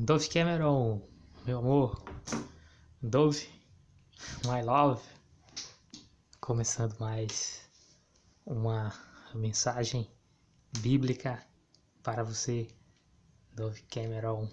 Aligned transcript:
Dove 0.00 0.28
Cameron, 0.28 1.02
meu 1.44 1.58
amor, 1.58 2.00
Dove, 3.02 3.48
my 4.44 4.62
love, 4.62 5.02
começando 6.40 6.96
mais 7.00 7.68
uma 8.46 8.94
mensagem 9.34 10.08
bíblica 10.78 11.44
para 12.00 12.22
você, 12.22 12.68
Dove 13.52 13.82
Cameron. 13.90 14.48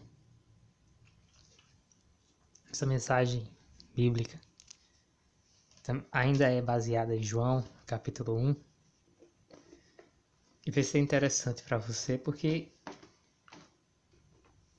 Essa 2.72 2.88
mensagem 2.88 3.48
bíblica 3.94 4.42
ainda 6.12 6.50
é 6.50 6.60
baseada 6.60 7.16
em 7.16 7.22
João, 7.22 7.64
capítulo 7.86 8.36
1. 8.36 8.56
E 10.66 10.72
vai 10.72 10.82
ser 10.82 10.98
interessante 10.98 11.62
para 11.62 11.78
você 11.78 12.18
porque 12.18 12.75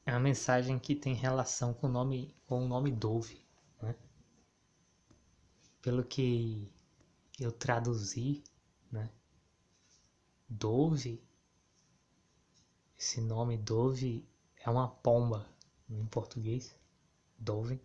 é 0.07 0.13
uma 0.13 0.21
mensagem 0.21 0.79
que 0.79 0.95
tem 0.95 1.15
relação 1.15 1.75
com 1.75 1.89
o 1.89 1.91
nome, 1.91 2.33
com 2.47 2.65
o 2.65 2.69
nome 2.69 2.93
Dove. 2.93 3.45
Né? 3.83 3.95
Pelo 5.83 6.05
que 6.05 6.73
eu 7.41 7.51
traduzi, 7.51 8.45
né? 8.91 9.11
Dove, 10.49 11.21
esse 12.97 13.21
nome 13.21 13.59
Dove 13.59 14.25
é 14.59 14.71
uma 14.71 14.87
pomba 14.89 15.45
em 15.91 16.07
português. 16.07 16.79
Dove. 17.37 17.81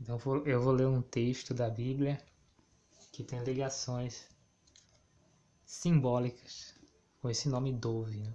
Então 0.00 0.18
eu 0.44 0.60
vou 0.60 0.72
ler 0.72 0.88
um 0.88 1.00
texto 1.00 1.54
da 1.54 1.70
Bíblia 1.70 2.20
que 3.12 3.22
tem 3.22 3.42
ligações 3.44 4.28
simbólicas 5.64 6.74
com 7.20 7.30
esse 7.30 7.48
nome 7.48 7.72
Dove. 7.72 8.18
Né? 8.18 8.34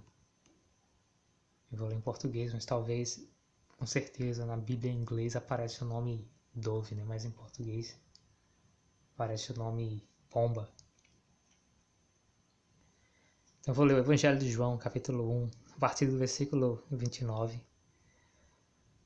Eu 1.74 1.78
vou 1.78 1.88
ler 1.88 1.96
em 1.96 2.00
português, 2.00 2.52
mas 2.52 2.64
talvez, 2.64 3.28
com 3.76 3.84
certeza, 3.84 4.46
na 4.46 4.56
Bíblia 4.56 4.92
em 4.92 5.00
inglês 5.00 5.34
aparece 5.34 5.82
o 5.82 5.84
nome 5.84 6.24
Dove, 6.54 6.94
né? 6.94 7.02
Mas 7.02 7.24
em 7.24 7.32
português 7.32 7.98
aparece 9.12 9.50
o 9.50 9.56
nome 9.56 10.08
Pomba. 10.30 10.72
Então 13.58 13.72
eu 13.72 13.74
vou 13.74 13.84
ler 13.84 13.94
o 13.94 13.98
Evangelho 13.98 14.38
de 14.38 14.48
João, 14.48 14.78
capítulo 14.78 15.28
1, 15.28 15.50
a 15.74 15.78
partir 15.80 16.06
do 16.06 16.16
versículo 16.16 16.80
29. 16.92 17.60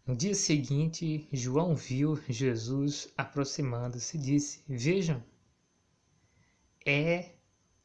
No 0.07 0.15
dia 0.15 0.35
seguinte, 0.35 1.27
João 1.33 1.75
viu 1.75 2.23
Jesus 2.29 3.11
aproximando-se 3.17 4.19
e 4.19 4.21
disse: 4.21 4.63
Vejam, 4.69 5.25
é 6.85 7.33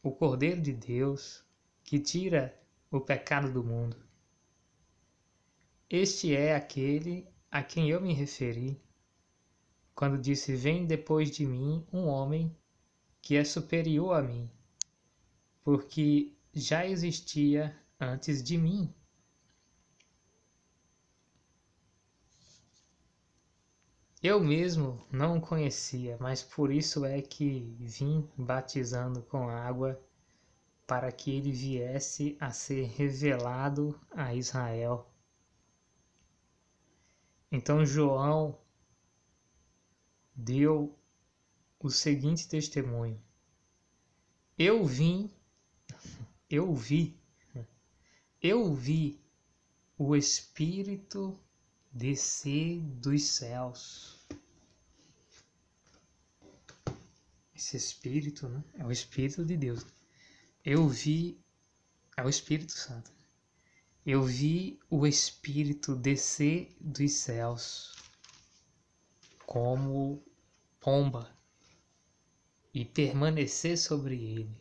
o 0.02 0.12
Cordeiro 0.12 0.60
de 0.60 0.74
Deus 0.74 1.42
que 1.86 2.02
tira 2.02 2.54
o 2.92 3.00
pecado 3.00 3.50
do 3.50 3.64
mundo. 3.64 4.03
Este 5.96 6.36
é 6.36 6.56
aquele 6.56 7.28
a 7.52 7.62
quem 7.62 7.88
eu 7.88 8.02
me 8.02 8.16
referi 8.16 8.82
quando 9.94 10.18
disse: 10.18 10.56
Vem 10.56 10.88
depois 10.88 11.30
de 11.30 11.46
mim 11.46 11.86
um 11.94 12.08
homem 12.08 12.52
que 13.22 13.36
é 13.36 13.44
superior 13.44 14.16
a 14.18 14.24
mim, 14.24 14.50
porque 15.64 16.34
já 16.52 16.84
existia 16.84 17.80
antes 18.00 18.42
de 18.42 18.58
mim. 18.58 18.92
Eu 24.24 24.44
mesmo 24.44 25.06
não 25.12 25.38
o 25.38 25.42
conhecia, 25.42 26.18
mas 26.20 26.42
por 26.42 26.72
isso 26.72 27.06
é 27.06 27.22
que 27.22 27.78
vim 27.80 28.28
batizando 28.36 29.22
com 29.22 29.48
água, 29.48 30.04
para 30.88 31.12
que 31.12 31.30
ele 31.30 31.52
viesse 31.52 32.36
a 32.40 32.50
ser 32.50 32.86
revelado 32.86 33.96
a 34.10 34.34
Israel. 34.34 35.13
Então 37.56 37.86
João 37.86 38.60
deu 40.34 40.98
o 41.80 41.88
seguinte 41.88 42.48
testemunho: 42.48 43.22
Eu 44.58 44.84
vim, 44.84 45.32
eu 46.50 46.74
vi, 46.74 47.16
eu 48.42 48.74
vi 48.74 49.22
o 49.96 50.16
Espírito 50.16 51.40
descer 51.92 52.80
dos 52.82 53.22
céus. 53.22 54.18
Esse 57.56 57.78
Espírito, 57.78 58.50
né? 58.50 58.64
É 58.74 58.84
o 58.84 58.92
Espírito 58.92 59.46
de 59.46 59.56
Deus. 59.56 59.86
Eu 60.66 60.90
vi, 60.90 61.40
é 62.18 62.24
o 62.24 62.30
Espírito 62.30 62.72
Santo 62.72 63.13
eu 64.06 64.22
vi 64.22 64.78
o 64.90 65.08
Espírito 65.08 65.96
descer 65.96 66.76
dos 66.78 67.14
céus 67.14 67.96
como 69.46 70.22
pomba 70.78 71.34
e 72.74 72.84
permanecer 72.84 73.78
sobre 73.78 74.16
ele. 74.22 74.58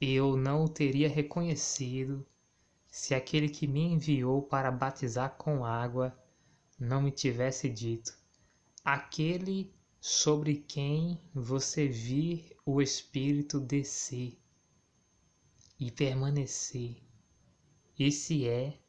Eu 0.00 0.38
não 0.38 0.64
o 0.64 0.68
teria 0.70 1.06
reconhecido 1.06 2.26
se 2.88 3.14
aquele 3.14 3.50
que 3.50 3.66
me 3.66 3.82
enviou 3.82 4.42
para 4.42 4.70
batizar 4.70 5.36
com 5.36 5.62
água 5.62 6.18
não 6.78 7.02
me 7.02 7.10
tivesse 7.10 7.68
dito: 7.68 8.16
aquele 8.82 9.70
sobre 10.00 10.56
quem 10.56 11.20
você 11.34 11.86
vir 11.86 12.56
o 12.64 12.80
Espírito 12.80 13.60
descer 13.60 14.40
e 15.78 15.90
permanecer 15.90 17.09
esse 18.02 18.48
é 18.48 18.80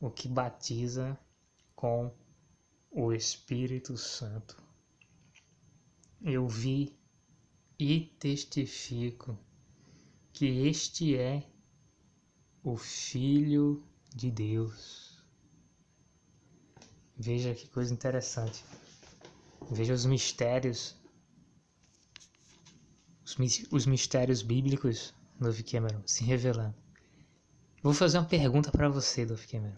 o 0.00 0.08
que 0.08 0.28
batiza 0.28 1.18
com 1.74 2.14
o 2.90 3.12
Espírito 3.12 3.96
Santo. 3.96 4.56
Eu 6.22 6.46
vi 6.46 6.96
e 7.78 8.00
testifico 8.20 9.38
que 10.32 10.46
este 10.46 11.16
é 11.16 11.44
o 12.62 12.76
Filho 12.76 13.84
de 14.14 14.30
Deus. 14.30 15.22
Veja 17.16 17.52
que 17.52 17.68
coisa 17.68 17.92
interessante. 17.92 18.64
Veja 19.70 19.92
os 19.92 20.06
mistérios, 20.06 20.96
os, 23.72 23.86
mistérios 23.86 24.40
bíblicos 24.40 25.12
do 25.40 25.64
Cameron 25.64 26.02
se 26.06 26.22
revelando. 26.22 26.85
Vou 27.86 27.94
fazer 27.94 28.18
uma 28.18 28.26
pergunta 28.26 28.72
para 28.72 28.88
você, 28.88 29.24
Dolph 29.24 29.46
Cameron. 29.46 29.76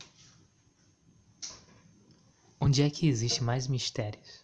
Onde 2.59 2.81
é 2.81 2.89
que 2.89 3.07
existe 3.07 3.45
mais 3.45 3.67
mistérios? 3.69 4.43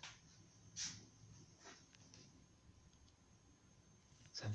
Sabe? 4.31 4.55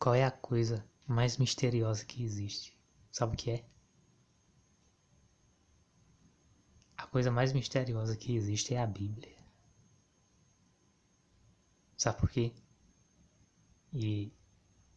Qual 0.00 0.16
é 0.16 0.24
a 0.24 0.32
coisa 0.32 0.84
mais 1.06 1.36
misteriosa 1.36 2.04
que 2.04 2.24
existe? 2.24 2.76
Sabe 3.12 3.34
o 3.34 3.36
que 3.36 3.52
é? 3.52 3.64
A 6.96 7.06
coisa 7.06 7.30
mais 7.30 7.52
misteriosa 7.52 8.16
que 8.16 8.34
existe 8.34 8.74
é 8.74 8.82
a 8.82 8.86
Bíblia. 8.88 9.38
Sabe 11.96 12.18
por 12.18 12.30
quê? 12.30 12.52
E 13.94 14.32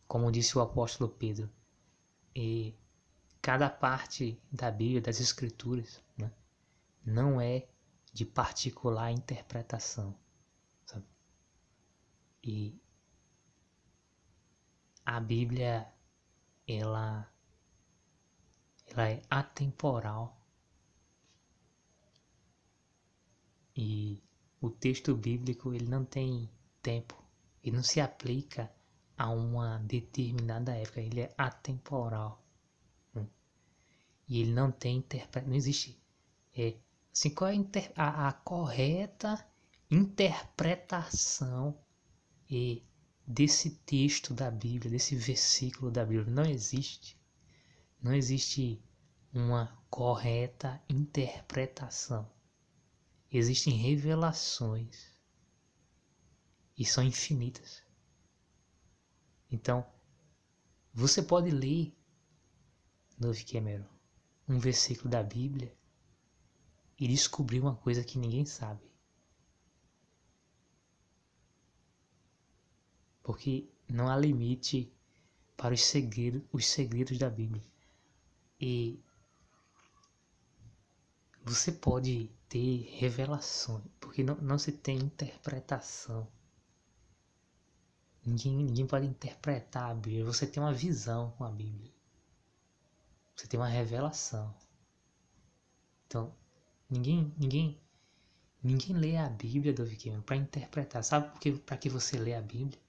como 0.07 0.31
disse 0.31 0.57
o 0.57 0.61
apóstolo 0.61 1.07
Pedro, 1.07 1.47
e 2.35 2.73
cada 3.41 3.69
parte 3.69 4.39
da 4.51 4.69
Bíblia, 4.69 5.01
das 5.01 5.19
Escrituras, 5.19 6.01
né, 6.15 6.31
não 7.03 7.41
é 7.41 7.67
de 8.13 8.23
particular 8.25 9.11
interpretação. 9.11 10.15
Sabe? 10.85 11.05
E 12.43 12.79
a 15.03 15.19
Bíblia, 15.19 15.91
ela, 16.67 17.27
ela 18.87 19.09
é 19.09 19.21
atemporal. 19.29 20.37
E 23.75 24.21
o 24.59 24.69
texto 24.69 25.15
bíblico 25.15 25.73
ele 25.73 25.87
não 25.87 26.05
tem 26.05 26.47
tempo, 26.83 27.23
ele 27.63 27.77
não 27.77 27.83
se 27.83 27.99
aplica 27.99 28.71
a 29.17 29.29
uma 29.29 29.79
determinada 29.79 30.75
época, 30.75 31.01
ele 31.01 31.21
é 31.21 31.33
atemporal 31.37 32.40
e 34.31 34.39
ele 34.39 34.53
não 34.53 34.71
tem 34.71 34.95
interpretação, 34.95 35.49
não 35.49 35.57
existe. 35.57 36.01
É, 36.55 36.77
assim, 37.11 37.31
qual 37.31 37.49
é 37.49 37.51
a, 37.51 37.55
inter, 37.57 37.91
a, 37.97 38.29
a 38.29 38.31
correta 38.31 39.45
interpretação 39.89 41.77
e 42.49 42.81
desse 43.27 43.71
texto 43.71 44.33
da 44.33 44.49
Bíblia, 44.49 44.89
desse 44.89 45.17
versículo 45.17 45.91
da 45.91 46.05
Bíblia? 46.05 46.33
Não 46.33 46.45
existe. 46.45 47.19
Não 48.01 48.13
existe 48.13 48.81
uma 49.33 49.77
correta 49.89 50.81
interpretação. 50.87 52.31
Existem 53.29 53.73
revelações 53.73 55.11
e 56.77 56.85
são 56.85 57.03
infinitas. 57.03 57.83
Então, 59.51 59.85
você 60.93 61.21
pode 61.21 61.51
ler 61.51 61.93
Dove 63.17 63.43
Cameron 63.43 64.00
um 64.47 64.59
versículo 64.59 65.09
da 65.09 65.23
Bíblia 65.23 65.73
e 66.99 67.07
descobrir 67.07 67.59
uma 67.59 67.75
coisa 67.75 68.03
que 68.03 68.19
ninguém 68.19 68.45
sabe. 68.45 68.81
Porque 73.23 73.67
não 73.87 74.07
há 74.07 74.17
limite 74.17 74.91
para 75.57 75.73
os 75.73 75.81
segredos, 75.81 76.41
os 76.51 76.65
segredos 76.67 77.17
da 77.17 77.29
Bíblia. 77.29 77.63
E 78.59 78.99
você 81.43 81.71
pode 81.71 82.29
ter 82.47 82.81
revelações, 82.97 83.83
porque 83.99 84.23
não, 84.23 84.35
não 84.35 84.57
se 84.57 84.71
tem 84.71 84.97
interpretação. 84.97 86.27
Ninguém, 88.23 88.57
ninguém 88.57 88.85
pode 88.85 89.07
interpretar 89.07 89.89
a 89.89 89.95
Bíblia. 89.95 90.25
Você 90.25 90.45
tem 90.45 90.61
uma 90.61 90.73
visão 90.73 91.31
com 91.31 91.43
a 91.43 91.49
Bíblia. 91.51 91.91
Você 93.35 93.47
tem 93.47 93.59
uma 93.59 93.67
revelação. 93.67 94.53
Então, 96.05 96.35
ninguém, 96.89 97.33
ninguém, 97.37 97.81
ninguém 98.61 98.95
lê 98.95 99.17
a 99.17 99.29
Bíblia 99.29 99.73
do 99.73 99.85
Cameron 99.97 100.21
para 100.21 100.35
interpretar. 100.35 101.03
Sabe 101.03 101.29
por 101.31 101.39
que, 101.39 101.51
para 101.53 101.77
que 101.77 101.89
você 101.89 102.17
lê 102.17 102.33
a 102.35 102.41
Bíblia? 102.41 102.79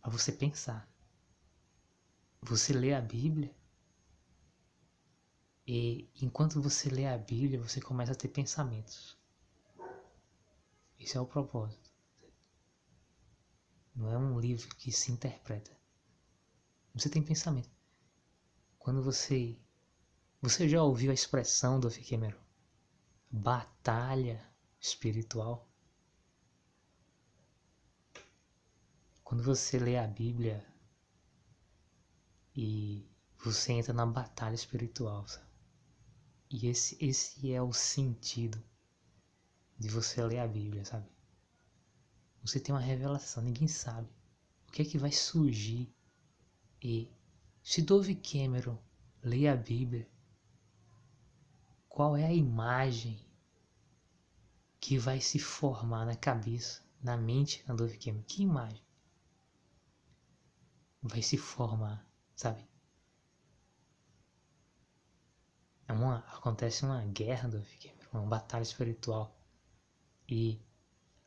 Para 0.00 0.10
você 0.10 0.32
pensar. 0.32 0.88
Você 2.42 2.72
lê 2.72 2.94
a 2.94 3.00
Bíblia 3.00 3.54
e 5.66 6.08
enquanto 6.22 6.62
você 6.62 6.88
lê 6.88 7.06
a 7.06 7.18
Bíblia, 7.18 7.60
você 7.60 7.80
começa 7.80 8.12
a 8.12 8.14
ter 8.14 8.28
pensamentos. 8.28 9.18
Esse 10.98 11.16
é 11.16 11.20
o 11.20 11.26
propósito. 11.26 11.90
Não 13.94 14.12
é 14.12 14.16
um 14.16 14.38
livro 14.38 14.68
que 14.76 14.92
se 14.92 15.10
interpreta. 15.10 15.76
Você 16.94 17.10
tem 17.10 17.22
pensamento. 17.22 17.75
Quando 18.86 19.02
você. 19.02 19.58
Você 20.40 20.68
já 20.68 20.80
ouviu 20.80 21.10
a 21.10 21.14
expressão 21.14 21.80
do 21.80 21.90
Cameron? 21.90 22.38
Batalha 23.28 24.48
espiritual. 24.78 25.68
Quando 29.24 29.42
você 29.42 29.80
lê 29.80 29.98
a 29.98 30.06
Bíblia 30.06 30.64
e 32.54 33.04
você 33.44 33.72
entra 33.72 33.92
na 33.92 34.06
batalha 34.06 34.54
espiritual, 34.54 35.26
sabe? 35.26 35.50
E 36.48 36.68
esse, 36.68 36.96
esse 37.04 37.52
é 37.52 37.60
o 37.60 37.72
sentido 37.72 38.62
de 39.76 39.88
você 39.88 40.22
ler 40.22 40.38
a 40.38 40.46
Bíblia, 40.46 40.84
sabe? 40.84 41.10
Você 42.40 42.60
tem 42.60 42.72
uma 42.72 42.80
revelação, 42.80 43.42
ninguém 43.42 43.66
sabe 43.66 44.08
o 44.68 44.70
que 44.70 44.82
é 44.82 44.84
que 44.84 44.96
vai 44.96 45.10
surgir. 45.10 45.92
E 46.80 47.10
se 47.66 47.82
Dove 47.82 48.14
Cameron 48.14 48.78
lê 49.24 49.48
a 49.48 49.56
Bíblia, 49.56 50.08
qual 51.88 52.16
é 52.16 52.24
a 52.24 52.32
imagem 52.32 53.20
que 54.78 54.96
vai 54.96 55.20
se 55.20 55.40
formar 55.40 56.06
na 56.06 56.14
cabeça, 56.14 56.80
na 57.02 57.16
mente 57.16 57.64
da 57.66 57.74
Dove 57.74 57.98
Cameron? 57.98 58.22
Que 58.22 58.44
imagem 58.44 58.80
vai 61.02 61.20
se 61.20 61.36
formar, 61.36 62.08
sabe? 62.36 62.64
É 65.88 65.92
uma, 65.92 66.18
acontece 66.18 66.84
uma 66.84 67.04
guerra 67.06 67.48
do 67.48 67.66
uma 68.12 68.26
batalha 68.26 68.62
espiritual. 68.62 69.36
E 70.28 70.62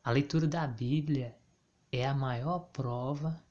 a 0.02 0.10
leitura 0.10 0.48
da 0.48 0.66
Bíblia 0.66 1.38
é 1.92 2.08
a 2.08 2.14
maior 2.14 2.60
prova 2.70 3.44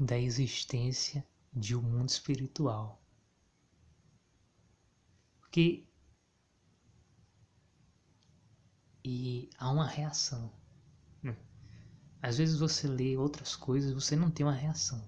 da 0.00 0.18
existência 0.18 1.22
de 1.54 1.76
um 1.76 1.82
mundo 1.82 2.08
espiritual. 2.08 3.00
Porque 5.40 5.86
e 9.04 9.50
há 9.58 9.70
uma 9.70 9.86
reação. 9.86 10.50
Né? 11.22 11.36
Às 12.22 12.38
vezes 12.38 12.58
você 12.58 12.88
lê 12.88 13.16
outras 13.16 13.54
coisas 13.54 13.90
e 13.90 13.94
você 13.94 14.16
não 14.16 14.30
tem 14.30 14.46
uma 14.46 14.54
reação. 14.54 15.04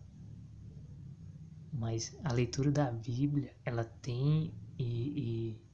Mas 1.72 2.16
a 2.24 2.32
leitura 2.32 2.70
da 2.70 2.90
Bíblia, 2.90 3.56
ela 3.64 3.84
tem 3.84 4.54
e, 4.78 5.52
e 5.54 5.66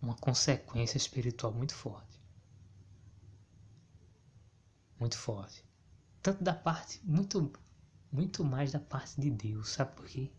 uma 0.00 0.14
consequência 0.14 0.96
espiritual 0.96 1.52
muito 1.52 1.74
forte. 1.74 2.20
Muito 4.98 5.16
forte. 5.16 5.64
Tanto 6.22 6.42
da 6.42 6.54
parte, 6.54 7.00
muito, 7.04 7.52
muito 8.10 8.44
mais 8.44 8.72
da 8.72 8.80
parte 8.80 9.20
de 9.20 9.30
Deus. 9.30 9.70
Sabe 9.70 9.94
por 9.94 10.06
quê? 10.06 10.30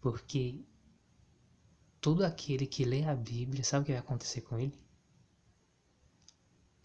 Porque 0.00 0.64
todo 2.00 2.24
aquele 2.24 2.66
que 2.66 2.84
lê 2.84 3.04
a 3.04 3.14
Bíblia, 3.14 3.64
sabe 3.64 3.82
o 3.82 3.86
que 3.86 3.92
vai 3.92 4.00
acontecer 4.00 4.42
com 4.42 4.58
ele? 4.58 4.78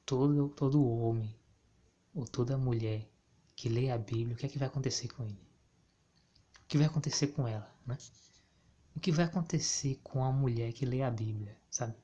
Todo, 0.06 0.50
todo 0.50 0.88
homem 0.88 1.36
ou 2.14 2.26
toda 2.26 2.58
mulher 2.58 3.10
que 3.56 3.68
lê 3.70 3.92
a 3.92 3.98
Bíblia, 3.98 4.36
o 4.36 4.38
que 4.38 4.46
é 4.46 4.50
que 4.50 4.60
vai 4.60 4.68
acontecer 4.68 5.08
com 5.10 5.24
ele? 5.24 5.48
O 6.64 6.68
que 6.68 6.78
vai 6.78 6.88
acontecer 6.88 7.28
com 7.28 7.48
ela, 7.48 7.70
né? 7.86 7.98
o 8.98 9.00
que 9.00 9.12
vai 9.12 9.26
acontecer 9.26 10.00
com 10.04 10.24
a 10.24 10.32
mulher 10.32 10.74
que 10.74 10.84
lê 10.84 11.04
a 11.04 11.12
Bíblia, 11.12 11.56
sabe? 11.70 11.96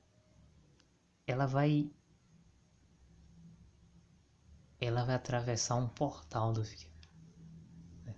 Ela 1.26 1.48
vai 1.48 1.92
ela 4.80 5.04
vai 5.04 5.16
atravessar 5.16 5.76
um 5.76 5.88
portal 5.88 6.54
do 6.54 6.62
né? 6.62 8.16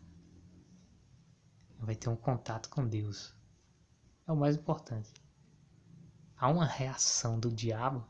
Vai 1.86 1.96
ter 1.96 2.10
um 2.10 2.16
contato 2.16 2.70
com 2.70 2.88
Deus. 2.88 3.34
É 4.28 4.32
o 4.32 4.36
mais 4.36 4.56
importante. 4.56 5.14
Há 6.36 6.50
uma 6.50 6.66
reação 6.66 7.40
do 7.40 7.52
diabo, 7.52 8.06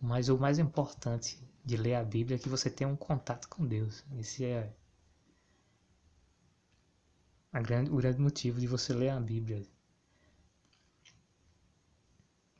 mas 0.00 0.28
o 0.28 0.36
mais 0.36 0.58
importante 0.58 1.40
de 1.64 1.76
ler 1.76 1.94
a 1.94 2.04
Bíblia 2.04 2.36
é 2.36 2.38
que 2.38 2.48
você 2.48 2.68
tem 2.68 2.86
um 2.86 2.96
contato 2.96 3.48
com 3.48 3.66
Deus. 3.66 4.04
Esse 4.18 4.44
é 4.44 4.72
grande, 7.62 7.90
o 7.90 7.96
grande 7.96 8.20
motivo 8.20 8.60
de 8.60 8.66
você 8.66 8.92
ler 8.92 9.10
a 9.10 9.20
Bíblia. 9.20 9.66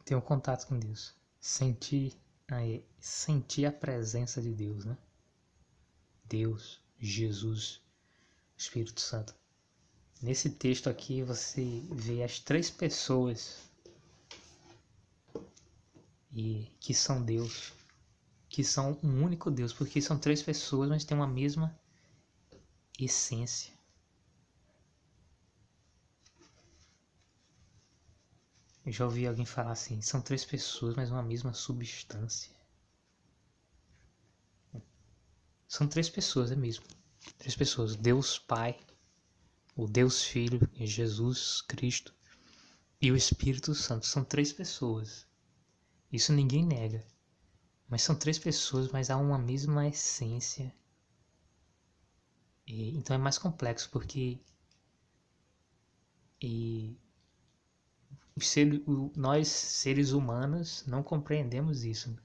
Ter 0.04 0.14
um 0.14 0.20
contato 0.20 0.66
com 0.66 0.78
Deus. 0.78 1.14
Sentir, 1.40 2.16
aí, 2.48 2.86
sentir 2.98 3.66
a 3.66 3.72
presença 3.72 4.40
de 4.40 4.54
Deus, 4.54 4.84
né? 4.84 4.96
Deus, 6.24 6.80
Jesus, 6.98 7.80
Espírito 8.56 9.00
Santo. 9.00 9.34
Nesse 10.22 10.50
texto 10.50 10.88
aqui 10.88 11.22
você 11.22 11.82
vê 11.92 12.22
as 12.22 12.38
três 12.38 12.70
pessoas 12.70 13.58
e 16.32 16.70
que 16.80 16.94
são 16.94 17.22
Deus, 17.22 17.72
que 18.48 18.64
são 18.64 18.98
um 19.02 19.22
único 19.22 19.50
Deus, 19.50 19.72
porque 19.72 20.00
são 20.00 20.18
três 20.18 20.42
pessoas, 20.42 20.88
mas 20.88 21.04
têm 21.04 21.16
uma 21.16 21.26
mesma 21.26 21.78
essência. 22.98 23.76
Eu 28.84 28.92
já 28.92 29.04
ouvi 29.04 29.26
alguém 29.26 29.44
falar 29.44 29.72
assim: 29.72 30.00
são 30.00 30.22
três 30.22 30.44
pessoas, 30.44 30.94
mas 30.94 31.10
uma 31.10 31.22
mesma 31.22 31.52
substância. 31.52 32.54
São 35.68 35.88
três 35.88 36.08
pessoas, 36.08 36.52
é 36.52 36.56
mesmo. 36.56 36.84
Três 37.36 37.56
pessoas: 37.56 37.96
Deus 37.96 38.38
Pai, 38.38 38.78
o 39.76 39.86
Deus 39.86 40.22
Filho, 40.24 40.58
Jesus 40.74 41.60
Cristo 41.60 42.14
e 43.00 43.12
o 43.12 43.16
Espírito 43.16 43.74
Santo. 43.74 44.06
São 44.06 44.24
três 44.24 44.50
pessoas. 44.50 45.26
Isso 46.10 46.32
ninguém 46.32 46.64
nega. 46.64 47.06
Mas 47.86 48.02
são 48.02 48.16
três 48.16 48.38
pessoas, 48.38 48.90
mas 48.90 49.10
há 49.10 49.18
uma 49.18 49.38
mesma 49.38 49.86
essência. 49.86 50.74
E, 52.66 52.96
então 52.96 53.14
é 53.14 53.18
mais 53.18 53.36
complexo 53.36 53.90
porque. 53.90 54.40
E 56.40 56.98
ser, 58.40 58.82
nós, 59.14 59.48
seres 59.48 60.12
humanos, 60.12 60.84
não 60.86 61.02
compreendemos 61.02 61.84
isso. 61.84 62.16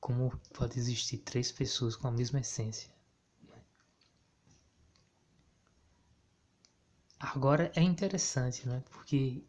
Como 0.00 0.36
pode 0.52 0.78
existir 0.78 1.18
três 1.18 1.52
pessoas 1.52 1.94
com 1.94 2.08
a 2.08 2.12
mesma 2.12 2.40
essência? 2.40 2.97
Agora 7.20 7.72
é 7.74 7.82
interessante, 7.82 8.66
né? 8.68 8.82
Porque. 8.90 9.44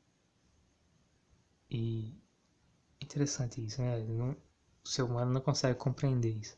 E. 1.70 2.14
Interessante 3.02 3.64
isso, 3.64 3.82
né? 3.82 4.00
Não, 4.04 4.36
o 4.84 4.88
ser 4.88 5.04
humano 5.04 5.32
não 5.32 5.42
consegue 5.42 5.78
compreender 5.80 6.32
isso. 6.38 6.58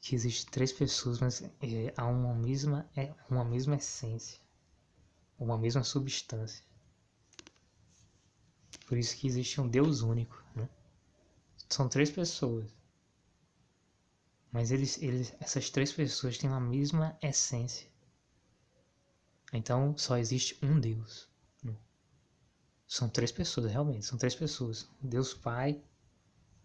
Que 0.00 0.14
existem 0.14 0.50
três 0.50 0.72
pessoas, 0.72 1.18
mas 1.20 1.42
é, 1.42 1.92
há 1.96 2.06
uma 2.06 2.34
mesma, 2.34 2.88
é, 2.96 3.14
uma 3.28 3.44
mesma 3.44 3.76
essência 3.76 4.40
uma 5.38 5.56
mesma 5.56 5.84
substância. 5.84 6.64
Por 8.86 8.98
isso 8.98 9.16
que 9.16 9.26
existe 9.26 9.60
um 9.60 9.68
Deus 9.68 10.02
único. 10.02 10.42
Né? 10.54 10.68
São 11.68 11.88
três 11.88 12.10
pessoas. 12.10 12.68
Mas 14.50 14.70
eles, 14.70 15.00
eles, 15.00 15.34
essas 15.40 15.70
três 15.70 15.92
pessoas 15.92 16.38
têm 16.38 16.50
a 16.50 16.58
mesma 16.58 17.16
essência. 17.22 17.87
Então 19.52 19.96
só 19.96 20.18
existe 20.18 20.58
um 20.62 20.78
Deus. 20.78 21.28
São 22.88 23.06
três 23.06 23.30
pessoas, 23.30 23.70
realmente, 23.70 24.06
são 24.06 24.16
três 24.16 24.34
pessoas. 24.34 24.88
O 25.02 25.06
Deus 25.06 25.34
Pai, 25.34 25.78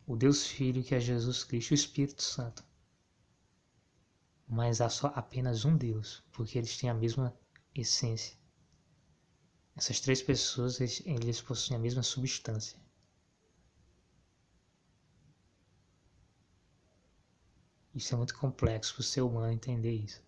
o 0.08 0.16
Deus 0.16 0.48
Filho, 0.48 0.82
que 0.82 0.96
é 0.96 1.00
Jesus 1.00 1.44
Cristo, 1.44 1.72
e 1.72 1.74
o 1.74 1.75
Espírito 1.75 2.24
Santo. 2.24 2.63
Mas 4.48 4.80
há 4.80 4.90
só 4.90 5.08
apenas 5.16 5.66
um 5.66 5.75
Deus, 5.75 6.24
porque 6.32 6.58
eles 6.58 6.78
têm 6.78 6.90
a 6.90 6.94
mesma 6.94 7.38
essência. 7.75 8.38
Essas 9.75 10.00
três 10.00 10.22
pessoas, 10.22 10.80
eles, 10.80 11.02
eles 11.06 11.42
possuem 11.42 11.78
a 11.78 11.82
mesma 11.82 12.04
substância. 12.04 12.80
Isso 17.94 18.13
é 18.13 18.18
muito 18.18 18.38
complexo 18.38 18.94
para 18.94 19.02
o 19.02 19.04
ser 19.04 19.22
humano 19.22 19.52
entender 19.52 19.92
isso. 19.92 20.24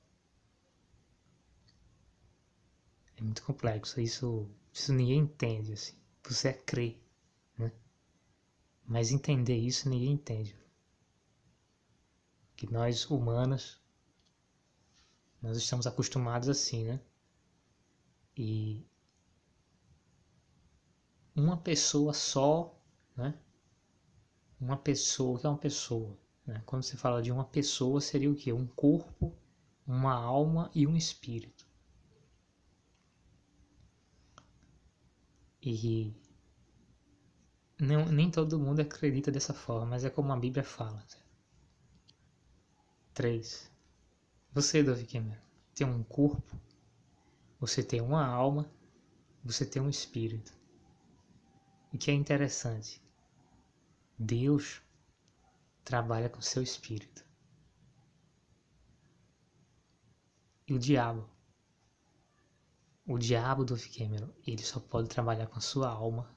É 3.15 3.15
muito 3.26 3.44
complexo. 3.44 4.00
Isso, 4.00 4.50
isso 4.72 4.94
ninguém 4.94 5.20
entende, 5.20 5.74
assim. 5.74 5.96
Você 6.24 6.50
é 6.50 6.54
crer, 6.54 7.02
né? 7.58 7.72
Mas 8.86 9.12
entender 9.12 9.58
isso 9.58 9.90
ninguém 9.90 10.14
entende. 10.14 10.58
Que 12.56 12.72
nós, 12.72 13.10
humanos, 13.10 13.82
nós 15.42 15.58
estamos 15.58 15.86
acostumados 15.86 16.48
assim, 16.48 16.86
né? 16.86 17.02
E 18.38 18.86
uma 21.36 21.58
pessoa 21.58 22.14
só, 22.14 22.80
né? 23.16 23.38
Uma 24.60 24.78
pessoa, 24.78 25.36
o 25.36 25.40
que 25.40 25.46
é 25.46 25.50
uma 25.50 25.58
pessoa? 25.58 26.18
Né? 26.46 26.62
Quando 26.66 26.84
se 26.84 26.96
fala 26.96 27.22
de 27.22 27.32
uma 27.32 27.44
pessoa, 27.44 28.00
seria 28.00 28.32
o 28.32 28.36
que? 28.36 28.54
Um 28.54 28.68
corpo, 28.68 29.36
uma 29.86 30.14
alma 30.14 30.72
e 30.74 30.88
um 30.88 30.96
espírito. 30.96 31.65
E 35.66 36.16
não, 37.80 38.06
nem 38.06 38.30
todo 38.30 38.60
mundo 38.60 38.82
acredita 38.82 39.32
dessa 39.32 39.52
forma, 39.52 39.88
mas 39.88 40.06
é 40.06 40.12
como 40.12 40.32
a 40.32 40.38
Bíblia 40.38 40.64
fala. 40.64 41.04
3. 43.16 43.72
Você, 44.54 44.84
Davi 44.84 45.08
Cameron, 45.08 45.42
tem 45.74 45.88
um 45.88 46.04
corpo, 46.04 46.56
você 47.60 47.82
tem 47.82 48.00
uma 48.00 48.24
alma, 48.24 48.70
você 49.44 49.66
tem 49.66 49.82
um 49.82 49.90
espírito. 49.90 50.54
O 51.92 51.98
que 51.98 52.12
é 52.12 52.14
interessante, 52.14 53.02
Deus 54.20 54.84
trabalha 55.84 56.30
com 56.30 56.42
seu 56.42 56.62
espírito. 56.62 57.26
E 60.68 60.74
o 60.74 60.80
diabo? 60.80 61.28
O 63.08 63.20
diabo 63.20 63.64
do 63.64 63.78
Cameron, 63.78 64.34
ele 64.48 64.64
só 64.64 64.80
pode 64.80 65.08
trabalhar 65.10 65.46
com 65.46 65.58
a 65.58 65.62
sua 65.62 65.90
alma. 65.90 66.36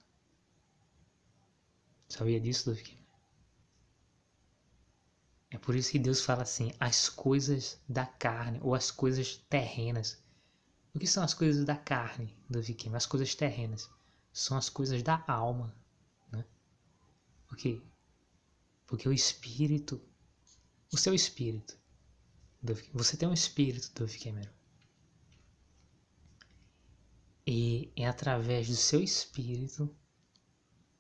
Sabia 2.09 2.39
disso, 2.39 2.69
Dove 2.69 2.83
Cameron? 2.83 2.99
É 5.51 5.57
por 5.57 5.75
isso 5.75 5.93
que 5.93 5.99
Deus 5.99 6.21
fala 6.21 6.43
assim, 6.43 6.73
as 6.79 7.09
coisas 7.09 7.81
da 7.89 8.05
carne, 8.05 8.61
ou 8.63 8.75
as 8.75 8.91
coisas 8.91 9.37
terrenas. 9.49 10.23
O 10.95 10.99
que 10.99 11.07
são 11.07 11.23
as 11.23 11.33
coisas 11.33 11.65
da 11.65 11.77
carne, 11.77 12.37
Dove 12.51 12.75
Cameron? 12.75 12.97
As 12.99 13.07
coisas 13.07 13.35
terrenas. 13.35 13.89
São 14.31 14.57
as 14.59 14.69
coisas 14.69 15.03
da 15.03 15.25
alma. 15.27 15.75
Né? 16.31 16.45
Porque 17.47 17.83
porque 18.87 19.07
o 19.07 19.13
espírito, 19.13 20.01
o 20.91 20.97
seu 20.97 21.15
espírito, 21.15 21.79
você 22.93 23.17
tem 23.17 23.29
um 23.29 23.35
espírito, 23.35 23.93
Dove 23.95 24.19
Cameron. 24.19 24.58
E 27.51 27.91
é 27.97 28.07
através 28.07 28.69
do 28.69 28.77
seu 28.77 29.03
espírito 29.03 29.97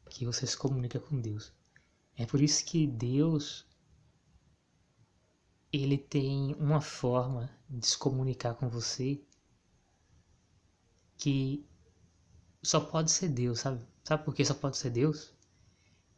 que 0.08 0.24
você 0.24 0.46
se 0.46 0.56
comunica 0.56 0.98
com 0.98 1.20
Deus. 1.20 1.52
É 2.16 2.24
por 2.24 2.40
isso 2.40 2.64
que 2.64 2.86
Deus 2.86 3.66
ele 5.70 5.98
tem 5.98 6.54
uma 6.54 6.80
forma 6.80 7.54
de 7.68 7.86
se 7.86 7.98
comunicar 7.98 8.54
com 8.54 8.66
você 8.66 9.22
que 11.18 11.68
só 12.62 12.80
pode 12.80 13.10
ser 13.10 13.28
Deus, 13.28 13.60
sabe? 13.60 13.86
Sabe 14.02 14.24
por 14.24 14.34
que 14.34 14.42
só 14.42 14.54
pode 14.54 14.78
ser 14.78 14.88
Deus? 14.88 15.30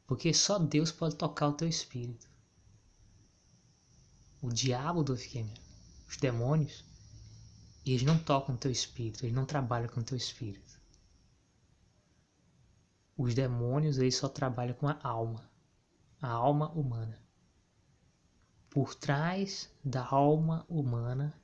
Porque 0.07 0.33
só 0.33 0.61
Deus 0.61 0.93
pode 0.93 1.17
tocar 1.17 1.49
o 1.49 1.55
teu 1.55 1.67
espírito. 1.67 2.31
O 4.41 4.49
diabo 4.49 5.03
do 5.03 5.17
Fiquemer, 5.17 5.59
os 6.09 6.17
demônios, 6.19 6.85
eles 7.85 8.03
não 8.03 8.19
tocam 8.19 8.55
o 8.55 8.59
teu 8.59 8.71
espírito, 8.71 9.25
eles 9.25 9.35
não 9.35 9.47
trabalham 9.47 9.89
com 9.89 10.01
o 10.01 10.05
teu 10.05 10.17
espírito. 10.17 10.81
Os 13.17 13.35
demônios, 13.35 13.99
eles 13.99 14.17
só 14.17 14.29
trabalham 14.29 14.75
com 14.75 14.89
a 14.89 14.99
alma, 15.03 15.51
a 16.21 16.29
alma 16.29 16.71
humana. 16.71 17.19
Por 18.69 18.95
trás 18.95 19.71
da 19.85 20.07
alma 20.07 20.65
humana, 20.69 21.35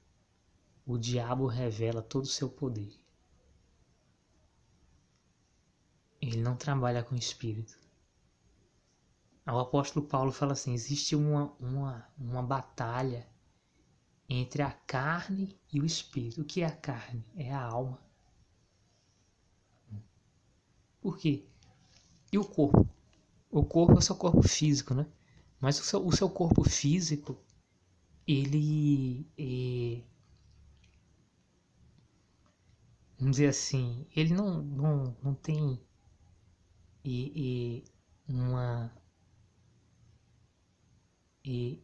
o 0.87 0.97
diabo 0.97 1.47
revela 1.47 2.00
todo 2.00 2.25
o 2.25 2.28
seu 2.28 2.49
poder. 2.49 2.95
Ele 6.21 6.40
não 6.40 6.57
trabalha 6.57 7.02
com 7.02 7.14
o 7.14 7.19
espírito. 7.19 7.76
O 9.47 9.59
apóstolo 9.59 10.07
Paulo 10.07 10.33
fala 10.33 10.52
assim: 10.52 10.73
existe 10.73 11.14
uma, 11.14 11.52
uma, 11.61 12.09
uma 12.19 12.43
batalha 12.43 13.28
entre 14.28 14.62
a 14.62 14.71
carne 14.71 15.56
e 15.73 15.80
o 15.80 15.87
espírito. 15.87 16.42
O 16.42 16.45
que 16.45 16.62
é 16.62 16.66
a 16.66 16.76
carne? 16.76 17.25
É 17.37 17.52
a 17.52 17.62
alma. 17.62 18.00
Por 21.00 21.18
quê? 21.18 21.45
E 22.33 22.38
o 22.38 22.45
corpo? 22.45 22.88
O 23.50 23.64
corpo 23.64 23.95
é 23.95 23.99
o 23.99 24.02
seu 24.02 24.16
corpo 24.16 24.42
físico, 24.42 24.92
né? 24.95 25.06
Mas 25.61 25.78
o 25.80 25.85
seu, 25.85 26.04
o 26.06 26.12
seu 26.12 26.28
corpo 26.28 26.68
físico, 26.68 27.38
ele. 28.26 29.26
É, 29.38 30.02
vamos 33.18 33.37
dizer 33.37 33.49
assim, 33.49 34.06
ele 34.14 34.35
não, 34.35 34.62
não, 34.62 35.16
não 35.23 35.35
tem 35.35 35.80
e, 37.04 37.85
e 38.28 38.33
uma 38.33 38.92
e 41.45 41.80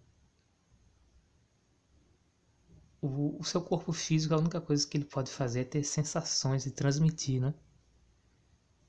o, 3.03 3.37
o, 3.41 3.45
seu 3.45 3.61
corpo 3.61 3.93
físico, 3.93 4.33
a 4.33 4.39
única 4.39 4.61
coisa 4.61 4.87
que 4.87 4.97
ele 4.97 5.05
pode 5.05 5.31
fazer 5.31 5.61
é 5.61 5.65
ter 5.65 5.83
sensações 5.83 6.67
e 6.67 6.71
transmitir, 6.71 7.41
né? 7.41 7.53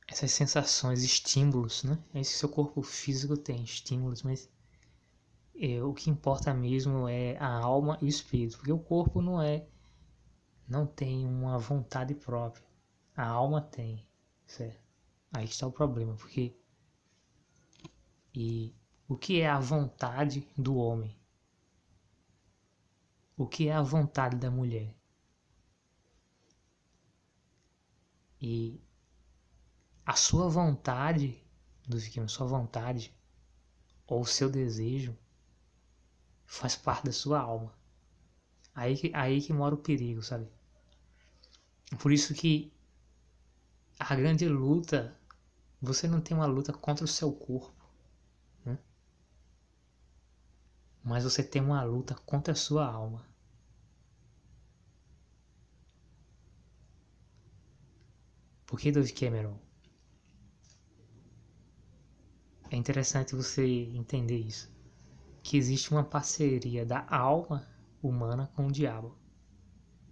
Essas 0.07 0.31
sensações, 0.31 1.03
estímulos, 1.03 1.83
né? 1.83 1.97
É 2.13 2.21
isso 2.21 2.33
que 2.33 2.37
seu 2.37 2.49
corpo 2.49 2.83
físico 2.83 3.35
tem, 3.35 3.63
estímulos, 3.63 4.21
mas 4.21 4.47
é, 5.55 5.81
o 5.81 5.93
que 5.93 6.11
importa 6.11 6.53
mesmo 6.53 7.07
é 7.07 7.35
a 7.39 7.47
alma 7.47 7.97
e 8.01 8.05
o 8.05 8.07
espírito, 8.07 8.57
porque 8.57 8.71
o 8.71 8.77
corpo 8.77 9.19
não 9.19 9.41
é, 9.41 9.65
não 10.67 10.85
tem 10.85 11.25
uma 11.25 11.57
vontade 11.57 12.13
própria, 12.13 12.65
a 13.17 13.25
alma 13.25 13.61
tem, 13.61 14.05
certo? 14.45 14.79
Aí 15.31 15.45
está 15.45 15.65
o 15.65 15.71
problema, 15.71 16.13
porque 16.15 16.55
e 18.35 18.75
o 19.07 19.17
que 19.17 19.41
é 19.41 19.49
a 19.49 19.59
vontade 19.59 20.47
do 20.55 20.75
homem? 20.75 21.17
O 23.35 23.47
que 23.47 23.67
é 23.67 23.73
a 23.73 23.81
vontade 23.81 24.37
da 24.37 24.51
mulher? 24.51 24.95
E 28.39 28.79
a 30.05 30.15
sua 30.15 30.49
vontade, 30.49 31.41
que 32.11 32.27
sua 32.27 32.45
vontade 32.45 33.13
ou 34.05 34.21
o 34.21 34.25
seu 34.25 34.49
desejo 34.49 35.17
faz 36.45 36.75
parte 36.75 37.05
da 37.05 37.11
sua 37.11 37.39
alma. 37.39 37.73
Aí 38.75 38.95
que, 38.97 39.11
aí 39.15 39.41
que 39.41 39.53
mora 39.53 39.75
o 39.75 39.77
perigo, 39.77 40.21
sabe? 40.21 40.47
Por 41.99 42.11
isso 42.11 42.33
que 42.33 42.71
a 43.99 44.15
grande 44.15 44.47
luta, 44.47 45.17
você 45.81 46.07
não 46.07 46.21
tem 46.21 46.35
uma 46.35 46.45
luta 46.45 46.73
contra 46.73 47.05
o 47.05 47.07
seu 47.07 47.31
corpo. 47.31 47.72
Mas 51.03 51.25
você 51.25 51.43
tem 51.43 51.61
uma 51.61 51.83
luta 51.83 52.15
contra 52.25 52.53
a 52.53 52.55
sua 52.55 52.85
alma. 52.85 53.27
Por 58.65 58.79
que 58.79 58.91
David 58.91 59.13
Cameron? 59.13 59.59
É 62.71 62.77
interessante 62.77 63.35
você 63.35 63.65
entender 63.65 64.37
isso. 64.37 64.71
Que 65.43 65.57
existe 65.57 65.91
uma 65.91 66.03
parceria 66.03 66.85
da 66.85 67.05
alma 67.09 67.67
humana 68.01 68.49
com 68.55 68.67
o 68.67 68.71
diabo. 68.71 69.15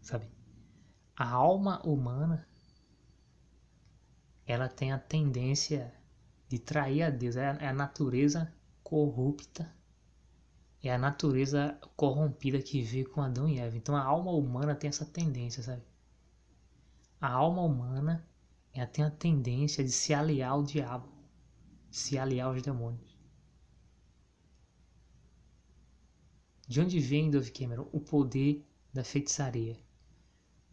Sabe? 0.02 0.30
A 1.16 1.28
alma 1.30 1.82
humana 1.88 2.48
ela 4.46 4.68
tem 4.68 4.92
a 4.92 5.00
tendência 5.00 5.94
de 6.50 6.60
trair 6.60 7.04
a 7.04 7.10
Deus, 7.10 7.38
é 7.38 7.66
a 7.66 7.74
natureza 7.74 8.54
corrupta 8.84 9.74
é 10.84 10.94
a 10.94 10.98
natureza 10.98 11.78
corrompida 11.96 12.62
que 12.62 12.82
veio 12.82 13.10
com 13.10 13.22
Adão 13.22 13.48
e 13.48 13.60
Eva. 13.60 13.78
Então 13.78 13.96
a 13.96 14.04
alma 14.04 14.32
humana 14.32 14.76
tem 14.76 14.88
essa 14.90 15.06
tendência, 15.06 15.62
sabe? 15.64 15.84
a 17.22 17.30
alma 17.30 17.62
humana 17.62 18.28
ela 18.74 18.88
tem 18.88 19.06
a 19.06 19.12
tendência 19.12 19.84
de 19.84 19.92
se 19.92 20.12
aliar 20.12 20.54
ao 20.54 20.64
diabo, 20.64 21.08
se 21.92 22.18
aliar 22.18 22.48
aos 22.48 22.64
demônios. 22.64 23.16
De 26.68 26.82
onde 26.82 27.00
vem, 27.00 27.30
Dove 27.30 27.52
Cameron, 27.52 27.88
o 27.92 28.00
poder 28.00 28.66
da 28.92 29.04
feitiçaria? 29.04 29.78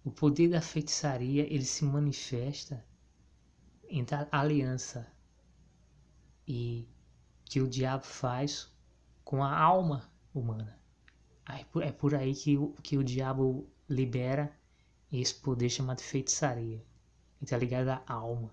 O 0.03 0.11
poder 0.11 0.49
da 0.49 0.61
feitiçaria 0.63 1.43
ele 1.53 1.65
se 1.65 1.85
manifesta 1.85 2.83
entre 3.91 4.15
a 4.15 4.29
aliança 4.31 5.07
e 6.47 6.89
que 7.45 7.61
o 7.61 7.69
diabo 7.69 8.07
faz 8.07 8.73
com 9.29 9.45
a 9.45 9.55
alma 9.55 10.11
humana. 10.33 10.81
É 11.83 11.93
por 11.93 12.15
aí 12.15 12.35
que 12.35 12.57
o, 12.57 12.73
que 12.83 12.97
o 12.97 13.05
diabo 13.05 13.69
libera 13.87 14.51
esse 15.13 15.35
poder 15.35 15.69
chamado 15.69 16.01
feitiçaria. 16.01 16.83
E 17.39 17.45
tá 17.45 17.59
ligado 17.59 17.91
à 17.91 18.03
alma. 18.11 18.51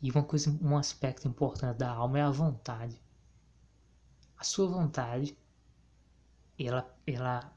E 0.00 0.10
uma 0.10 0.24
coisa, 0.24 0.58
um 0.62 0.74
aspecto 0.78 1.28
importante 1.28 1.76
da 1.76 1.90
alma 1.90 2.18
é 2.18 2.22
a 2.22 2.30
vontade. 2.30 2.98
A 4.38 4.42
sua 4.42 4.68
vontade, 4.68 5.36
ela, 6.58 6.90
ela, 7.06 7.54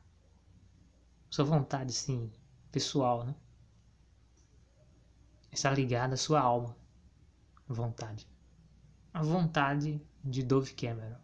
sua 1.29 1.45
vontade, 1.45 1.93
sim, 1.93 2.29
pessoal, 2.73 3.23
né? 3.23 3.33
Está 5.49 5.71
ligada 5.71 6.15
à 6.15 6.17
sua 6.17 6.41
alma, 6.41 6.75
vontade. 7.69 8.27
A 9.13 9.23
vontade 9.23 10.05
de 10.23 10.41
Dove 10.43 10.73
Cameron, 10.73 11.19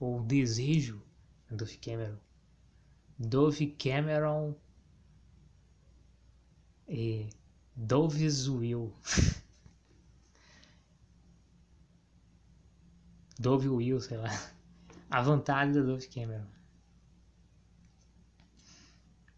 ou 0.00 0.22
desejo 0.22 1.02
de 1.48 1.56
Dove 1.56 1.76
Cameron. 1.76 2.18
Dove 3.18 3.66
Cameron 3.72 4.56
e 6.88 7.28
Dove's 7.76 8.48
Will. 8.48 8.92
Dove 13.38 13.68
Will, 13.68 14.00
sei 14.00 14.16
lá. 14.16 14.30
A 15.10 15.20
vontade 15.22 15.74
da 15.74 15.82
Dove 15.82 16.06
Cameron. 16.08 16.46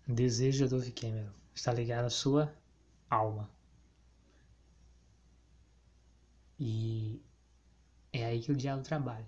Desejo 0.07 0.65
da 0.65 0.77
Dove 0.77 0.93
Cameron 0.93 1.33
está 1.55 1.73
ligado 1.73 2.05
à 2.07 2.11
sua 2.11 2.55
alma. 3.11 3.51
E 6.59 7.21
é 8.15 8.25
aí 8.25 8.41
que 8.41 8.53
o 8.53 8.57
diabo 8.57 8.83
trabalha. 8.83 9.27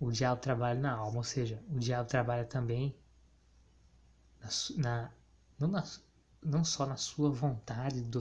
O 0.00 0.10
diabo 0.10 0.40
trabalha 0.40 0.80
na 0.80 0.92
alma, 0.92 1.18
ou 1.18 1.24
seja, 1.24 1.62
o 1.70 1.78
diabo 1.78 2.08
trabalha 2.08 2.44
também 2.44 2.96
na, 4.40 4.48
na 4.76 5.12
não, 5.58 5.68
na, 5.68 5.84
não 6.42 6.64
só 6.64 6.86
na 6.86 6.96
sua 6.96 7.30
vontade 7.30 8.00
do 8.02 8.20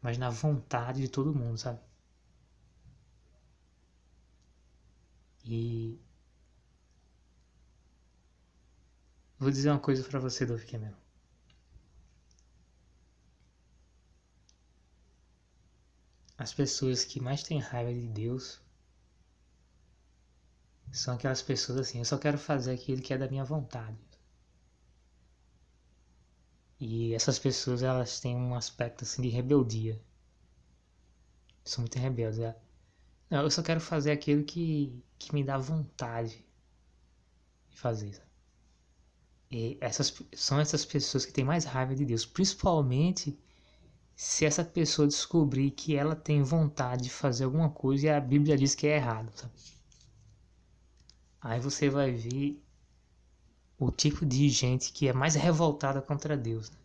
mas 0.00 0.18
na 0.18 0.30
vontade 0.30 1.00
de 1.00 1.08
todo 1.08 1.34
mundo, 1.34 1.58
sabe? 1.58 1.80
E 5.44 5.98
vou 9.38 9.50
dizer 9.50 9.70
uma 9.70 9.78
coisa 9.78 10.02
para 10.04 10.18
você, 10.20 10.46
Dolph. 10.46 10.64
As 16.42 16.52
pessoas 16.52 17.04
que 17.04 17.20
mais 17.20 17.44
têm 17.44 17.60
raiva 17.60 17.94
de 17.94 18.08
Deus 18.08 18.60
são 20.90 21.14
aquelas 21.14 21.40
pessoas 21.40 21.78
assim, 21.78 22.00
eu 22.00 22.04
só 22.04 22.18
quero 22.18 22.36
fazer 22.36 22.72
aquilo 22.72 23.00
que 23.00 23.14
é 23.14 23.16
da 23.16 23.28
minha 23.28 23.44
vontade. 23.44 23.96
E 26.80 27.14
essas 27.14 27.38
pessoas, 27.38 27.84
elas 27.84 28.18
têm 28.18 28.34
um 28.34 28.56
aspecto 28.56 29.04
assim 29.04 29.22
de 29.22 29.28
rebeldia. 29.28 30.02
São 31.64 31.82
muito 31.82 31.96
rebeldes. 31.96 32.40
É. 32.40 32.60
Não, 33.30 33.42
eu 33.42 33.50
só 33.50 33.62
quero 33.62 33.80
fazer 33.80 34.10
aquilo 34.10 34.42
que, 34.42 35.00
que 35.20 35.32
me 35.32 35.44
dá 35.44 35.56
vontade 35.56 36.44
de 37.70 37.78
fazer. 37.78 38.20
E 39.48 39.78
essas 39.80 40.12
são 40.34 40.58
essas 40.58 40.84
pessoas 40.84 41.24
que 41.24 41.32
têm 41.32 41.44
mais 41.44 41.64
raiva 41.64 41.94
de 41.94 42.04
Deus, 42.04 42.26
principalmente 42.26 43.38
se 44.14 44.44
essa 44.44 44.64
pessoa 44.64 45.08
descobrir 45.08 45.70
que 45.70 45.96
ela 45.96 46.14
tem 46.14 46.42
vontade 46.42 47.04
de 47.04 47.10
fazer 47.10 47.44
alguma 47.44 47.70
coisa 47.70 48.06
e 48.06 48.10
a 48.10 48.20
Bíblia 48.20 48.56
diz 48.56 48.74
que 48.74 48.86
é 48.86 48.96
errado, 48.96 49.30
sabe? 49.34 49.52
Aí 51.40 51.58
você 51.58 51.90
vai 51.90 52.12
ver 52.12 52.62
o 53.78 53.90
tipo 53.90 54.24
de 54.24 54.48
gente 54.48 54.92
que 54.92 55.08
é 55.08 55.12
mais 55.12 55.34
revoltada 55.34 56.00
contra 56.00 56.36
Deus. 56.36 56.70
Né? 56.70 56.76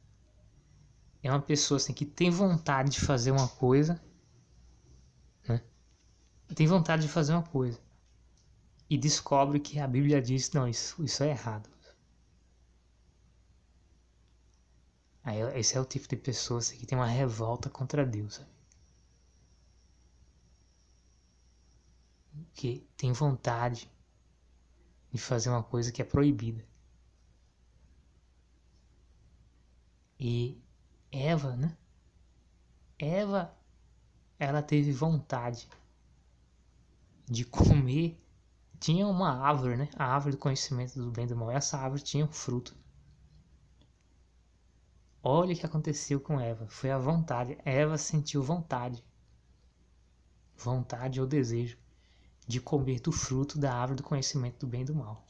É 1.21 1.31
uma 1.31 1.41
pessoa 1.41 1.77
assim 1.77 1.93
que 1.93 2.05
tem 2.05 2.31
vontade 2.31 2.91
de 2.91 2.99
fazer 3.01 3.31
uma 3.31 3.47
coisa, 3.47 4.01
né? 5.47 5.61
Tem 6.55 6.65
vontade 6.65 7.03
de 7.03 7.07
fazer 7.07 7.33
uma 7.33 7.43
coisa 7.43 7.79
e 8.89 8.97
descobre 8.97 9.59
que 9.59 9.79
a 9.79 9.87
Bíblia 9.87 10.21
diz 10.21 10.51
não, 10.53 10.67
isso, 10.67 11.03
isso 11.03 11.23
é 11.23 11.29
errado. 11.29 11.69
Aí, 15.27 15.41
esse 15.59 15.75
é 15.77 15.81
o 15.81 15.83
tipo 15.83 16.07
de 16.07 16.15
pessoa 16.15 16.59
assim, 16.59 16.77
que 16.77 16.85
tem 16.85 16.97
uma 16.97 17.05
revolta 17.05 17.69
contra 17.69 18.05
Deus. 18.05 18.35
Sabe? 18.35 18.49
Que 22.53 22.87
tem 22.95 23.11
vontade 23.11 23.91
de 25.11 25.19
fazer 25.19 25.49
uma 25.49 25.61
coisa 25.61 25.91
que 25.91 26.01
é 26.01 26.05
proibida. 26.05 26.65
E 30.17 30.57
Eva, 31.11 31.57
né? 31.57 31.77
Eva, 32.97 33.53
ela 34.39 34.61
teve 34.61 34.93
vontade 34.93 35.67
de 37.25 37.43
comer. 37.43 38.17
Tinha 38.79 39.05
uma 39.05 39.31
árvore, 39.45 39.75
né? 39.75 39.89
A 39.97 40.05
árvore 40.05 40.37
do 40.37 40.39
conhecimento 40.39 40.97
do 40.97 41.11
bem 41.11 41.25
e 41.25 41.27
do 41.27 41.35
mal. 41.35 41.51
Essa 41.51 41.77
árvore 41.77 42.01
tinha 42.01 42.23
um 42.23 42.31
fruto. 42.31 42.73
Olha 45.29 45.53
o 45.53 45.57
que 45.57 45.65
aconteceu 45.65 46.21
com 46.21 46.39
Eva. 46.39 46.67
Foi 46.69 46.89
a 46.89 46.97
vontade. 46.97 47.57
Eva 47.65 47.97
sentiu 47.97 48.41
vontade. 48.41 49.03
Vontade 50.55 51.19
ou 51.19 51.27
desejo 51.27 51.77
de 52.47 52.61
comer 52.61 53.01
do 53.01 53.11
fruto 53.11 53.59
da 53.59 53.73
árvore 53.75 53.97
do 53.97 54.03
conhecimento 54.03 54.59
do 54.59 54.67
bem 54.67 54.83
e 54.83 54.85
do 54.85 54.95
mal. 54.95 55.27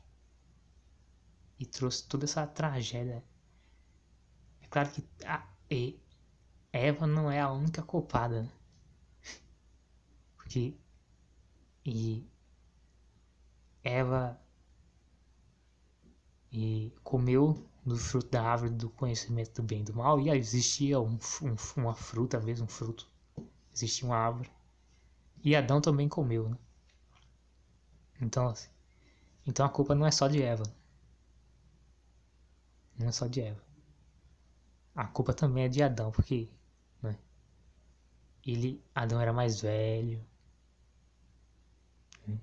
E 1.57 1.65
trouxe 1.65 2.07
toda 2.07 2.25
essa 2.25 2.45
tragédia 2.45 3.23
é 4.61 4.67
claro 4.69 4.91
que 4.91 5.03
a 5.25 5.43
Eva 6.71 7.07
não 7.07 7.31
é 7.31 7.39
a 7.39 7.51
única 7.51 7.81
culpada, 7.81 8.43
né? 8.43 8.51
Porque 10.35 10.75
e 11.83 12.23
Eva 13.83 14.39
e 16.51 16.93
comeu 17.03 17.67
do 17.87 17.97
fruto 17.97 18.29
da 18.29 18.43
árvore 18.43 18.71
do 18.71 18.89
conhecimento 18.89 19.61
do 19.61 19.63
bem 19.63 19.81
e 19.81 19.83
do 19.83 19.95
mal 19.95 20.19
e 20.19 20.29
existia 20.29 20.99
um, 20.99 21.17
um, 21.41 21.55
uma 21.77 21.95
fruta 21.95 22.39
mesmo, 22.39 22.65
um 22.65 22.69
fruto. 22.69 23.09
Existia 23.73 24.07
uma 24.07 24.17
árvore. 24.17 24.51
E 25.43 25.55
Adão 25.55 25.81
também 25.81 26.09
comeu, 26.09 26.49
né? 26.49 26.57
Então, 28.21 28.49
assim, 28.49 28.69
então 29.45 29.65
a 29.65 29.69
culpa 29.69 29.95
não 29.95 30.05
é 30.05 30.11
só 30.11 30.27
de 30.27 30.41
Eva. 30.41 30.63
Não 32.99 33.07
é 33.07 33.11
só 33.11 33.27
de 33.27 33.41
Eva 33.41 33.67
a 34.97 35.05
culpa 35.05 35.31
também 35.33 35.65
é 35.65 35.69
de 35.69 35.83
Adão, 35.83 36.11
porque 36.11 36.49
né, 37.03 37.15
ele, 38.45 38.83
Adão 38.95 39.21
era 39.21 39.31
mais 39.31 39.61
velho. 39.61 40.19
Né? 42.27 42.39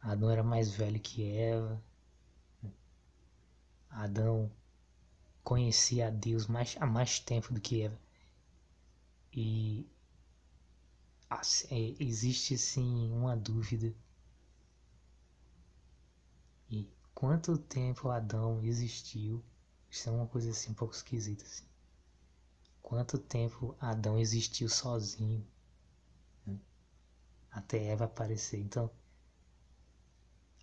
Adão 0.00 0.30
era 0.30 0.44
mais 0.44 0.70
velho 0.72 1.00
que 1.00 1.28
Eva. 1.36 1.82
Adão 3.94 4.50
conhecia 5.42 6.08
a 6.08 6.10
Deus 6.10 6.46
mais, 6.46 6.76
há 6.80 6.86
mais 6.86 7.18
tempo 7.18 7.52
do 7.54 7.60
que 7.60 7.82
Eva. 7.82 7.98
E 9.32 9.88
assim, 11.30 11.96
existe 11.98 12.58
sim 12.58 13.10
uma 13.12 13.36
dúvida. 13.36 13.94
E 16.70 16.88
quanto 17.14 17.56
tempo 17.56 18.10
Adão 18.10 18.62
existiu 18.62 19.42
isso 19.94 20.08
é 20.08 20.12
uma 20.12 20.26
coisa 20.26 20.50
assim 20.50 20.72
um 20.72 20.74
pouco 20.74 20.92
esquisita. 20.92 21.44
Assim. 21.44 21.64
Quanto 22.82 23.16
tempo 23.16 23.76
Adão 23.80 24.18
existiu 24.18 24.68
sozinho 24.68 25.46
né? 26.44 26.58
até 27.52 27.78
Eva 27.92 28.06
aparecer? 28.06 28.58
Então, 28.58 28.90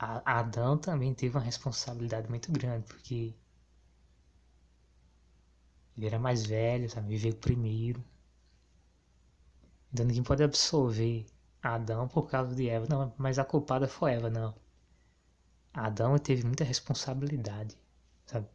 a, 0.02 0.40
Adão 0.40 0.78
também 0.80 1.14
teve 1.14 1.38
uma 1.38 1.44
responsabilidade 1.44 2.28
muito 2.28 2.52
grande, 2.52 2.86
porque 2.88 3.36
ele 5.96 6.08
era 6.08 6.18
mais 6.18 6.44
velho, 6.46 6.90
sabe? 6.90 7.10
Viveu 7.10 7.36
primeiro. 7.36 8.04
Então 9.94 10.06
ninguém 10.06 10.24
pode 10.24 10.44
absolver 10.44 11.28
Adão 11.62 12.08
por 12.08 12.28
causa 12.30 12.56
de 12.56 12.68
Eva. 12.68 12.88
Não, 12.90 13.14
mas 13.18 13.38
a 13.38 13.46
culpada 13.46 13.88
foi 13.88 14.14
Eva, 14.14 14.30
não. 14.30 14.56
Adão 15.74 16.18
teve 16.18 16.44
muita 16.44 16.64
responsabilidade, 16.64 17.78
sabe? 18.26 18.48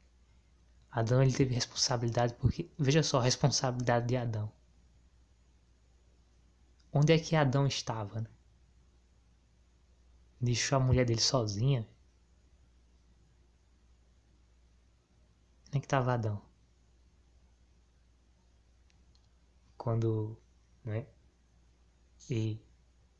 Adão 0.91 1.23
ele 1.23 1.33
teve 1.33 1.55
responsabilidade 1.55 2.35
porque, 2.35 2.69
veja 2.79 3.03
só 3.03 3.21
a 3.21 3.23
responsabilidade 3.23 4.09
de 4.09 4.17
Adão. 4.17 4.51
Onde 6.93 7.13
é 7.13 7.19
que 7.19 7.37
Adão 7.37 7.67
estava? 7.67 8.21
Né? 8.23 8.27
Deixou 10.47 10.77
a 10.77 10.81
mulher 10.81 11.05
dele 11.05 11.21
sozinha. 11.21 11.85
É 15.73 15.81
que 15.81 15.87
estava 15.87 16.15
Adão? 16.15 16.41
Quando, 19.77 20.39
né? 20.85 21.05
E 22.31 22.61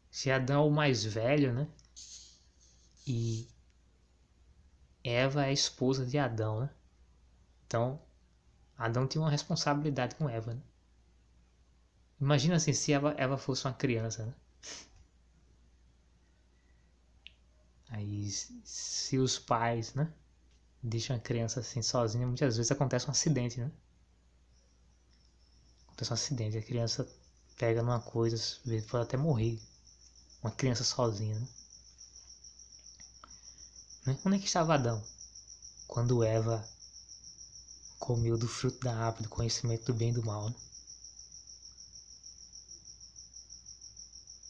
se 0.09 0.31
Adão 0.31 0.63
é 0.63 0.69
o 0.69 0.71
mais 0.71 1.05
velho, 1.05 1.53
né? 1.53 1.69
E 3.05 3.49
Eva 5.03 5.43
é 5.43 5.49
a 5.49 5.53
esposa 5.53 6.07
de 6.07 6.19
Adão, 6.19 6.61
né? 6.61 6.71
Então, 7.67 8.01
Adão 8.79 9.09
tinha 9.09 9.23
uma 9.23 9.31
responsabilidade 9.31 10.15
com 10.15 10.29
Eva, 10.29 10.55
né? 10.55 10.63
Imagina 12.21 12.55
assim, 12.57 12.73
se 12.73 12.93
Eva, 12.93 13.15
Eva 13.19 13.37
fosse 13.37 13.67
uma 13.67 13.75
criança, 13.75 14.27
né? 14.27 14.35
Aí, 17.89 18.31
se 18.31 19.19
os 19.19 19.39
pais, 19.39 19.95
né? 19.95 20.13
Deixam 20.83 21.17
a 21.17 21.21
criança 21.21 21.61
assim 21.61 21.83
sozinha, 21.83 22.27
muitas 22.27 22.57
vezes 22.57 22.71
acontece 22.71 23.07
um 23.09 23.11
acidente, 23.11 23.61
né? 23.61 23.71
Acontece 25.87 26.11
um 26.11 26.15
acidente, 26.15 26.59
a 26.59 26.63
criança 26.63 27.09
pega 27.59 27.83
numa 27.83 28.01
coisa, 28.01 28.37
às 28.37 28.61
vezes 28.65 28.87
pode 28.89 29.05
até 29.05 29.17
morrer. 29.17 29.61
Uma 30.43 30.51
criança 30.51 30.85
sozinha, 30.85 31.39
né? 31.39 31.49
Onde 34.25 34.37
é 34.37 34.39
que 34.39 34.47
estava 34.47 34.75
Adão? 34.75 35.03
Quando 35.89 36.23
Eva 36.23 36.65
comeu 37.99 38.39
do 38.39 38.47
fruto 38.47 38.79
da 38.85 38.95
árvore 38.95 39.25
do 39.25 39.29
conhecimento 39.29 39.87
do 39.87 39.95
bem 39.95 40.11
e 40.11 40.13
do 40.13 40.25
mal. 40.25 40.49
Né? 40.49 40.55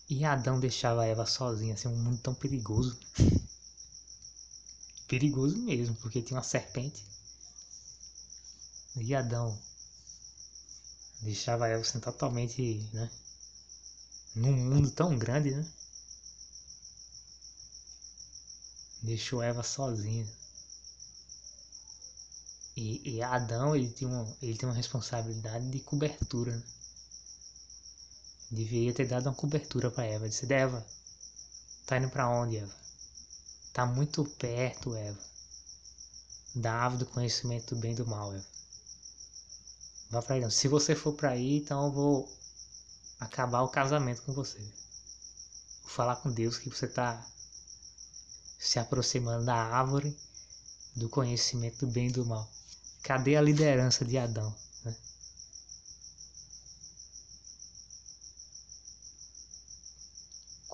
E 0.08 0.24
Adão 0.24 0.60
deixava 0.60 1.04
Eva 1.04 1.26
sozinha, 1.26 1.74
assim, 1.74 1.88
um 1.88 1.96
mundo 1.96 2.18
tão 2.22 2.34
perigoso. 2.34 2.98
perigoso 5.08 5.56
mesmo, 5.58 5.94
porque 5.96 6.22
tinha 6.22 6.36
uma 6.36 6.44
serpente. 6.44 7.04
E 8.96 9.14
Adão 9.14 9.58
deixava 11.22 11.68
Eva 11.68 11.80
assim, 11.80 12.00
totalmente, 12.00 12.88
né? 12.92 13.10
Num 14.34 14.52
mundo 14.52 14.90
tão 14.90 15.18
grande, 15.18 15.50
né? 15.50 15.66
Deixou 19.02 19.42
Eva 19.42 19.62
sozinha. 19.62 20.26
E, 22.76 23.16
e 23.16 23.22
Adão, 23.22 23.74
ele 23.74 23.88
tem, 23.90 24.06
uma, 24.06 24.36
ele 24.42 24.56
tem 24.56 24.68
uma 24.68 24.74
responsabilidade 24.74 25.68
de 25.70 25.80
cobertura, 25.80 26.56
né? 26.56 26.62
Deveria 28.50 28.92
ter 28.92 29.06
dado 29.06 29.26
uma 29.26 29.34
cobertura 29.34 29.90
para 29.90 30.04
Eva. 30.04 30.28
Disse, 30.28 30.52
Eva, 30.52 30.86
tá 31.84 31.98
indo 31.98 32.08
para 32.08 32.28
onde, 32.28 32.58
Eva? 32.58 32.74
Tá 33.72 33.84
muito 33.84 34.24
perto, 34.24 34.94
Eva. 34.94 35.18
Da 36.54 36.72
árvore 36.72 37.04
do 37.04 37.10
conhecimento 37.10 37.74
do 37.74 37.80
bem 37.80 37.92
e 37.92 37.96
do 37.96 38.06
mal, 38.06 38.32
Eva. 38.32 38.44
Vá 40.10 40.22
para 40.22 40.36
aí. 40.36 40.50
Se 40.50 40.68
você 40.68 40.94
for 40.94 41.12
para 41.12 41.30
aí, 41.30 41.58
então 41.58 41.86
eu 41.86 41.92
vou 41.92 42.32
acabar 43.18 43.62
o 43.62 43.68
casamento 43.68 44.22
com 44.22 44.32
você. 44.32 44.58
Vou 45.82 45.90
falar 45.90 46.16
com 46.16 46.30
Deus 46.30 46.58
que 46.58 46.70
você 46.70 46.86
tá 46.86 47.26
se 48.58 48.78
aproximando 48.78 49.44
da 49.44 49.54
árvore 49.54 50.16
do 50.94 51.08
conhecimento 51.08 51.84
do 51.84 51.92
bem 51.92 52.08
e 52.08 52.12
do 52.12 52.24
mal. 52.24 52.48
Cadê 53.02 53.36
a 53.36 53.42
liderança 53.42 54.04
de 54.04 54.16
Adão? 54.16 54.54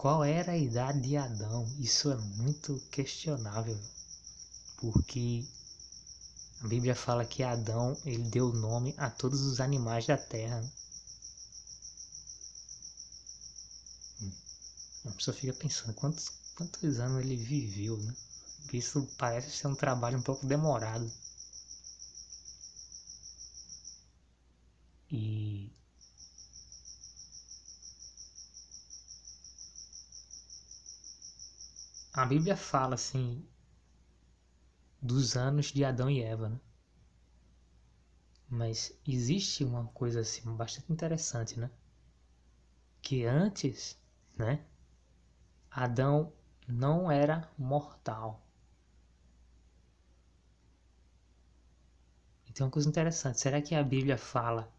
Qual 0.02 0.24
era 0.24 0.50
a 0.50 0.58
idade 0.58 1.00
de 1.00 1.16
Adão? 1.16 1.64
Isso 1.78 2.10
é 2.10 2.16
muito 2.16 2.82
questionável, 2.90 3.78
porque 4.78 5.46
a 6.60 6.66
Bíblia 6.66 6.96
fala 6.96 7.24
que 7.24 7.44
Adão 7.44 7.96
ele 8.04 8.24
deu 8.24 8.52
nome 8.52 8.96
a 8.98 9.08
todos 9.08 9.42
os 9.42 9.60
animais 9.60 10.04
da 10.04 10.18
terra. 10.18 10.60
Né? 14.20 14.32
A 15.04 15.10
pessoa 15.12 15.36
fica 15.36 15.52
pensando 15.52 15.94
quantos, 15.94 16.32
quantos 16.56 16.98
anos 16.98 17.24
ele 17.24 17.36
viveu, 17.36 17.96
né? 17.98 18.12
Isso 18.72 19.08
parece 19.16 19.52
ser 19.52 19.68
um 19.68 19.76
trabalho 19.76 20.18
um 20.18 20.22
pouco 20.22 20.44
demorado. 20.44 21.08
E 25.08 25.70
a 32.12 32.27
Bíblia 32.27 32.57
fala 32.57 32.94
assim 32.94 33.42
dos 35.01 35.35
anos 35.37 35.66
de 35.66 35.85
Adão 35.85 36.11
e 36.11 36.22
Eva, 36.22 36.51
né? 36.51 36.61
Mas 38.48 38.92
existe 39.09 39.64
uma 39.64 39.87
coisa 39.88 40.20
assim 40.20 40.55
bastante 40.55 40.92
interessante, 40.92 41.59
né? 41.59 41.70
Que 43.01 43.25
antes, 43.25 43.98
né? 44.37 44.64
Adão 45.70 46.33
não 46.68 47.11
era 47.11 47.51
mortal. 47.57 48.46
E 52.46 52.53
tem 52.53 52.64
uma 52.64 52.70
coisa 52.70 52.88
interessante. 52.88 53.40
Será 53.40 53.62
que 53.62 53.75
a 53.75 53.83
Bíblia 53.83 54.18
fala 54.18 54.70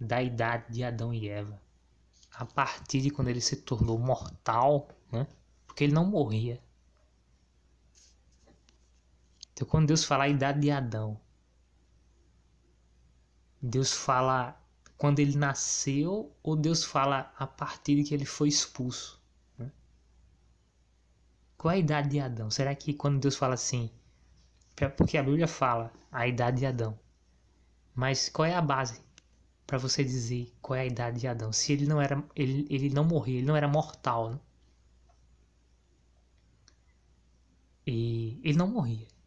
da 0.00 0.22
idade 0.22 0.72
de 0.72 0.82
Adão 0.82 1.12
e 1.12 1.28
Eva 1.28 1.60
a 2.32 2.46
partir 2.46 3.02
de 3.02 3.10
quando 3.10 3.28
ele 3.28 3.40
se 3.40 3.56
tornou 3.56 3.98
mortal, 3.98 4.88
né? 5.12 5.26
Porque 5.66 5.84
ele 5.84 5.92
não 5.92 6.06
morria. 6.06 6.58
Então, 9.60 9.68
quando 9.68 9.88
Deus 9.88 10.04
fala 10.04 10.24
a 10.24 10.28
idade 10.28 10.58
de 10.58 10.70
Adão, 10.70 11.20
Deus 13.60 13.92
fala 13.92 14.58
quando 14.96 15.18
ele 15.18 15.36
nasceu 15.36 16.34
ou 16.42 16.56
Deus 16.56 16.82
fala 16.82 17.30
a 17.38 17.46
partir 17.46 17.96
de 17.96 18.04
que 18.04 18.14
ele 18.14 18.24
foi 18.24 18.48
expulso? 18.48 19.22
Né? 19.58 19.70
Qual 21.58 21.70
é 21.70 21.74
a 21.74 21.78
idade 21.78 22.08
de 22.08 22.20
Adão? 22.20 22.50
Será 22.50 22.74
que 22.74 22.94
quando 22.94 23.20
Deus 23.20 23.36
fala 23.36 23.52
assim, 23.52 23.90
porque 24.96 25.18
a 25.18 25.22
Bíblia 25.22 25.46
fala 25.46 25.92
a 26.10 26.26
idade 26.26 26.60
de 26.60 26.64
Adão, 26.64 26.98
mas 27.94 28.30
qual 28.30 28.46
é 28.46 28.54
a 28.54 28.62
base 28.62 29.02
para 29.66 29.76
você 29.76 30.02
dizer 30.02 30.50
qual 30.62 30.78
é 30.78 30.80
a 30.80 30.86
idade 30.86 31.20
de 31.20 31.28
Adão? 31.28 31.52
Se 31.52 31.74
ele 31.74 31.86
não 31.86 32.00
era, 32.00 32.24
ele, 32.34 32.66
ele 32.70 32.88
não 32.88 33.04
morria, 33.04 33.36
ele 33.36 33.46
não 33.46 33.56
era 33.56 33.68
mortal, 33.68 34.30
né? 34.30 34.40
E 37.86 38.40
ele 38.42 38.56
não 38.56 38.66
morria. 38.66 39.19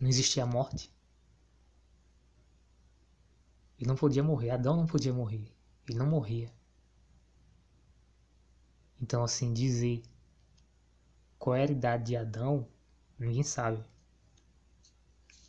Não 0.00 0.08
existia 0.08 0.46
morte. 0.46 0.90
Ele 3.78 3.86
não 3.86 3.96
podia 3.96 4.24
morrer. 4.24 4.50
Adão 4.50 4.76
não 4.76 4.86
podia 4.86 5.12
morrer. 5.12 5.46
Ele 5.86 5.98
não 5.98 6.06
morria. 6.06 6.50
Então, 9.00 9.22
assim, 9.22 9.52
dizer 9.52 10.02
qual 11.38 11.54
era 11.56 11.70
a 11.70 11.74
idade 11.74 12.04
de 12.04 12.16
Adão, 12.16 12.66
ninguém 13.18 13.42
sabe 13.42 13.82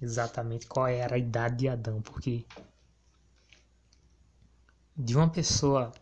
exatamente 0.02 0.68
qual 0.68 0.88
era 0.88 1.16
a 1.16 1.20
idade 1.20 1.58
de 1.58 1.68
Adão, 1.70 2.02
porque 2.02 2.46
de 4.98 5.16
uma 5.16 5.30
pessoa 5.30 5.94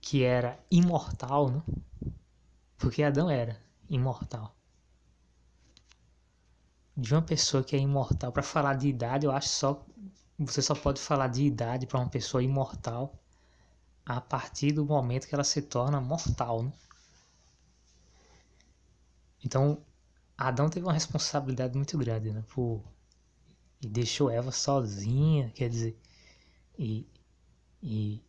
que 0.00 0.22
era 0.22 0.58
imortal, 0.70 1.50
né? 1.50 1.62
porque 2.76 3.02
Adão 3.02 3.30
era 3.30 3.58
imortal 3.88 4.53
de 6.96 7.14
uma 7.14 7.22
pessoa 7.22 7.64
que 7.64 7.74
é 7.76 7.78
imortal 7.78 8.32
para 8.32 8.42
falar 8.42 8.74
de 8.74 8.88
idade, 8.88 9.26
eu 9.26 9.32
acho 9.32 9.48
só 9.48 9.84
você 10.38 10.60
só 10.60 10.74
pode 10.74 11.00
falar 11.00 11.28
de 11.28 11.44
idade 11.44 11.86
para 11.86 12.00
uma 12.00 12.08
pessoa 12.08 12.42
imortal 12.42 13.14
a 14.04 14.20
partir 14.20 14.72
do 14.72 14.84
momento 14.84 15.26
que 15.28 15.34
ela 15.34 15.44
se 15.44 15.62
torna 15.62 16.00
mortal, 16.00 16.62
né? 16.62 16.72
Então, 19.44 19.84
Adão 20.36 20.68
teve 20.68 20.86
uma 20.86 20.92
responsabilidade 20.92 21.76
muito 21.76 21.96
grande, 21.98 22.32
né? 22.32 22.42
Por... 22.48 22.82
E 23.80 23.88
deixou 23.88 24.30
Eva 24.30 24.50
sozinha, 24.50 25.50
quer 25.50 25.68
dizer, 25.68 25.98
e, 26.78 27.06
e 27.82 28.22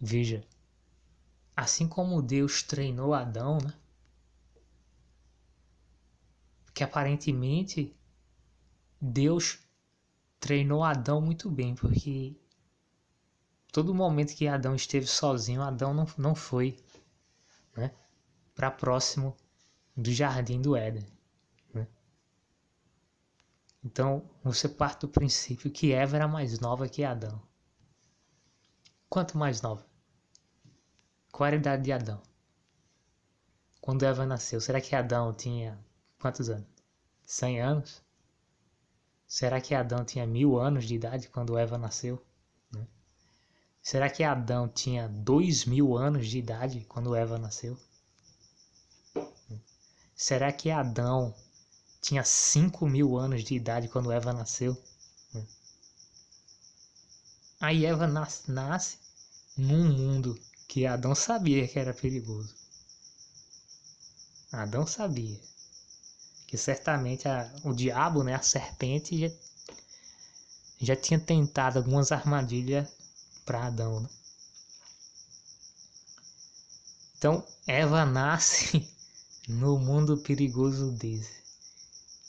veja, 0.00 0.42
assim 1.56 1.86
como 1.86 2.22
Deus 2.22 2.62
treinou 2.62 3.14
Adão, 3.14 3.58
né? 3.62 3.72
Que 6.74 6.82
aparentemente 6.82 7.96
Deus 9.00 9.60
treinou 10.40 10.82
Adão 10.82 11.20
muito 11.20 11.48
bem, 11.48 11.74
porque 11.74 12.36
todo 13.72 13.94
momento 13.94 14.34
que 14.34 14.48
Adão 14.48 14.74
esteve 14.74 15.06
sozinho, 15.06 15.62
Adão 15.62 15.94
não, 15.94 16.06
não 16.18 16.34
foi 16.34 16.76
né, 17.76 17.94
para 18.54 18.70
próximo 18.70 19.36
do 19.96 20.10
jardim 20.12 20.60
do 20.60 20.76
Éden. 20.76 21.06
Né? 21.72 21.86
Então 23.84 24.28
você 24.42 24.68
parte 24.68 25.02
do 25.02 25.08
princípio 25.08 25.70
que 25.70 25.92
Eva 25.92 26.16
era 26.16 26.28
mais 26.28 26.58
nova 26.58 26.88
que 26.88 27.04
Adão. 27.04 27.40
Quanto 29.08 29.38
mais 29.38 29.62
nova? 29.62 29.86
Qual 31.30 31.46
era 31.46 31.56
a 31.56 31.58
idade 31.58 31.84
de 31.84 31.92
Adão? 31.92 32.20
Quando 33.80 34.02
Eva 34.02 34.26
nasceu, 34.26 34.60
será 34.60 34.80
que 34.80 34.96
Adão 34.96 35.32
tinha 35.32 35.78
quantos 36.24 36.48
anos? 36.48 36.66
100 37.26 37.60
anos? 37.60 38.02
Será 39.28 39.60
que 39.60 39.74
Adão 39.74 40.06
tinha 40.06 40.26
mil 40.26 40.58
anos 40.58 40.86
de 40.86 40.94
idade 40.94 41.28
quando 41.28 41.58
Eva 41.58 41.76
nasceu? 41.76 42.18
Né? 42.72 42.88
Será 43.82 44.08
que 44.08 44.24
Adão 44.24 44.66
tinha 44.66 45.06
dois 45.06 45.66
mil 45.66 45.94
anos 45.94 46.28
de 46.28 46.38
idade 46.38 46.86
quando 46.88 47.14
Eva 47.14 47.38
nasceu? 47.38 47.78
Será 50.16 50.50
que 50.50 50.70
Adão 50.70 51.34
tinha 52.00 52.24
cinco 52.24 52.88
mil 52.88 53.18
anos 53.18 53.44
de 53.44 53.54
idade 53.54 53.88
quando 53.88 54.10
Eva 54.10 54.32
nasceu? 54.32 54.82
Aí 57.60 57.84
Eva 57.84 58.06
nasce, 58.06 58.50
nasce 58.50 58.96
num 59.58 59.92
mundo 59.92 60.40
que 60.68 60.86
Adão 60.86 61.14
sabia 61.14 61.68
que 61.68 61.78
era 61.78 61.92
perigoso. 61.92 62.54
Adão 64.50 64.86
sabia 64.86 65.38
certamente 66.56 67.28
a, 67.28 67.50
o 67.64 67.72
diabo, 67.72 68.22
né, 68.22 68.34
a 68.34 68.42
serpente, 68.42 69.18
já, 69.18 69.30
já 70.80 70.96
tinha 70.96 71.18
tentado 71.18 71.78
algumas 71.78 72.12
armadilhas 72.12 72.88
para 73.44 73.66
Adão. 73.66 74.00
Né? 74.00 74.08
Então 77.18 77.44
Eva 77.66 78.04
nasce 78.04 78.88
no 79.48 79.78
mundo 79.78 80.18
perigoso 80.18 80.90
desse. 80.92 81.42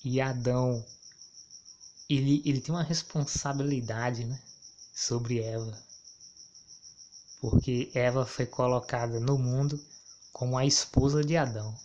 E 0.04 0.22
Adão, 0.22 0.86
ele, 2.08 2.42
ele 2.46 2.62
tem 2.62 2.74
uma 2.74 2.84
responsabilidade 2.84 4.24
né, 4.24 4.40
sobre 4.94 5.42
Eva. 5.42 5.78
Porque 7.42 7.92
Eva 7.94 8.26
foi 8.26 8.46
colocada 8.46 9.20
no 9.20 9.38
mundo 9.38 9.80
como 10.32 10.58
a 10.58 10.66
esposa 10.66 11.24
de 11.24 11.36
Adão. 11.36 11.76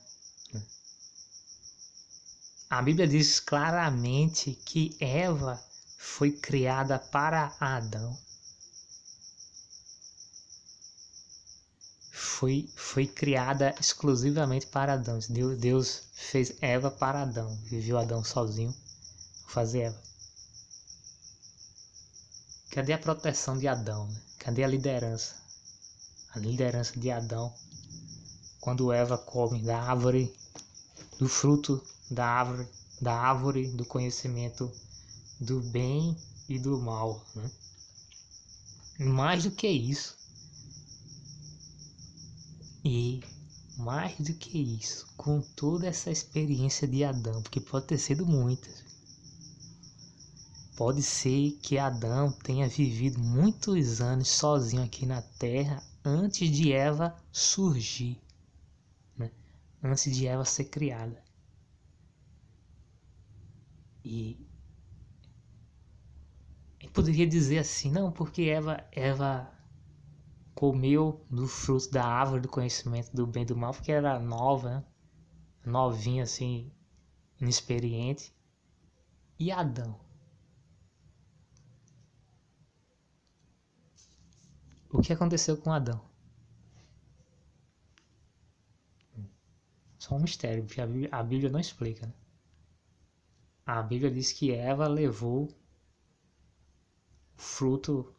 A 2.71 2.81
Bíblia 2.81 3.09
diz 3.09 3.41
claramente 3.41 4.53
que 4.65 4.97
Eva 5.01 5.61
foi 5.99 6.31
criada 6.31 7.01
para 7.01 7.53
Adão. 7.59 8.17
Foi, 12.13 12.73
foi 12.77 13.09
criada 13.09 13.75
exclusivamente 13.81 14.69
para 14.69 14.93
Adão. 14.93 15.19
Deus, 15.29 15.59
Deus 15.59 16.03
fez 16.13 16.55
Eva 16.61 16.93
para 16.93 17.23
Adão. 17.23 17.53
Viveu 17.65 17.99
Adão 17.99 18.23
sozinho. 18.23 18.73
Fazer 19.49 19.81
Eva. 19.81 20.01
Cadê 22.71 22.93
a 22.93 22.99
proteção 22.99 23.59
de 23.59 23.67
Adão? 23.67 24.07
Né? 24.07 24.23
Cadê 24.39 24.63
a 24.63 24.69
liderança? 24.69 25.35
A 26.33 26.39
liderança 26.39 27.01
de 27.01 27.11
Adão. 27.11 27.53
Quando 28.61 28.93
Eva 28.93 29.19
come 29.19 29.61
da 29.61 29.77
árvore, 29.77 30.33
do 31.19 31.29
fruto 31.29 31.85
da 32.11 32.27
árvore, 32.27 32.69
da 33.01 33.15
árvore 33.15 33.69
do 33.69 33.85
conhecimento 33.85 34.71
do 35.41 35.61
bem 35.61 36.17
e 36.49 36.59
do 36.59 36.79
mal. 36.79 37.25
Né? 37.35 37.51
Mais 38.99 39.45
do 39.45 39.51
que 39.51 39.69
isso, 39.69 40.19
e 42.85 43.23
mais 43.77 44.19
do 44.19 44.35
que 44.35 44.59
isso, 44.59 45.07
com 45.17 45.41
toda 45.41 45.87
essa 45.87 46.11
experiência 46.11 46.87
de 46.87 47.05
Adão, 47.05 47.43
porque 47.43 47.61
pode 47.61 47.87
ter 47.87 47.99
sido 47.99 48.27
muitas, 48.27 48.85
pode 50.77 51.03
ser 51.03 51.53
que 51.63 51.79
Adão 51.79 52.33
tenha 52.33 52.69
vivido 52.69 53.19
muitos 53.19 54.01
anos 54.01 54.29
sozinho 54.29 54.83
aqui 54.83 55.07
na 55.07 55.23
Terra 55.23 55.83
antes 56.05 56.51
de 56.51 56.73
Eva 56.73 57.15
surgir, 57.33 58.19
né? 59.17 59.31
antes 59.83 60.15
de 60.15 60.27
Eva 60.27 60.45
ser 60.45 60.65
criada. 60.65 61.30
E 64.13 64.37
poderia 66.93 67.27
dizer 67.29 67.59
assim, 67.59 67.93
não, 67.93 68.11
porque 68.11 68.43
Eva, 68.43 68.85
Eva 68.91 69.49
comeu 70.53 71.25
do 71.31 71.47
fruto 71.47 71.89
da 71.93 72.05
árvore 72.05 72.41
do 72.41 72.49
conhecimento 72.49 73.15
do 73.15 73.25
bem 73.25 73.45
e 73.45 73.47
do 73.47 73.57
mal, 73.57 73.73
porque 73.73 73.93
era 73.93 74.19
nova, 74.19 74.81
né? 74.81 74.85
novinha 75.65 76.25
assim, 76.25 76.73
inexperiente. 77.41 78.35
E 79.39 79.53
Adão? 79.53 80.01
O 84.93 85.01
que 85.01 85.13
aconteceu 85.13 85.57
com 85.57 85.73
Adão? 85.73 86.05
Só 89.99 90.17
um 90.17 90.21
mistério, 90.21 90.65
porque 90.65 90.81
a 91.13 91.23
Bíblia 91.23 91.49
não 91.49 91.61
explica. 91.61 92.07
Né? 92.07 92.13
A 93.67 93.83
Bíblia 93.83 94.11
diz 94.11 94.33
que 94.33 94.53
Eva 94.53 94.89
levou 94.89 95.45
o 95.45 95.55
fruto, 97.37 98.15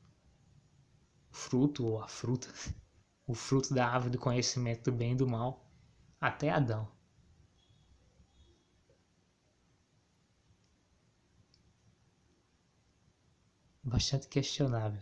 fruto 1.29 1.85
ou 1.85 2.01
a 2.01 2.07
fruta, 2.07 2.47
o 3.27 3.33
fruto 3.33 3.73
da 3.73 3.87
árvore 3.87 4.11
do 4.11 4.19
conhecimento 4.19 4.89
do 4.91 4.97
bem 4.97 5.13
e 5.13 5.15
do 5.15 5.27
mal 5.27 5.69
até 6.19 6.49
Adão. 6.49 6.89
Bastante 13.83 14.27
questionável. 14.27 15.01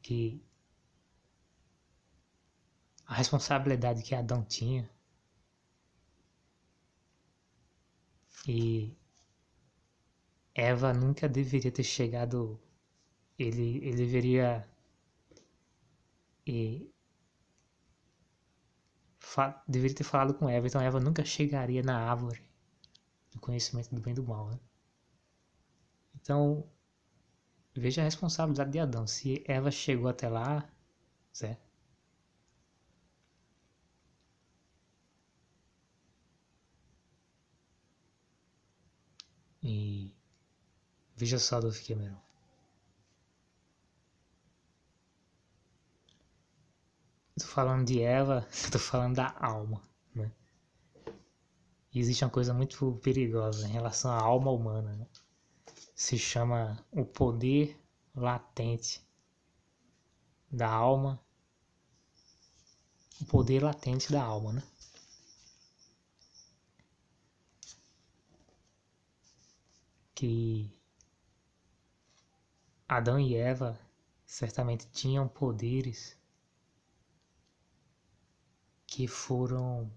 Que 0.00 0.42
a 3.06 3.14
responsabilidade 3.14 4.02
que 4.02 4.14
Adão 4.14 4.44
tinha 4.44 4.88
E 8.46 8.96
Eva 10.54 10.92
nunca 10.92 11.28
deveria 11.28 11.70
ter 11.70 11.84
chegado. 11.84 12.60
Ele, 13.38 13.78
ele 13.78 13.96
deveria. 13.96 14.68
E, 16.46 16.90
deveria 19.68 19.96
ter 19.96 20.04
falado 20.04 20.34
com 20.34 20.48
Eva, 20.48 20.66
então 20.66 20.80
Eva 20.80 21.00
nunca 21.00 21.24
chegaria 21.24 21.82
na 21.82 21.98
árvore 21.98 22.42
do 23.32 23.40
conhecimento 23.40 23.94
do 23.94 24.00
bem 24.00 24.12
e 24.12 24.16
do 24.16 24.24
mal. 24.24 24.48
Né? 24.50 24.58
Então, 26.16 26.66
veja 27.76 28.00
a 28.00 28.04
responsabilidade 28.04 28.72
de 28.72 28.78
Adão. 28.80 29.06
Se 29.06 29.44
Eva 29.46 29.70
chegou 29.70 30.08
até 30.08 30.28
lá, 30.28 30.68
certo? 31.32 31.62
E 39.62 40.12
veja 41.16 41.38
só 41.38 41.60
do 41.60 41.72
Cameron. 41.72 42.16
Tô 47.38 47.46
falando 47.46 47.86
de 47.86 48.00
Eva, 48.00 48.46
tô 48.70 48.78
falando 48.78 49.16
da 49.16 49.34
alma, 49.40 49.82
né? 50.14 50.30
E 51.92 51.98
existe 51.98 52.24
uma 52.24 52.30
coisa 52.30 52.52
muito 52.54 52.98
perigosa 53.02 53.66
em 53.66 53.72
relação 53.72 54.10
à 54.10 54.20
alma 54.20 54.50
humana, 54.50 54.92
né? 54.94 55.06
Se 55.94 56.18
chama 56.18 56.84
o 56.90 57.04
poder 57.04 57.80
latente 58.14 59.00
da 60.50 60.68
alma, 60.68 61.20
o 63.20 63.24
poder 63.24 63.62
latente 63.62 64.12
da 64.12 64.22
alma, 64.22 64.52
né? 64.52 64.62
que 70.14 70.70
Adão 72.88 73.18
e 73.18 73.34
Eva 73.34 73.78
certamente 74.26 74.86
tinham 74.90 75.26
poderes 75.26 76.18
que 78.86 79.08
foram 79.08 79.90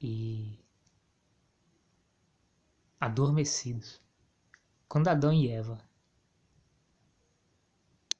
e 0.00 0.58
adormecidos. 3.00 4.00
Quando 4.88 5.08
Adão 5.08 5.32
e 5.32 5.48
Eva 5.48 5.78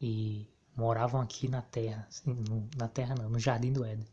e 0.00 0.48
moravam 0.76 1.20
aqui 1.20 1.48
na 1.48 1.62
terra, 1.62 2.08
na 2.76 2.88
terra 2.88 3.14
não, 3.14 3.30
no 3.30 3.38
jardim 3.38 3.72
do 3.72 3.84
Éden. 3.84 4.08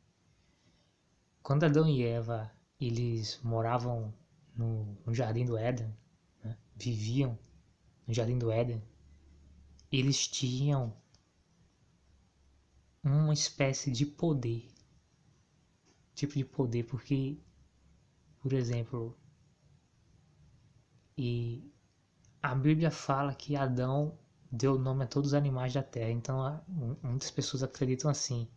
Quando 1.41 1.63
Adão 1.63 1.88
e 1.88 2.04
Eva 2.04 2.52
eles 2.80 3.39
moravam 3.43 4.13
no, 4.56 4.98
no 5.06 5.13
jardim 5.13 5.45
do 5.45 5.58
Éden, 5.58 5.93
viviam 6.76 7.38
no 8.10 8.13
Jardim 8.15 8.39
do 8.39 8.52
Éden, 8.52 8.82
eles 9.91 10.28
tinham 10.28 10.95
uma 13.04 13.34
espécie 13.34 13.91
de 13.91 14.06
poder 14.06 14.69
tipo 16.19 16.34
de 16.34 16.43
poder, 16.43 16.84
porque, 16.84 17.38
por 18.41 18.52
exemplo, 18.54 19.17
e 21.17 21.71
a 22.41 22.54
Bíblia 22.56 22.91
fala 22.91 23.34
que 23.34 23.56
Adão 23.56 24.17
deu 24.52 24.78
nome 24.78 25.04
a 25.04 25.08
todos 25.08 25.30
os 25.30 25.34
animais 25.34 25.73
da 25.73 25.84
terra. 25.84 26.12
Então, 26.12 26.63
muitas 27.02 27.32
pessoas 27.32 27.63
acreditam 27.63 28.10
assim, 28.10 28.47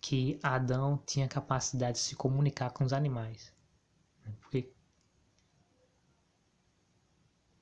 que 0.00 0.38
Adão 0.42 1.02
tinha 1.06 1.28
capacidade 1.28 1.98
de 1.98 2.04
se 2.04 2.16
comunicar 2.16 2.70
com 2.70 2.84
os 2.84 2.92
animais. 2.92 3.52
Porque 4.40 4.72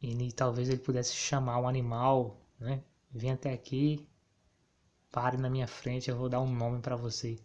ele 0.04 0.30
talvez 0.32 0.68
ele 0.68 0.78
pudesse 0.78 1.14
chamar 1.14 1.58
um 1.58 1.68
animal, 1.68 2.40
né? 2.60 2.82
Vem 3.10 3.30
até 3.32 3.52
aqui, 3.52 4.06
pare 5.10 5.36
na 5.38 5.48
minha 5.50 5.66
frente, 5.66 6.10
eu 6.10 6.16
vou 6.16 6.28
dar 6.28 6.40
um 6.40 6.52
nome 6.54 6.80
para 6.82 6.96
você. 6.96 7.38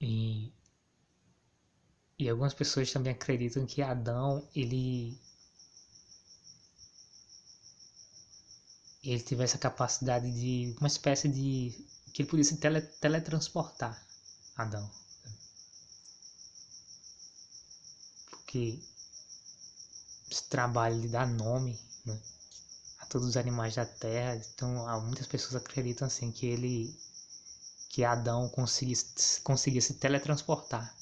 E, 0.00 0.52
e 2.18 2.28
algumas 2.28 2.54
pessoas 2.54 2.92
também 2.92 3.12
acreditam 3.12 3.66
que 3.66 3.82
Adão 3.82 4.46
ele 4.54 5.18
ele 9.02 9.22
tivesse 9.22 9.56
a 9.56 9.58
capacidade 9.58 10.30
de 10.32 10.76
uma 10.78 10.88
espécie 10.88 11.28
de 11.28 11.86
que 12.12 12.22
ele 12.22 12.28
pudesse 12.28 12.56
tele, 12.58 12.80
teletransportar 12.80 14.04
Adão 14.56 14.90
porque 18.46 18.80
esse 20.30 20.44
trabalho 20.44 21.00
de 21.00 21.08
dar 21.08 21.26
nome 21.26 21.78
né, 22.04 22.18
a 23.00 23.06
todos 23.06 23.28
os 23.28 23.36
animais 23.36 23.74
da 23.74 23.86
terra 23.86 24.36
então 24.36 24.86
há 24.88 25.00
muitas 25.00 25.26
pessoas 25.26 25.56
acreditam 25.56 26.06
assim 26.06 26.30
que 26.32 26.46
ele 26.46 26.94
que 27.88 28.04
Adão 28.04 28.48
conseguisse, 28.48 29.40
conseguisse 29.42 29.88
se 29.88 29.94
teletransportar 29.94 30.94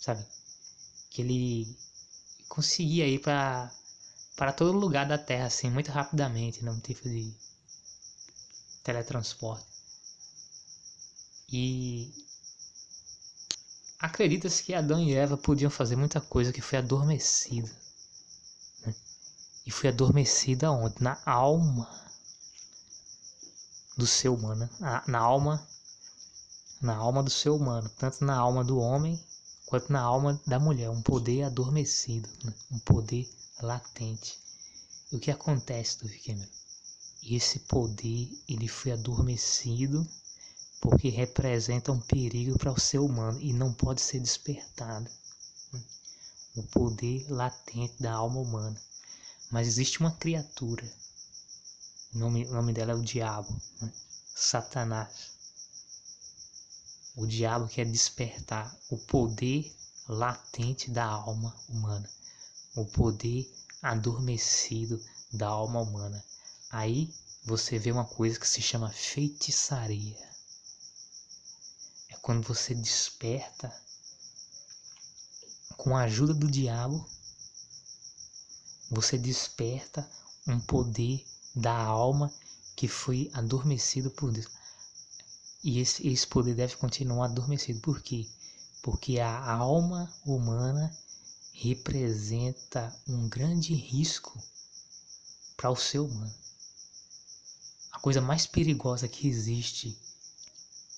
sabe 0.00 0.24
que 1.10 1.22
ele 1.22 1.76
conseguia 2.48 3.06
ir 3.06 3.20
para 3.20 3.72
para 4.38 4.52
todo 4.52 4.78
lugar 4.78 5.04
da 5.04 5.18
Terra, 5.18 5.46
assim, 5.46 5.68
muito 5.68 5.90
rapidamente, 5.90 6.64
num 6.64 6.78
tipo 6.78 7.08
de 7.08 7.34
teletransporte. 8.84 9.66
E 11.50 12.14
acredita-se 13.98 14.62
que 14.62 14.74
Adão 14.74 15.02
e 15.02 15.12
Eva 15.12 15.36
podiam 15.36 15.68
fazer 15.68 15.96
muita 15.96 16.20
coisa 16.20 16.52
que 16.52 16.60
foi 16.60 16.78
adormecida. 16.78 17.68
Né? 19.68 19.70
E 19.70 19.70
foi 19.70 19.90
adormecida 19.90 20.70
onde? 20.70 21.02
Na 21.02 21.20
alma 21.26 21.86
do 23.96 24.06
ser 24.06 24.30
humano. 24.30 24.68
Na, 24.80 25.04
na 25.06 25.18
alma 25.18 25.68
na 26.80 26.94
alma 26.94 27.22
do 27.24 27.30
ser 27.30 27.50
humano, 27.50 27.90
tanto 27.98 28.24
na 28.24 28.36
alma 28.36 28.62
do 28.64 28.78
homem 28.78 29.20
quanto 29.66 29.92
na 29.92 30.00
alma 30.00 30.40
da 30.46 30.58
mulher, 30.58 30.88
um 30.88 31.02
poder 31.02 31.42
adormecido, 31.42 32.28
né? 32.44 32.54
um 32.70 32.78
poder 32.78 33.28
latente. 33.60 34.38
E 35.12 35.16
o 35.16 35.18
que 35.18 35.30
acontece, 35.30 35.98
do 35.98 36.08
Cameron? 36.08 36.48
Esse 37.22 37.58
poder 37.58 38.30
ele 38.48 38.68
foi 38.68 38.92
adormecido 38.92 40.06
porque 40.80 41.08
representa 41.08 41.90
um 41.90 42.00
perigo 42.00 42.56
para 42.56 42.72
o 42.72 42.80
ser 42.80 43.00
humano 43.00 43.38
e 43.40 43.52
não 43.52 43.72
pode 43.72 44.00
ser 44.00 44.20
despertado. 44.20 45.10
O 46.56 46.62
poder 46.62 47.26
latente 47.28 48.00
da 48.00 48.12
alma 48.12 48.38
humana. 48.40 48.80
Mas 49.50 49.66
existe 49.66 50.00
uma 50.00 50.12
criatura, 50.12 50.84
o 52.14 52.18
nome, 52.18 52.46
o 52.46 52.52
nome 52.52 52.72
dela 52.72 52.92
é 52.92 52.94
o 52.94 53.02
diabo, 53.02 53.60
né? 53.80 53.92
Satanás. 54.34 55.32
O 57.16 57.26
diabo 57.26 57.66
quer 57.68 57.86
despertar 57.86 58.76
o 58.90 58.98
poder 58.98 59.74
latente 60.08 60.90
da 60.90 61.04
alma 61.04 61.54
humana 61.68 62.08
o 62.80 62.84
poder 62.84 63.50
adormecido 63.82 65.02
da 65.32 65.48
alma 65.48 65.80
humana. 65.80 66.24
Aí 66.70 67.12
você 67.44 67.78
vê 67.78 67.90
uma 67.90 68.04
coisa 68.04 68.38
que 68.38 68.46
se 68.46 68.62
chama 68.62 68.90
feitiçaria. 68.90 70.28
É 72.08 72.16
quando 72.22 72.46
você 72.46 72.74
desperta 72.74 73.74
com 75.76 75.96
a 75.96 76.02
ajuda 76.02 76.34
do 76.34 76.50
diabo, 76.50 77.08
você 78.90 79.18
desperta 79.18 80.08
um 80.46 80.58
poder 80.58 81.24
da 81.54 81.74
alma 81.74 82.32
que 82.74 82.88
foi 82.88 83.30
adormecido 83.34 84.10
por 84.10 84.30
Deus. 84.30 84.48
E 85.62 85.80
esse, 85.80 86.06
esse 86.06 86.26
poder 86.26 86.54
deve 86.54 86.76
continuar 86.76 87.26
adormecido. 87.26 87.80
Por 87.80 88.00
quê? 88.00 88.26
Porque 88.82 89.18
a 89.18 89.52
alma 89.52 90.12
humana 90.24 90.96
representa 91.52 92.96
um 93.06 93.28
grande 93.28 93.74
risco 93.74 94.40
para 95.56 95.70
o 95.70 95.76
ser 95.76 95.98
humano. 95.98 96.32
A 97.90 97.98
coisa 97.98 98.20
mais 98.20 98.46
perigosa 98.46 99.08
que 99.08 99.26
existe 99.26 99.98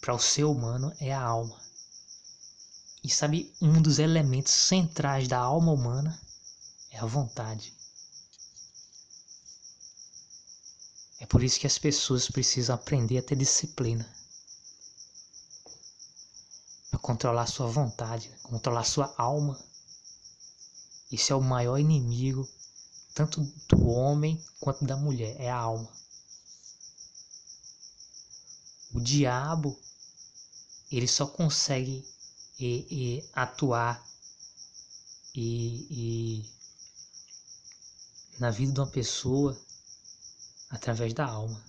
para 0.03 0.15
o 0.15 0.19
ser 0.19 0.45
humano 0.45 0.93
é 1.01 1.13
a 1.13 1.23
alma. 1.23 1.59
E 3.03 3.09
sabe, 3.09 3.51
um 3.61 3.81
dos 3.81 3.99
elementos 3.99 4.53
centrais 4.53 5.27
da 5.27 5.39
alma 5.39 5.73
humana 5.73 6.21
é 6.91 6.99
a 6.99 7.07
vontade. 7.07 7.80
Por 11.31 11.43
isso 11.43 11.59
que 11.59 11.67
as 11.67 11.79
pessoas 11.79 12.29
precisam 12.29 12.75
aprender 12.75 13.17
a 13.17 13.23
ter 13.23 13.37
disciplina. 13.37 14.07
Para 16.91 17.01
controlar 17.01 17.47
sua 17.47 17.69
vontade, 17.69 18.31
controlar 18.43 18.85
sua 18.85 19.15
alma 19.17 19.59
isso 21.11 21.33
é 21.33 21.37
o 21.37 21.43
maior 21.43 21.77
inimigo, 21.79 22.49
tanto 23.15 23.41
do 23.69 23.89
homem 23.89 24.41
quanto 24.61 24.85
da 24.85 24.97
mulher, 24.97 25.35
é 25.41 25.51
a 25.51 25.57
alma. 25.57 25.91
O 28.93 29.01
diabo, 29.01 29.77
ele 30.91 31.09
só 31.09 31.27
consegue 31.27 32.07
e, 32.59 32.87
e, 32.91 33.31
atuar 33.33 34.05
e, 35.35 35.87
e, 35.91 36.51
na 38.39 38.51
vida 38.51 38.73
de 38.73 38.81
uma 38.81 38.87
pessoa 38.87 39.61
através 40.71 41.13
da 41.13 41.27
alma. 41.27 41.63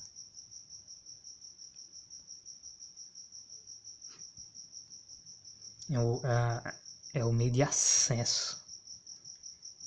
É 5.90 6.00
o, 6.00 6.22
é, 6.26 6.76
é 7.16 7.26
o 7.26 7.34
meio 7.34 7.52
de 7.52 7.62
acesso 7.62 8.62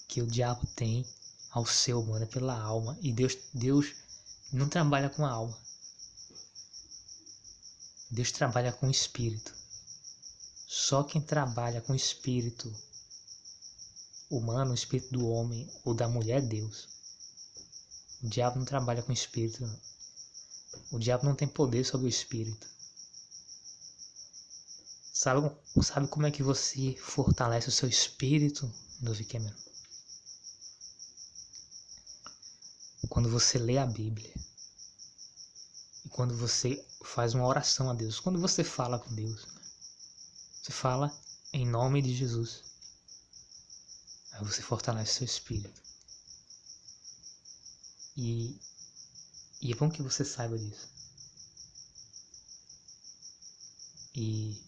que 0.09 0.21
o 0.21 0.27
diabo 0.27 0.67
tem 0.77 1.07
ao 1.51 1.65
ser 1.65 1.95
humano 1.95 2.25
é 2.25 2.27
pela 2.27 2.61
alma 2.61 2.99
e 3.01 3.13
Deus 3.13 3.39
Deus 3.55 3.95
não 4.53 4.69
trabalha 4.69 5.09
com 5.09 5.25
a 5.25 5.31
alma. 5.31 5.57
Deus 8.11 8.31
trabalha 8.31 8.73
com 8.73 8.87
o 8.87 8.91
espírito. 8.91 9.55
Só 10.67 11.03
quem 11.03 11.21
trabalha 11.21 11.81
com 11.81 11.93
o 11.93 11.97
espírito 11.97 12.73
humano, 14.31 14.73
o 14.73 14.75
espírito 14.75 15.13
do 15.13 15.29
homem 15.29 15.69
ou 15.85 15.95
da 15.95 16.09
mulher 16.09 16.39
é 16.39 16.47
Deus. 16.47 16.94
O 18.25 18.29
diabo 18.29 18.59
não 18.59 18.65
trabalha 18.65 19.03
com 19.03 19.11
o 19.11 19.15
espírito. 19.15 19.71
O 20.91 20.99
diabo 20.99 21.27
não 21.27 21.37
tem 21.37 21.47
poder 21.47 21.85
sobre 21.85 22.07
o 22.07 22.09
espírito. 22.09 22.67
Sabe, 25.13 25.49
sabe 25.83 26.09
como 26.09 26.27
é 26.27 26.31
que 26.31 26.43
você 26.43 26.97
fortalece 26.97 27.69
o 27.69 27.73
seu 27.73 27.89
espírito, 27.89 28.73
Dove 29.01 29.25
Cameron? 29.25 29.55
quando 33.15 33.29
você 33.31 33.59
lê 33.59 33.79
a 33.79 33.87
Bíblia 33.87 34.33
e 36.05 36.09
quando 36.09 36.37
você 36.37 36.85
faz 37.05 37.33
uma 37.33 37.47
oração 37.47 37.89
a 37.89 37.95
Deus, 37.95 38.19
quando 38.19 38.41
você 38.41 38.65
fala 38.65 38.99
com 38.99 39.15
Deus, 39.15 39.47
você 40.61 40.73
fala 40.73 41.17
em 41.53 41.65
nome 41.65 42.03
de 42.03 42.13
Jesus. 42.13 42.65
Aí 44.33 44.45
você 44.45 44.63
fortalece 44.63 45.15
seu 45.15 45.27
espírito. 45.27 45.84
E, 48.17 48.61
e 49.61 49.73
é 49.73 49.77
bom 49.77 49.91
que 49.91 50.03
você 50.03 50.25
saiba 50.25 50.59
disso. 50.59 50.89
E 54.15 54.63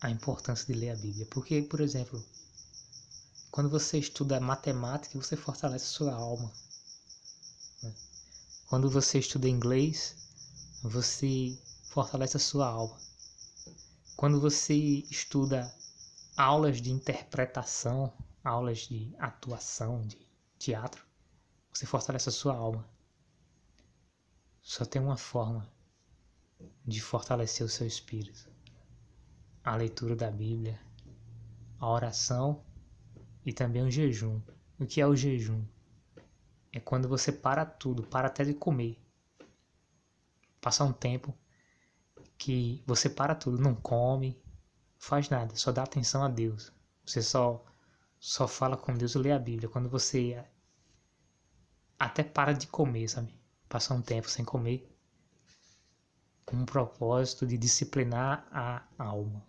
a 0.00 0.10
importância 0.10 0.66
de 0.66 0.78
ler 0.78 0.90
a 0.90 0.96
Bíblia. 0.96 1.26
Porque, 1.26 1.62
por 1.62 1.80
exemplo, 1.80 2.22
quando 3.50 3.70
você 3.70 3.98
estuda 3.98 4.40
matemática, 4.40 5.18
você 5.18 5.36
fortalece 5.36 5.86
sua 5.86 6.12
alma. 6.12 6.52
Né? 7.82 7.94
Quando 8.66 8.90
você 8.90 9.18
estuda 9.18 9.48
inglês, 9.48 10.16
você 10.82 11.56
fortalece 11.88 12.36
a 12.36 12.40
sua 12.40 12.66
alma. 12.66 12.98
Quando 14.16 14.40
você 14.40 14.74
estuda 14.74 15.72
aulas 16.36 16.82
de 16.82 16.90
interpretação, 16.90 18.12
aulas 18.42 18.80
de 18.80 19.14
atuação, 19.18 20.06
de 20.06 20.18
teatro, 20.58 21.04
você 21.74 21.86
fortalece 21.86 22.28
a 22.28 22.32
sua 22.32 22.54
alma. 22.54 22.88
Só 24.62 24.84
tem 24.84 25.02
uma 25.02 25.16
forma 25.16 25.68
de 26.86 27.00
fortalecer 27.00 27.66
o 27.66 27.68
seu 27.68 27.84
espírito. 27.84 28.48
A 29.64 29.74
leitura 29.74 30.14
da 30.14 30.30
Bíblia, 30.30 30.80
a 31.80 31.90
oração 31.90 32.64
e 33.44 33.52
também 33.52 33.82
o 33.82 33.90
jejum. 33.90 34.40
O 34.78 34.86
que 34.86 35.00
é 35.00 35.06
o 35.06 35.16
jejum? 35.16 35.66
É 36.72 36.78
quando 36.78 37.08
você 37.08 37.32
para 37.32 37.66
tudo, 37.66 38.04
para 38.04 38.28
até 38.28 38.44
de 38.44 38.54
comer. 38.54 38.96
Passar 40.60 40.84
um 40.84 40.92
tempo 40.92 41.36
que 42.38 42.84
você 42.86 43.10
para 43.10 43.34
tudo, 43.34 43.58
não 43.58 43.74
come, 43.74 44.40
faz 44.96 45.28
nada, 45.28 45.56
só 45.56 45.72
dá 45.72 45.82
atenção 45.82 46.22
a 46.22 46.28
Deus. 46.28 46.72
Você 47.04 47.20
só 47.20 47.64
só 48.18 48.48
fala 48.48 48.76
com 48.76 48.94
Deus, 48.94 49.14
lê 49.16 49.32
a 49.32 49.38
Bíblia. 49.38 49.68
Quando 49.68 49.88
você 49.88 50.42
até 51.98 52.22
para 52.22 52.52
de 52.52 52.66
comer, 52.66 53.08
sabe? 53.08 53.34
Passar 53.68 53.94
um 53.94 54.02
tempo 54.02 54.28
sem 54.28 54.44
comer 54.44 54.90
com 56.44 56.56
um 56.56 56.64
propósito 56.64 57.46
de 57.46 57.56
disciplinar 57.56 58.46
a 58.50 58.86
alma. 58.98 59.44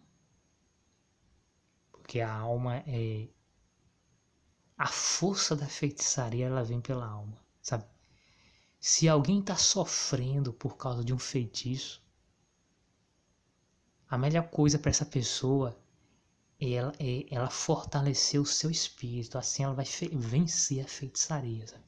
Porque 1.91 2.21
a 2.21 2.31
alma 2.33 2.77
é 2.87 3.27
a 4.77 4.87
força 4.87 5.55
da 5.55 5.67
feitiçaria, 5.67 6.47
ela 6.47 6.63
vem 6.63 6.81
pela 6.81 7.07
alma, 7.07 7.37
sabe? 7.61 7.85
Se 8.79 9.07
alguém 9.07 9.39
está 9.39 9.55
sofrendo 9.55 10.53
por 10.53 10.77
causa 10.77 11.03
de 11.03 11.13
um 11.13 11.19
feitiço, 11.19 12.03
a 14.07 14.17
melhor 14.17 14.49
coisa 14.49 14.77
para 14.77 14.91
essa 14.91 15.05
pessoa 15.05 15.77
é 16.59 16.73
ela, 16.73 16.93
é 16.99 17.25
ela 17.33 17.49
fortalecer 17.49 18.39
o 18.39 18.45
seu 18.45 18.69
espírito, 18.69 19.37
assim 19.37 19.63
ela 19.63 19.73
vai 19.73 19.85
vencer 19.85 20.85
a 20.85 20.87
feitiçaria. 20.87 21.67
Sabe? 21.67 21.83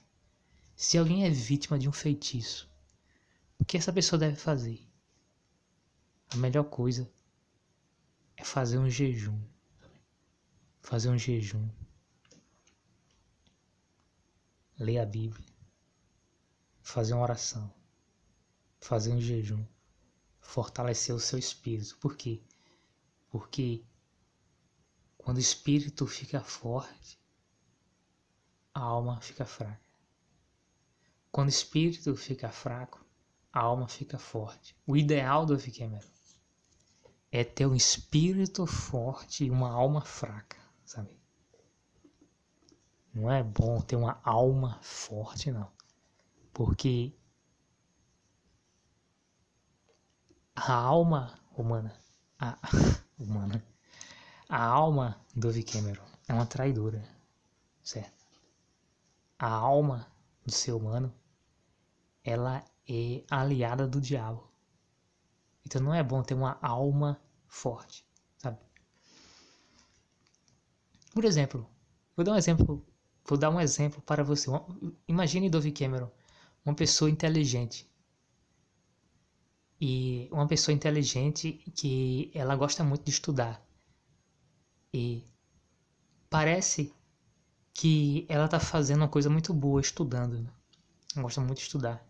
Se 0.77 0.97
alguém 0.97 1.25
é 1.25 1.29
vítima 1.29 1.77
de 1.77 1.89
um 1.89 1.91
feitiço, 1.91 2.69
o 3.59 3.65
que 3.65 3.75
essa 3.75 3.91
pessoa 3.91 4.17
deve 4.17 4.37
fazer? 4.37 4.87
A 6.29 6.37
melhor 6.37 6.63
coisa 6.63 7.11
é 8.37 8.45
fazer 8.45 8.77
um 8.77 8.89
jejum. 8.89 9.37
Fazer 10.79 11.09
um 11.09 11.17
jejum. 11.17 11.67
Ler 14.79 14.99
a 14.99 15.05
Bíblia. 15.05 15.49
Fazer 16.81 17.13
uma 17.13 17.23
oração. 17.23 17.73
Fazer 18.79 19.11
um 19.11 19.19
jejum 19.19 19.65
fortalecer 20.47 21.13
o 21.13 21.19
seu 21.19 21.37
espírito. 21.37 21.97
Por 21.97 22.15
quê? 22.15 22.41
Porque 23.29 23.83
quando 25.17 25.37
o 25.37 25.41
espírito 25.41 26.07
fica 26.07 26.41
forte, 26.41 27.19
a 28.73 28.79
alma 28.79 29.19
fica 29.19 29.45
fraca. 29.45 29.86
Quando 31.31 31.47
o 31.47 31.51
espírito 31.51 32.15
fica 32.15 32.49
fraco, 32.49 33.05
a 33.51 33.59
alma 33.59 33.87
fica 33.87 34.17
forte. 34.17 34.75
O 34.85 34.95
ideal 34.95 35.45
do 35.45 35.57
Vikemero 35.57 36.07
é 37.31 37.43
ter 37.43 37.65
um 37.65 37.75
espírito 37.75 38.65
forte 38.65 39.45
e 39.45 39.51
uma 39.51 39.69
alma 39.69 40.01
fraca, 40.01 40.57
sabe? 40.85 41.09
Não 43.13 43.31
é 43.31 43.43
bom 43.43 43.81
ter 43.81 43.95
uma 43.95 44.19
alma 44.23 44.79
forte, 44.81 45.51
não. 45.51 45.71
Porque 46.53 47.13
a 50.55 50.73
alma 50.73 51.39
humana, 51.55 51.95
a, 52.39 52.57
humana, 53.19 53.63
a 54.47 54.63
alma 54.63 55.19
do 55.35 55.51
V. 55.51 55.63
Cameron 55.63 56.05
é 56.27 56.33
uma 56.33 56.45
traidora, 56.45 57.03
certo? 57.83 58.25
A 59.37 59.49
alma 59.49 60.07
do 60.47 60.53
ser 60.53 60.71
humano, 60.71 61.13
ela 62.23 62.63
é 62.87 63.23
aliada 63.29 63.85
do 63.85 63.99
diabo. 63.99 64.49
Então 65.65 65.81
não 65.81 65.93
é 65.93 66.01
bom 66.01 66.23
ter 66.23 66.33
uma 66.33 66.57
alma 66.61 67.21
forte, 67.45 68.07
sabe? 68.37 68.57
Por 71.13 71.25
exemplo, 71.25 71.69
vou 72.15 72.23
dar 72.23 72.31
um 72.31 72.37
exemplo, 72.37 72.85
vou 73.25 73.37
dar 73.37 73.49
um 73.49 73.59
exemplo 73.59 74.01
para 74.01 74.23
você. 74.23 74.49
Imagine 75.05 75.49
Dove 75.49 75.73
Cameron, 75.73 76.09
uma 76.63 76.73
pessoa 76.73 77.11
inteligente, 77.11 77.85
e 79.81 80.29
uma 80.31 80.47
pessoa 80.47 80.73
inteligente 80.73 81.51
que 81.75 82.31
ela 82.33 82.55
gosta 82.55 82.85
muito 82.85 83.03
de 83.03 83.11
estudar. 83.11 83.61
E 84.93 85.25
parece 86.29 86.93
que 87.77 88.25
ela 88.27 88.45
está 88.45 88.59
fazendo 88.59 89.01
uma 89.01 89.07
coisa 89.07 89.29
muito 89.29 89.53
boa 89.53 89.79
estudando. 89.79 90.39
Né? 90.39 90.49
Gosta 91.15 91.39
muito 91.41 91.59
de 91.59 91.65
estudar. 91.65 92.03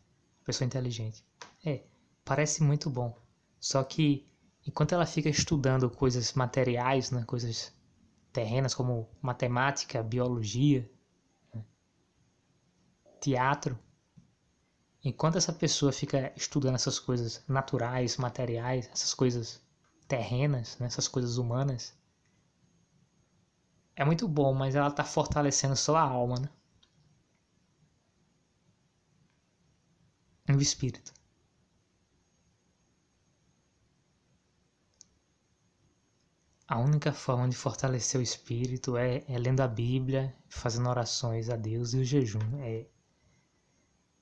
Pessoa 0.46 0.66
inteligente. 0.66 1.26
É, 1.66 1.84
parece 2.24 2.64
muito 2.64 2.90
bom. 2.90 3.14
Só 3.60 3.84
que 3.84 4.26
enquanto 4.66 4.94
ela 4.94 5.06
fica 5.06 5.28
estudando 5.28 5.90
coisas 5.90 6.32
materiais, 6.34 7.12
né, 7.12 7.26
coisas 7.26 7.74
terrenas 8.32 8.74
como 8.74 9.10
matemática, 9.22 10.02
biologia, 10.02 10.90
né, 11.54 11.62
teatro, 13.20 13.78
Enquanto 15.04 15.38
essa 15.38 15.54
pessoa 15.54 15.94
fica 15.94 16.34
estudando 16.36 16.76
essas 16.76 17.00
coisas 17.00 17.42
naturais, 17.48 18.18
materiais, 18.18 18.90
essas 18.92 19.14
coisas 19.14 19.62
terrenas, 20.06 20.78
né, 20.80 20.88
essas 20.88 21.08
coisas 21.08 21.38
humanas, 21.38 21.94
é 23.98 24.06
muito 24.06 24.28
bom, 24.28 24.54
mas 24.54 24.76
ela 24.76 24.88
está 24.90 25.04
fortalecendo 25.04 25.76
só 25.76 25.98
a 25.98 26.02
alma, 26.02 26.40
né? 26.40 26.50
E 30.50 30.54
o 30.54 30.62
espírito. 30.62 31.14
A 36.68 36.78
única 36.78 37.12
forma 37.12 37.50
de 37.50 37.56
fortalecer 37.56 38.20
o 38.20 38.24
espírito 38.24 38.98
é, 38.98 39.24
é 39.28 39.38
lendo 39.40 39.62
a 39.62 39.68
Bíblia, 39.68 40.36
fazendo 40.48 40.90
orações 40.90 41.50
a 41.50 41.56
Deus 41.56 41.94
e 41.94 41.98
o 41.98 42.04
jejum. 42.06 42.40
É, 42.62 42.86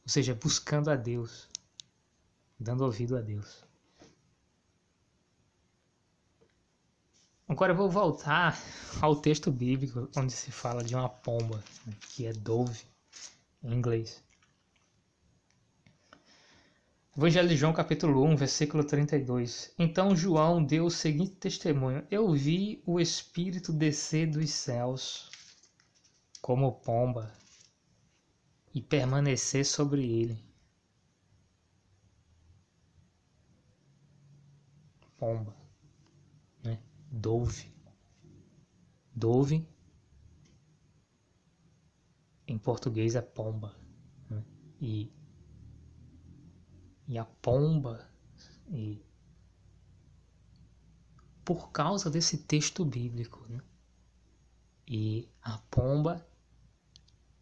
ou 0.04 0.10
seja, 0.10 0.34
buscando 0.36 0.90
a 0.90 0.96
Deus, 0.96 1.50
dando 2.60 2.86
ouvido 2.86 3.18
a 3.18 3.22
Deus. 3.22 3.65
Agora 7.48 7.74
eu 7.74 7.78
vou 7.78 7.90
voltar 7.90 8.60
ao 9.00 9.16
texto 9.16 9.52
bíblico 9.52 10.10
onde 10.18 10.34
se 10.34 10.52
fala 10.52 10.84
de 10.84 10.96
uma 10.96 11.08
pomba, 11.08 11.64
que 12.10 12.26
é 12.26 12.34
dove 12.34 12.82
em 13.64 13.72
inglês. 13.72 14.24
Evangelho 17.16 17.48
de 17.48 17.56
João, 17.56 17.72
capítulo 17.72 18.26
1, 18.26 18.36
versículo 18.36 18.84
32. 18.84 19.72
Então 19.78 20.16
João 20.16 20.64
deu 20.64 20.86
o 20.86 20.92
seguinte 20.92 21.36
testemunho: 21.36 22.06
Eu 22.10 22.34
vi 22.34 22.82
o 22.84 23.00
Espírito 23.00 23.72
descer 23.72 24.28
dos 24.28 24.50
céus 24.50 25.30
como 26.42 26.74
pomba 26.82 27.32
e 28.74 28.82
permanecer 28.82 29.64
sobre 29.64 30.04
ele. 30.04 30.44
Pomba? 35.18 35.65
Dove. 37.18 37.74
Dove 39.16 39.66
em 42.46 42.58
português 42.58 43.16
é 43.16 43.22
pomba. 43.22 43.74
Né? 44.30 44.44
E, 44.82 45.12
e 47.08 47.18
a 47.18 47.24
pomba, 47.24 48.06
e 48.70 49.02
por 51.46 51.72
causa 51.72 52.10
desse 52.10 52.40
texto 52.40 52.84
bíblico, 52.84 53.46
né? 53.48 53.62
e 54.86 55.30
a 55.42 55.58
pomba 55.72 56.28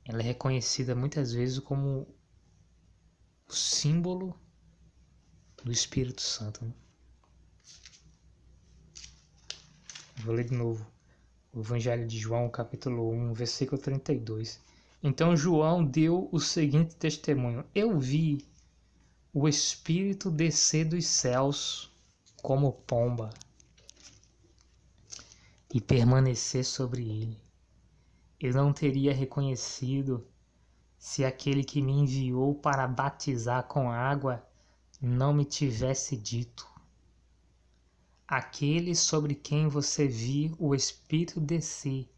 ela 0.06 0.20
é 0.20 0.24
reconhecida 0.24 0.94
muitas 0.94 1.34
vezes 1.34 1.58
como 1.60 2.08
o 3.48 3.54
símbolo 3.54 4.40
do 5.64 5.72
Espírito 5.72 6.22
Santo. 6.22 6.64
Né? 6.64 6.74
Vou 10.24 10.34
ler 10.34 10.46
de 10.46 10.54
novo. 10.54 10.88
O 11.52 11.60
Evangelho 11.60 12.08
de 12.08 12.18
João, 12.18 12.50
capítulo 12.50 13.12
1, 13.12 13.34
versículo 13.34 13.82
32. 13.82 14.58
Então 15.04 15.36
João 15.36 15.84
deu 15.84 16.30
o 16.32 16.40
seguinte 16.40 16.96
testemunho: 16.96 17.66
Eu 17.76 18.00
vi 18.00 18.48
o 19.34 19.50
Espírito 19.50 20.32
descer 20.32 20.86
dos 20.86 21.06
céus 21.06 21.92
como 22.42 22.72
pomba 22.72 23.32
e 25.74 25.82
permanecer 25.82 26.64
sobre 26.64 27.02
ele. 27.02 27.38
Eu 28.40 28.54
não 28.54 28.72
teria 28.72 29.14
reconhecido 29.14 30.26
se 30.98 31.26
aquele 31.26 31.66
que 31.66 31.82
me 31.82 31.92
enviou 31.92 32.56
para 32.56 32.88
batizar 32.88 33.64
com 33.64 33.92
água 33.92 34.42
não 35.02 35.34
me 35.34 35.44
tivesse 35.44 36.16
dito: 36.16 36.66
Aquele 38.28 38.96
sobre 38.96 39.36
quem 39.36 39.68
você 39.68 40.08
viu 40.08 40.56
o 40.58 40.74
Espírito 40.74 41.40
descer 41.40 42.10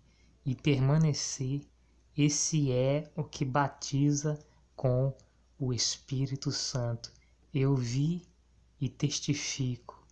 e 0.45 0.55
permanecer, 0.55 1.61
esse 2.15 2.71
é 2.71 3.11
o 3.15 3.23
que 3.23 3.43
batiza 3.43 4.39
com 4.75 5.13
o 5.59 5.73
Espírito 5.73 6.51
Santo. 6.51 7.11
Eu 7.53 7.75
vi 7.75 8.25
e 8.79 8.87
testifico 8.87 10.05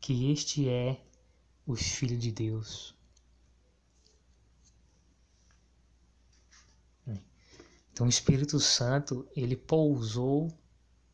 que 0.00 0.30
este 0.30 0.68
é 0.68 1.04
o 1.66 1.76
Filho 1.76 2.16
de 2.16 2.32
Deus. 2.32 2.94
Então 7.94 8.06
o 8.06 8.10
Espírito 8.10 8.58
Santo, 8.58 9.24
ele 9.36 9.56
pousou 9.56 10.52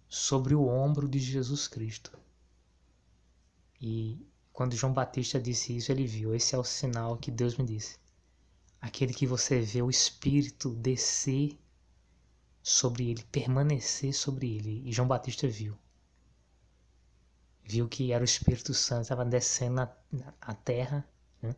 sobre 0.08 0.54
o 0.54 0.66
ombro 0.66 1.06
de 1.06 1.18
Jesus 1.18 1.68
Cristo. 1.68 2.19
E 3.80 4.26
quando 4.52 4.76
João 4.76 4.92
Batista 4.92 5.40
disse 5.40 5.76
isso, 5.76 5.90
ele 5.90 6.06
viu: 6.06 6.34
esse 6.34 6.54
é 6.54 6.58
o 6.58 6.64
sinal 6.64 7.16
que 7.16 7.30
Deus 7.30 7.56
me 7.56 7.64
disse. 7.64 7.98
Aquele 8.80 9.14
que 9.14 9.26
você 9.26 9.60
vê 9.60 9.80
o 9.82 9.90
Espírito 9.90 10.70
descer 10.74 11.58
sobre 12.62 13.10
ele, 13.10 13.24
permanecer 13.24 14.12
sobre 14.12 14.54
ele. 14.56 14.82
E 14.86 14.92
João 14.92 15.08
Batista 15.08 15.48
viu. 15.48 15.78
Viu 17.62 17.88
que 17.88 18.12
era 18.12 18.22
o 18.22 18.24
Espírito 18.24 18.74
Santo, 18.74 19.02
estava 19.02 19.24
descendo 19.24 19.76
na, 19.76 19.96
na 20.12 20.54
terra 20.54 21.08
né? 21.40 21.54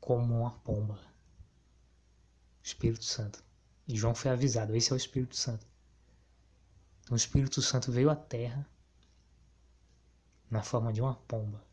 como 0.00 0.40
uma 0.40 0.52
pomba. 0.60 0.98
Espírito 2.62 3.04
Santo. 3.04 3.44
E 3.86 3.96
João 3.96 4.14
foi 4.14 4.30
avisado: 4.30 4.74
esse 4.74 4.90
é 4.90 4.94
o 4.94 4.96
Espírito 4.96 5.36
Santo. 5.36 5.66
Então 7.02 7.14
o 7.14 7.16
Espírito 7.16 7.62
Santo 7.62 7.92
veio 7.92 8.10
à 8.10 8.16
terra 8.16 8.66
na 10.50 10.62
forma 10.62 10.92
de 10.92 11.00
uma 11.00 11.14
pomba 11.14 11.64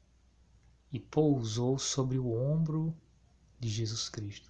e 0.91 0.99
pousou 0.99 1.77
sobre 1.79 2.17
o 2.17 2.31
ombro 2.31 2.95
de 3.59 3.67
Jesus 3.67 4.07
Cristo. 4.07 4.49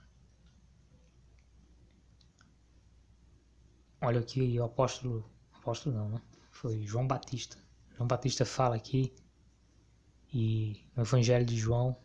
Olha 4.01 4.19
aqui 4.19 4.59
o 4.59 4.63
apóstolo, 4.63 5.27
apóstolo 5.53 5.95
não, 5.95 6.09
né? 6.09 6.21
Foi 6.51 6.85
João 6.85 7.07
Batista. 7.07 7.57
João 7.95 8.07
Batista 8.07 8.45
fala 8.45 8.75
aqui 8.75 9.13
e 10.33 10.83
no 10.95 11.03
Evangelho 11.03 11.45
de 11.45 11.57
João, 11.57 11.97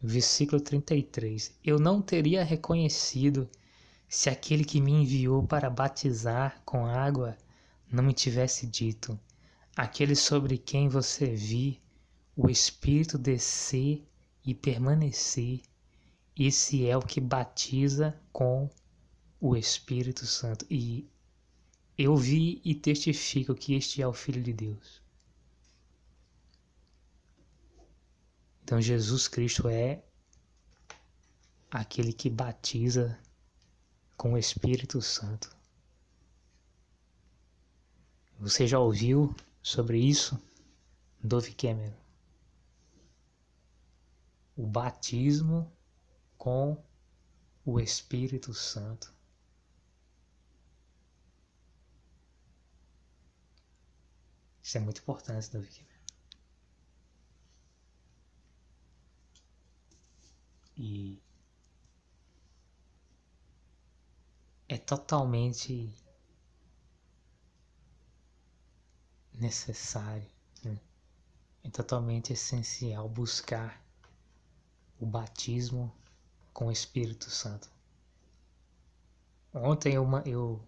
versículo 0.00 0.60
33, 0.60 1.58
eu 1.64 1.78
não 1.78 2.02
teria 2.02 2.44
reconhecido 2.44 3.48
se 4.08 4.28
aquele 4.28 4.64
que 4.64 4.80
me 4.80 4.92
enviou 4.92 5.42
para 5.42 5.70
batizar 5.70 6.62
com 6.64 6.86
água 6.86 7.36
não 7.90 8.04
me 8.04 8.12
tivesse 8.12 8.66
dito: 8.66 9.18
aquele 9.76 10.14
sobre 10.14 10.56
quem 10.58 10.88
você 10.88 11.34
vi 11.34 11.82
o 12.36 12.48
Espírito 12.48 13.18
descer 13.18 14.06
e 14.44 14.54
permanecer, 14.54 15.62
esse 16.36 16.86
é 16.86 16.96
o 16.96 17.02
que 17.02 17.20
batiza 17.20 18.18
com 18.32 18.68
o 19.40 19.56
Espírito 19.56 20.26
Santo. 20.26 20.66
E 20.70 21.08
eu 21.96 22.16
vi 22.16 22.60
e 22.64 22.74
testifico 22.74 23.54
que 23.54 23.74
este 23.74 24.02
é 24.02 24.06
o 24.06 24.12
Filho 24.12 24.42
de 24.42 24.52
Deus. 24.52 25.02
Então 28.62 28.80
Jesus 28.80 29.28
Cristo 29.28 29.68
é 29.68 30.02
aquele 31.70 32.12
que 32.12 32.30
batiza 32.30 33.18
com 34.16 34.32
o 34.32 34.38
Espírito 34.38 35.00
Santo. 35.02 35.54
Você 38.40 38.66
já 38.66 38.78
ouviu 38.78 39.34
sobre 39.64 39.98
isso? 39.98 40.38
Dove 41.18 41.54
Cameron. 41.54 41.96
O 44.54 44.66
batismo 44.66 45.72
com 46.36 46.80
o 47.64 47.80
Espírito 47.80 48.52
Santo. 48.52 49.12
Isso 54.62 54.76
é 54.76 54.80
muito 54.80 55.00
importante, 55.00 55.50
Dove 55.50 55.66
Cameron. 55.66 55.94
E 60.76 61.18
é 64.68 64.76
totalmente 64.76 65.90
necessário, 69.34 70.26
né? 70.62 70.78
é 71.62 71.70
totalmente 71.70 72.32
essencial 72.32 73.08
buscar 73.08 73.82
o 75.00 75.06
batismo 75.06 75.92
com 76.52 76.66
o 76.66 76.72
Espírito 76.72 77.30
Santo. 77.30 77.68
Ontem 79.52 79.94
eu, 79.94 80.06
eu 80.24 80.60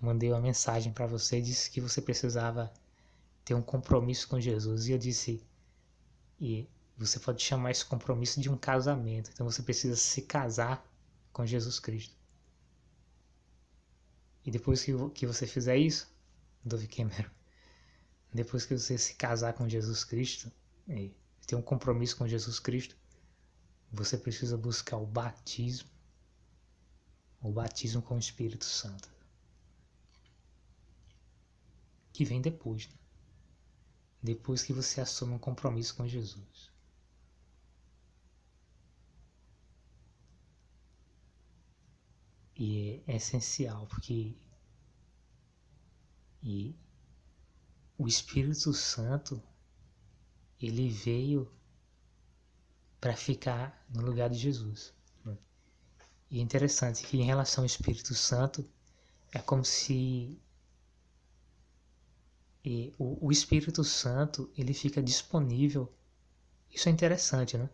mandei 0.00 0.30
uma 0.30 0.40
mensagem 0.40 0.92
para 0.92 1.06
você 1.06 1.38
e 1.38 1.42
disse 1.42 1.70
que 1.70 1.80
você 1.80 2.00
precisava 2.00 2.72
ter 3.44 3.54
um 3.54 3.62
compromisso 3.62 4.28
com 4.28 4.40
Jesus. 4.40 4.86
E 4.86 4.92
eu 4.92 4.98
disse, 4.98 5.42
e 6.40 6.68
você 6.96 7.18
pode 7.18 7.42
chamar 7.42 7.70
esse 7.70 7.84
compromisso 7.84 8.40
de 8.40 8.50
um 8.50 8.56
casamento. 8.56 9.30
Então 9.32 9.48
você 9.48 9.62
precisa 9.62 9.96
se 9.96 10.22
casar 10.22 10.86
com 11.32 11.46
Jesus 11.46 11.78
Cristo. 11.80 12.14
E 14.44 14.50
depois 14.50 14.82
que, 14.82 14.92
que 15.10 15.26
você 15.26 15.46
fizer 15.46 15.76
isso, 15.76 16.12
Dove 16.64 16.86
Cameron, 16.88 17.30
depois 18.32 18.64
que 18.64 18.76
você 18.76 18.96
se 18.96 19.14
casar 19.14 19.52
com 19.52 19.68
Jesus 19.68 20.04
Cristo, 20.04 20.50
e 20.88 21.14
ter 21.46 21.54
um 21.54 21.62
compromisso 21.62 22.16
com 22.16 22.26
Jesus 22.26 22.58
Cristo, 22.58 22.96
você 23.90 24.16
precisa 24.16 24.56
buscar 24.56 24.96
o 24.96 25.06
batismo, 25.06 25.90
o 27.40 27.52
batismo 27.52 28.00
com 28.00 28.16
o 28.16 28.18
Espírito 28.18 28.64
Santo, 28.64 29.10
que 32.12 32.24
vem 32.24 32.40
depois, 32.40 32.88
né? 32.88 32.94
depois 34.22 34.62
que 34.62 34.72
você 34.72 35.00
assume 35.00 35.34
um 35.34 35.38
compromisso 35.38 35.94
com 35.94 36.06
Jesus. 36.06 36.70
E 42.56 43.02
é 43.06 43.16
essencial, 43.16 43.86
porque 43.86 44.34
e 46.42 46.74
o 47.98 48.06
Espírito 48.08 48.72
Santo 48.72 49.42
ele 50.60 50.88
veio 50.88 51.50
para 53.00 53.16
ficar 53.16 53.84
no 53.92 54.02
lugar 54.02 54.30
de 54.30 54.38
Jesus. 54.38 54.94
E 56.30 56.38
é 56.38 56.42
interessante 56.42 57.06
que 57.06 57.18
em 57.18 57.24
relação 57.24 57.62
ao 57.62 57.66
Espírito 57.66 58.14
Santo 58.14 58.66
é 59.32 59.38
como 59.38 59.62
se 59.64 60.40
o, 62.98 63.26
o 63.26 63.30
Espírito 63.30 63.84
Santo 63.84 64.50
ele 64.56 64.72
fica 64.72 65.02
disponível. 65.02 65.92
Isso 66.70 66.88
é 66.88 66.92
interessante, 66.92 67.58
né? 67.58 67.68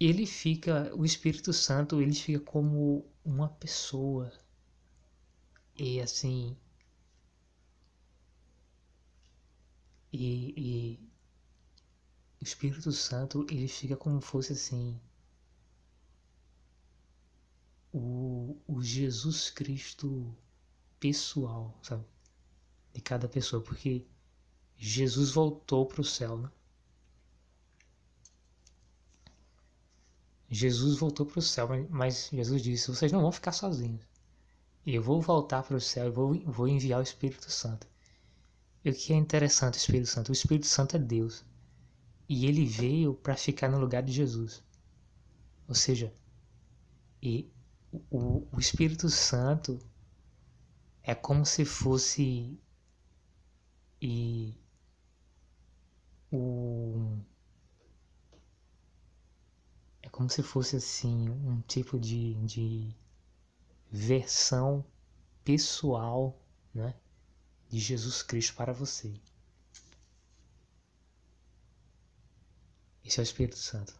Ele 0.00 0.26
fica, 0.26 0.92
o 0.96 1.04
Espírito 1.04 1.52
Santo, 1.52 2.00
ele 2.00 2.12
fica 2.12 2.40
como 2.40 3.06
uma 3.24 3.48
pessoa. 3.48 4.32
E 5.76 6.00
assim, 6.00 6.56
E, 10.16 10.54
e 10.56 11.10
o 12.40 12.44
Espírito 12.44 12.92
Santo 12.92 13.44
ele 13.50 13.66
fica 13.66 13.96
como 13.96 14.20
fosse 14.20 14.52
assim 14.52 15.00
o, 17.92 18.56
o 18.64 18.80
Jesus 18.80 19.50
Cristo 19.50 20.32
pessoal, 21.00 21.76
sabe? 21.82 22.04
De 22.92 23.00
cada 23.00 23.28
pessoa, 23.28 23.60
porque 23.60 24.06
Jesus 24.76 25.32
voltou 25.32 25.84
para 25.84 26.00
o 26.00 26.04
céu, 26.04 26.38
né? 26.38 26.52
Jesus 30.48 30.96
voltou 30.96 31.26
para 31.26 31.40
o 31.40 31.42
céu, 31.42 31.68
mas 31.90 32.28
Jesus 32.32 32.62
disse: 32.62 32.88
vocês 32.88 33.10
não 33.10 33.20
vão 33.20 33.32
ficar 33.32 33.50
sozinhos. 33.50 34.06
Eu 34.86 35.02
vou 35.02 35.20
voltar 35.20 35.62
para 35.62 35.76
o 35.76 35.80
céu 35.80 36.06
e 36.08 36.10
vou, 36.10 36.40
vou 36.44 36.68
enviar 36.68 37.00
o 37.00 37.02
Espírito 37.02 37.50
Santo. 37.50 37.86
E 38.84 38.90
o 38.90 38.94
que 38.94 39.12
é 39.12 39.16
interessante 39.16 39.74
o 39.74 39.78
Espírito 39.78 40.08
Santo? 40.08 40.28
O 40.28 40.32
Espírito 40.32 40.66
Santo 40.66 40.96
é 40.96 40.98
Deus. 40.98 41.44
E 42.28 42.46
ele 42.46 42.66
veio 42.66 43.14
para 43.14 43.36
ficar 43.36 43.68
no 43.68 43.78
lugar 43.78 44.02
de 44.02 44.12
Jesus. 44.12 44.62
Ou 45.66 45.74
seja, 45.74 46.12
e 47.22 47.50
o, 48.10 48.46
o 48.52 48.60
Espírito 48.60 49.08
Santo 49.08 49.78
é 51.02 51.14
como 51.14 51.46
se 51.46 51.64
fosse 51.64 52.58
e 54.00 54.54
o 56.30 57.16
é 60.02 60.08
como 60.10 60.28
se 60.28 60.42
fosse 60.42 60.76
assim 60.76 61.30
um 61.30 61.62
tipo 61.62 61.98
de, 61.98 62.34
de 62.44 62.94
versão 63.94 64.84
pessoal, 65.44 66.36
né, 66.74 66.96
de 67.68 67.78
Jesus 67.78 68.22
Cristo 68.22 68.56
para 68.56 68.72
você. 68.72 69.14
Esse 73.04 73.20
é 73.20 73.22
o 73.22 73.24
Espírito 73.24 73.56
Santo. 73.56 73.94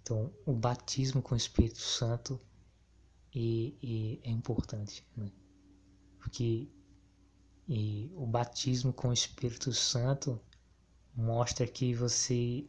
Então, 0.00 0.32
o 0.46 0.54
batismo 0.54 1.20
com 1.20 1.34
o 1.34 1.36
Espírito 1.36 1.80
Santo, 1.80 2.40
é 3.34 4.30
importante, 4.30 5.04
né? 5.16 5.30
porque 6.20 6.68
e 7.68 8.10
o 8.14 8.26
batismo 8.26 8.92
com 8.92 9.08
o 9.08 9.12
Espírito 9.12 9.72
Santo 9.72 10.40
mostra 11.16 11.66
que 11.66 11.94
você 11.94 12.66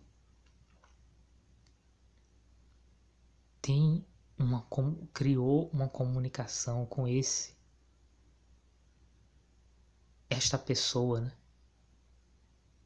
tem 3.62 4.06
uma 4.38 4.66
criou 5.14 5.70
uma 5.70 5.88
comunicação 5.88 6.86
com 6.86 7.08
esse 7.08 7.56
esta 10.30 10.58
pessoa, 10.58 11.22
né? 11.22 11.32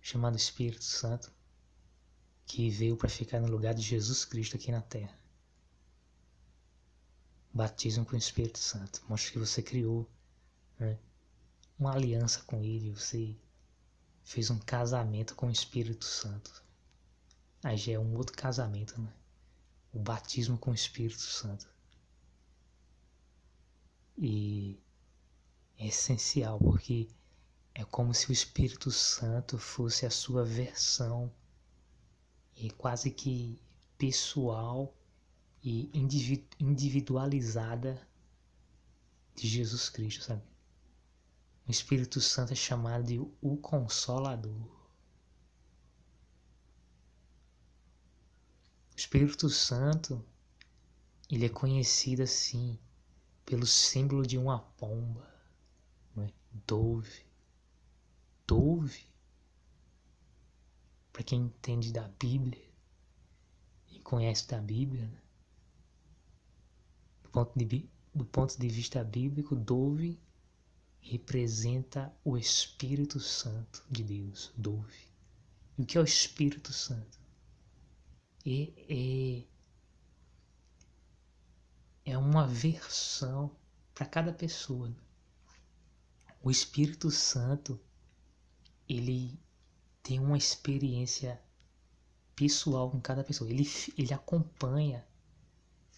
chamado 0.01 0.37
Espírito 0.37 0.83
Santo, 0.83 1.31
que 2.45 2.69
veio 2.69 2.97
para 2.97 3.09
ficar 3.09 3.39
no 3.39 3.47
lugar 3.47 3.73
de 3.73 3.81
Jesus 3.81 4.25
Cristo 4.25 4.55
aqui 4.55 4.71
na 4.71 4.81
Terra. 4.81 5.17
Batismo 7.53 8.05
com 8.05 8.15
o 8.15 8.19
Espírito 8.19 8.59
Santo 8.59 9.03
mostra 9.07 9.31
que 9.31 9.39
você 9.39 9.61
criou 9.61 10.09
né, 10.79 10.97
uma 11.77 11.93
aliança 11.93 12.41
com 12.43 12.63
Ele, 12.63 12.91
você 12.91 13.35
fez 14.23 14.49
um 14.49 14.59
casamento 14.59 15.35
com 15.35 15.47
o 15.47 15.51
Espírito 15.51 16.05
Santo. 16.05 16.63
Aí 17.63 17.77
já 17.77 17.93
é 17.93 17.99
um 17.99 18.15
outro 18.15 18.35
casamento, 18.35 18.99
né? 19.01 19.13
O 19.91 19.99
batismo 19.99 20.57
com 20.57 20.71
o 20.71 20.75
Espírito 20.75 21.21
Santo. 21.21 21.67
E 24.17 24.79
é 25.77 25.87
essencial 25.87 26.59
porque 26.59 27.07
é 27.73 27.83
como 27.85 28.13
se 28.13 28.29
o 28.29 28.33
Espírito 28.33 28.91
Santo 28.91 29.57
fosse 29.57 30.05
a 30.05 30.09
sua 30.09 30.43
versão 30.43 31.31
e 32.55 32.69
quase 32.71 33.09
que 33.09 33.57
pessoal 33.97 34.93
e 35.63 35.89
individualizada 36.59 38.05
de 39.35 39.47
Jesus 39.47 39.89
Cristo, 39.89 40.23
sabe? 40.23 40.43
O 41.67 41.71
Espírito 41.71 42.19
Santo 42.19 42.51
é 42.51 42.55
chamado 42.55 43.03
de 43.05 43.19
o 43.19 43.57
Consolador. 43.57 44.78
Espírito 48.99 49.49
Santo, 49.49 50.21
ele 51.29 51.45
é 51.45 51.49
conhecido 51.49 52.21
assim 52.21 52.77
pelo 53.45 53.65
símbolo 53.65 54.27
de 54.27 54.37
uma 54.37 54.59
pomba, 54.59 55.25
não 56.13 56.25
é? 56.25 56.33
Dove. 56.67 57.25
Dove. 58.45 59.05
Para 61.13 61.23
quem 61.23 61.43
entende 61.43 61.93
da 61.93 62.09
Bíblia 62.09 62.61
e 63.89 63.99
conhece 63.99 64.45
da 64.49 64.59
Bíblia, 64.59 65.07
né? 65.07 65.21
do, 67.23 67.29
ponto 67.29 67.57
de, 67.57 67.89
do 68.13 68.25
ponto 68.25 68.59
de 68.59 68.67
vista 68.67 69.01
bíblico, 69.01 69.55
Dove 69.55 70.19
representa 70.99 72.13
o 72.25 72.37
Espírito 72.37 73.17
Santo 73.17 73.81
de 73.89 74.03
Deus, 74.03 74.51
Dove. 74.57 75.07
E 75.77 75.83
o 75.83 75.85
que 75.85 75.97
é 75.97 76.01
o 76.01 76.03
Espírito 76.03 76.73
Santo? 76.73 77.18
É, 78.49 78.73
é, 78.89 79.45
é 82.13 82.17
uma 82.17 82.47
versão 82.47 83.55
para 83.93 84.05
cada 84.05 84.33
pessoa. 84.33 84.91
O 86.41 86.49
Espírito 86.49 87.11
Santo, 87.11 87.79
ele 88.87 89.39
tem 90.01 90.19
uma 90.19 90.37
experiência 90.37 91.39
pessoal 92.35 92.89
com 92.89 92.99
cada 92.99 93.23
pessoa. 93.23 93.49
Ele, 93.49 93.69
ele 93.97 94.13
acompanha 94.13 95.05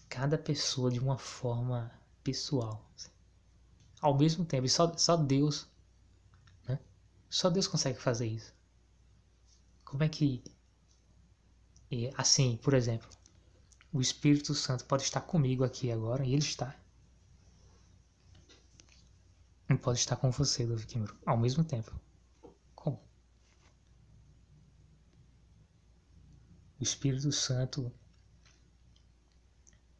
cada 0.08 0.36
pessoa 0.36 0.90
de 0.90 0.98
uma 0.98 1.16
forma 1.16 1.90
pessoal 2.22 2.86
ao 4.02 4.18
mesmo 4.18 4.44
tempo. 4.44 4.66
E 4.66 4.68
só, 4.68 4.94
só 4.98 5.16
Deus, 5.16 5.68
né? 6.68 6.78
Só 7.30 7.48
Deus 7.48 7.68
consegue 7.68 7.98
fazer 7.98 8.26
isso. 8.26 8.52
Como 9.84 10.02
é 10.02 10.08
que, 10.08 10.42
assim, 12.16 12.56
por 12.62 12.74
exemplo, 12.74 13.08
o 13.92 14.00
Espírito 14.00 14.54
Santo 14.54 14.84
pode 14.84 15.02
estar 15.02 15.20
comigo 15.20 15.64
aqui 15.64 15.90
agora 15.90 16.24
e 16.24 16.32
ele 16.32 16.38
está. 16.42 16.76
E 19.68 19.74
pode 19.76 19.98
estar 19.98 20.16
com 20.16 20.30
você, 20.30 20.66
Davi 20.66 20.86
Kimuro, 20.86 21.16
ao 21.24 21.36
mesmo 21.36 21.64
tempo. 21.64 21.98
Como? 22.74 23.00
O 26.78 26.82
Espírito 26.82 27.30
Santo 27.32 27.92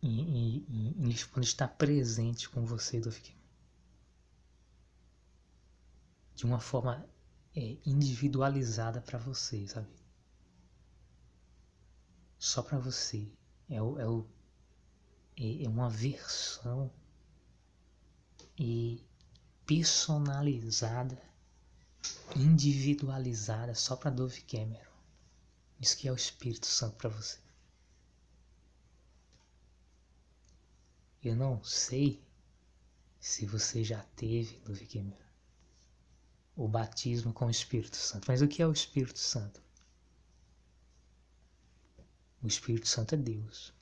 e, 0.02 0.08
e, 0.68 1.10
e, 1.10 1.24
pode 1.26 1.46
estar 1.46 1.68
presente 1.68 2.48
com 2.48 2.64
você, 2.64 3.00
Davi 3.00 3.20
Kimuro 3.20 3.42
de 6.42 6.46
uma 6.46 6.58
forma 6.58 7.06
é, 7.54 7.76
individualizada 7.86 9.00
para 9.00 9.16
você, 9.16 9.64
sabe? 9.68 9.86
Só 12.42 12.60
para 12.60 12.76
você. 12.76 13.30
É, 13.70 13.80
o, 13.80 13.96
é, 14.00 14.04
o, 14.08 14.26
é, 15.36 15.62
é 15.62 15.68
uma 15.68 15.88
versão 15.88 16.92
e 18.58 19.00
personalizada, 19.64 21.22
individualizada 22.34 23.76
só 23.76 23.94
para 23.94 24.10
Dove 24.10 24.40
Cameron. 24.40 24.90
Isso 25.80 25.96
que 25.96 26.08
é 26.08 26.12
o 26.12 26.16
Espírito 26.16 26.66
Santo 26.66 26.96
para 26.96 27.10
você. 27.10 27.38
Eu 31.22 31.36
não 31.36 31.62
sei 31.62 32.20
se 33.20 33.46
você 33.46 33.84
já 33.84 34.02
teve 34.16 34.58
Dove 34.64 34.84
Cameron 34.86 35.22
o 36.56 36.66
batismo 36.66 37.32
com 37.32 37.46
o 37.46 37.50
Espírito 37.50 37.96
Santo. 37.96 38.24
Mas 38.26 38.42
o 38.42 38.48
que 38.48 38.60
é 38.60 38.66
o 38.66 38.72
Espírito 38.72 39.20
Santo? 39.20 39.62
O 42.42 42.46
Espírito 42.46 42.88
Santo 42.88 43.14
é 43.14 43.18
Deus. 43.18 43.72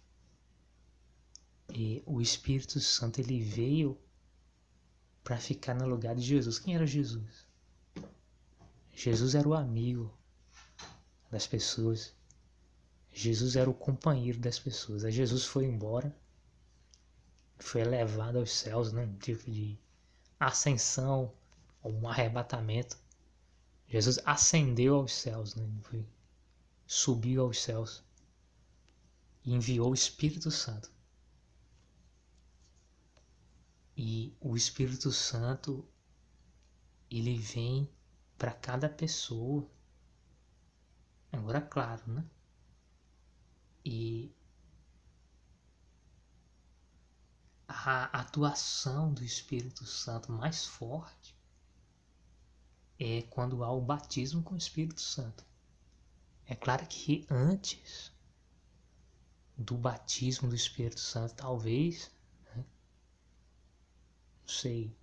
E 1.72 2.02
o 2.04 2.20
Espírito 2.20 2.78
Santo 2.80 3.20
ele 3.20 3.40
veio 3.40 3.98
para 5.24 5.38
ficar 5.38 5.74
no 5.74 5.86
lugar 5.86 6.14
de 6.14 6.22
Jesus. 6.22 6.58
Quem 6.58 6.74
era 6.74 6.86
Jesus? 6.86 7.46
Jesus 8.94 9.34
era 9.34 9.48
o 9.48 9.54
amigo 9.54 10.12
das 11.30 11.46
pessoas. 11.46 12.14
Jesus 13.12 13.56
era 13.56 13.70
o 13.70 13.74
companheiro 13.74 14.38
das 14.38 14.58
pessoas. 14.58 15.04
Aí 15.04 15.12
Jesus 15.12 15.44
foi 15.44 15.64
embora, 15.64 16.14
foi 17.58 17.80
elevado 17.80 18.38
aos 18.38 18.52
céus, 18.52 18.92
num 18.92 19.16
tipo 19.16 19.50
de 19.50 19.78
ascensão 20.38 21.32
um 21.82 22.06
arrebatamento. 22.06 22.98
Jesus 23.88 24.18
ascendeu 24.24 24.96
aos 24.96 25.12
céus, 25.14 25.54
né? 25.54 25.66
Foi, 25.82 26.04
subiu 26.86 27.42
aos 27.42 27.62
céus 27.62 28.04
e 29.44 29.54
enviou 29.54 29.90
o 29.90 29.94
Espírito 29.94 30.50
Santo. 30.50 30.90
E 33.96 34.34
o 34.40 34.56
Espírito 34.56 35.12
Santo 35.12 35.86
ele 37.10 37.36
vem 37.36 37.90
para 38.38 38.52
cada 38.52 38.88
pessoa. 38.88 39.68
Agora, 41.32 41.60
claro, 41.60 42.02
né? 42.10 42.24
E 43.84 44.34
a 47.66 48.04
atuação 48.20 49.12
do 49.12 49.22
Espírito 49.22 49.86
Santo 49.86 50.32
mais 50.32 50.64
forte 50.66 51.36
é 52.98 53.22
quando 53.22 53.64
há 53.64 53.72
o 53.72 53.80
batismo 53.80 54.42
com 54.42 54.54
o 54.54 54.58
Espírito 54.58 55.00
Santo. 55.00 55.44
É 56.46 56.54
claro 56.54 56.86
que 56.86 57.26
antes 57.30 58.12
do 59.60 59.76
batismo 59.76 60.48
do 60.48 60.54
Espírito 60.54 60.98
Santo, 60.98 61.34
talvez, 61.34 62.10
né? 62.46 62.64
não 64.40 64.48
sei, 64.48 64.96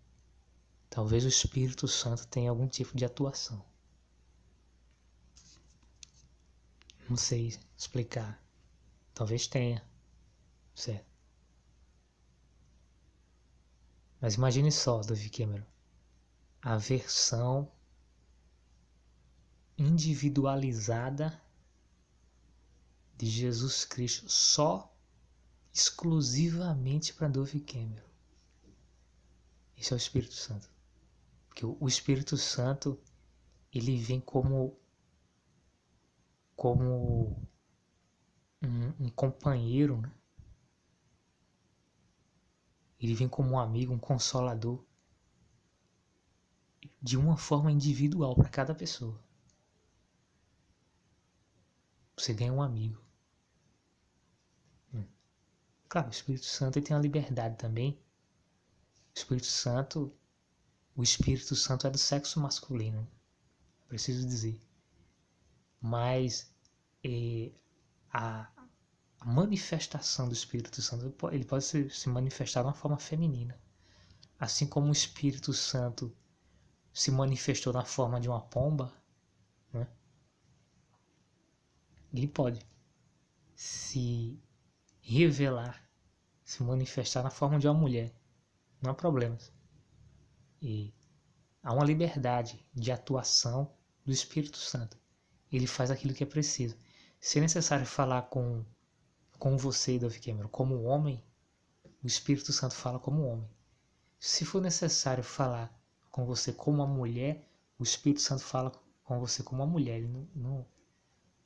talvez 0.89 1.23
o 1.25 1.27
Espírito 1.27 1.87
Santo 1.87 2.27
tenha 2.27 2.49
algum 2.49 2.67
tipo 2.67 2.97
de 2.97 3.05
atuação. 3.05 3.63
Não 7.07 7.15
sei 7.15 7.57
explicar. 7.77 8.43
Talvez 9.13 9.47
tenha, 9.47 9.81
certo? 10.75 11.05
Mas 14.19 14.33
imagine 14.35 14.71
só, 14.71 15.01
Davi 15.01 15.29
Cameron, 15.29 15.65
a 16.61 16.77
versão 16.77 17.71
individualizada 19.77 21.39
de 23.17 23.27
Jesus 23.27 23.83
Cristo 23.85 24.29
só 24.29 24.95
exclusivamente 25.73 27.13
para 27.13 27.27
Dove 27.27 27.59
Cameron. 27.59 28.07
Esse 29.75 29.93
é 29.93 29.95
o 29.95 29.97
Espírito 29.97 30.33
Santo. 30.33 30.69
Porque 31.47 31.65
o 31.65 31.87
Espírito 31.87 32.37
Santo 32.37 32.99
ele 33.73 33.97
vem 33.97 34.19
como 34.19 34.77
como 36.55 37.47
um, 38.61 39.05
um 39.05 39.09
companheiro 39.09 40.01
né? 40.01 40.11
ele 42.99 43.13
vem 43.13 43.29
como 43.29 43.51
um 43.51 43.59
amigo, 43.59 43.93
um 43.93 43.99
consolador, 43.99 44.83
de 47.01 47.15
uma 47.15 47.37
forma 47.37 47.71
individual 47.71 48.35
para 48.35 48.49
cada 48.49 48.73
pessoa. 48.73 49.19
Você 52.17 52.33
ganha 52.33 52.51
um 52.51 52.61
amigo. 52.61 53.06
Claro, 55.89 56.07
o 56.07 56.11
Espírito 56.11 56.45
Santo 56.45 56.81
tem 56.81 56.95
a 56.95 56.99
liberdade 56.99 57.55
também. 57.57 57.97
O 59.15 59.17
Espírito 59.17 59.47
Santo, 59.47 60.13
o 60.95 61.01
Espírito 61.01 61.55
Santo 61.55 61.87
é 61.87 61.89
do 61.89 61.97
sexo 61.97 62.39
masculino, 62.39 63.07
preciso 63.87 64.27
dizer. 64.27 64.59
Mas 65.81 66.51
é, 67.03 67.51
a, 68.11 68.49
a, 69.19 69.25
manifestação 69.25 70.27
do 70.27 70.33
Espírito 70.33 70.81
Santo 70.81 71.15
ele 71.31 71.45
pode 71.45 71.63
se, 71.63 71.89
se 71.89 72.09
manifestar 72.09 72.61
de 72.61 72.67
uma 72.67 72.73
forma 72.73 72.97
feminina, 72.97 73.57
assim 74.39 74.67
como 74.67 74.89
o 74.89 74.91
Espírito 74.91 75.53
Santo 75.53 76.13
se 76.93 77.11
manifestou 77.11 77.71
na 77.71 77.85
forma 77.85 78.19
de 78.19 78.27
uma 78.27 78.41
pomba, 78.41 78.91
né? 79.71 79.87
ele 82.11 82.27
pode 82.27 82.59
se 83.55 84.39
revelar, 85.09 85.81
se 86.43 86.61
manifestar 86.61 87.23
na 87.23 87.29
forma 87.29 87.57
de 87.57 87.67
uma 87.67 87.73
mulher. 87.73 88.13
Não 88.81 88.91
há 88.91 88.93
problemas. 88.93 89.53
E 90.61 90.93
há 91.63 91.73
uma 91.73 91.85
liberdade 91.85 92.59
de 92.73 92.91
atuação 92.91 93.73
do 94.03 94.11
Espírito 94.11 94.57
Santo. 94.57 94.97
Ele 95.49 95.65
faz 95.65 95.89
aquilo 95.89 96.13
que 96.13 96.23
é 96.23 96.27
preciso. 96.27 96.75
Se 97.21 97.37
é 97.37 97.41
necessário 97.41 97.85
falar 97.85 98.23
com, 98.23 98.65
com 99.39 99.57
você, 99.57 99.97
Davi 99.97 100.19
Cameron, 100.19 100.49
como 100.49 100.83
homem, 100.83 101.23
o 102.03 102.07
Espírito 102.07 102.51
Santo 102.51 102.75
fala 102.75 102.99
como 102.99 103.25
homem. 103.25 103.49
Se 104.19 104.43
for 104.43 104.61
necessário 104.61 105.23
falar 105.23 105.73
com 106.11 106.25
você 106.25 106.51
como 106.51 106.83
uma 106.83 106.87
mulher, 106.87 107.47
o 107.79 107.83
Espírito 107.83 108.21
Santo 108.21 108.43
fala 108.43 108.71
com 109.03 109.19
você 109.19 109.41
como 109.41 109.63
uma 109.63 109.71
mulher. 109.71 109.99
Ele 109.99 110.07
não, 110.07 110.27
não 110.35 110.67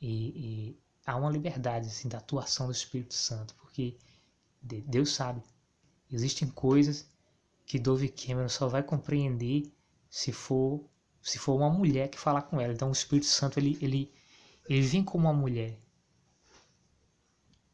e, 0.01 0.71
e, 0.71 0.79
há 1.11 1.15
uma 1.17 1.29
liberdade 1.29 1.87
assim, 1.87 2.07
da 2.07 2.17
atuação 2.17 2.67
do 2.67 2.71
Espírito 2.71 3.13
Santo, 3.13 3.53
porque 3.55 3.97
Deus 4.61 5.11
sabe. 5.11 5.41
Existem 6.09 6.47
coisas 6.47 7.05
que 7.65 7.79
Dove 7.79 8.09
Cameron 8.09 8.49
só 8.49 8.67
vai 8.67 8.83
compreender 8.83 9.71
se 10.09 10.31
for 10.31 10.83
se 11.21 11.37
for 11.37 11.55
uma 11.55 11.69
mulher 11.69 12.09
que 12.09 12.17
falar 12.17 12.43
com 12.43 12.59
ela. 12.59 12.73
Então 12.73 12.89
o 12.89 12.93
Espírito 12.93 13.27
Santo 13.27 13.59
ele, 13.59 13.77
ele, 13.81 14.11
ele 14.67 14.81
vem 14.81 15.03
como 15.03 15.27
uma 15.27 15.33
mulher. 15.33 15.79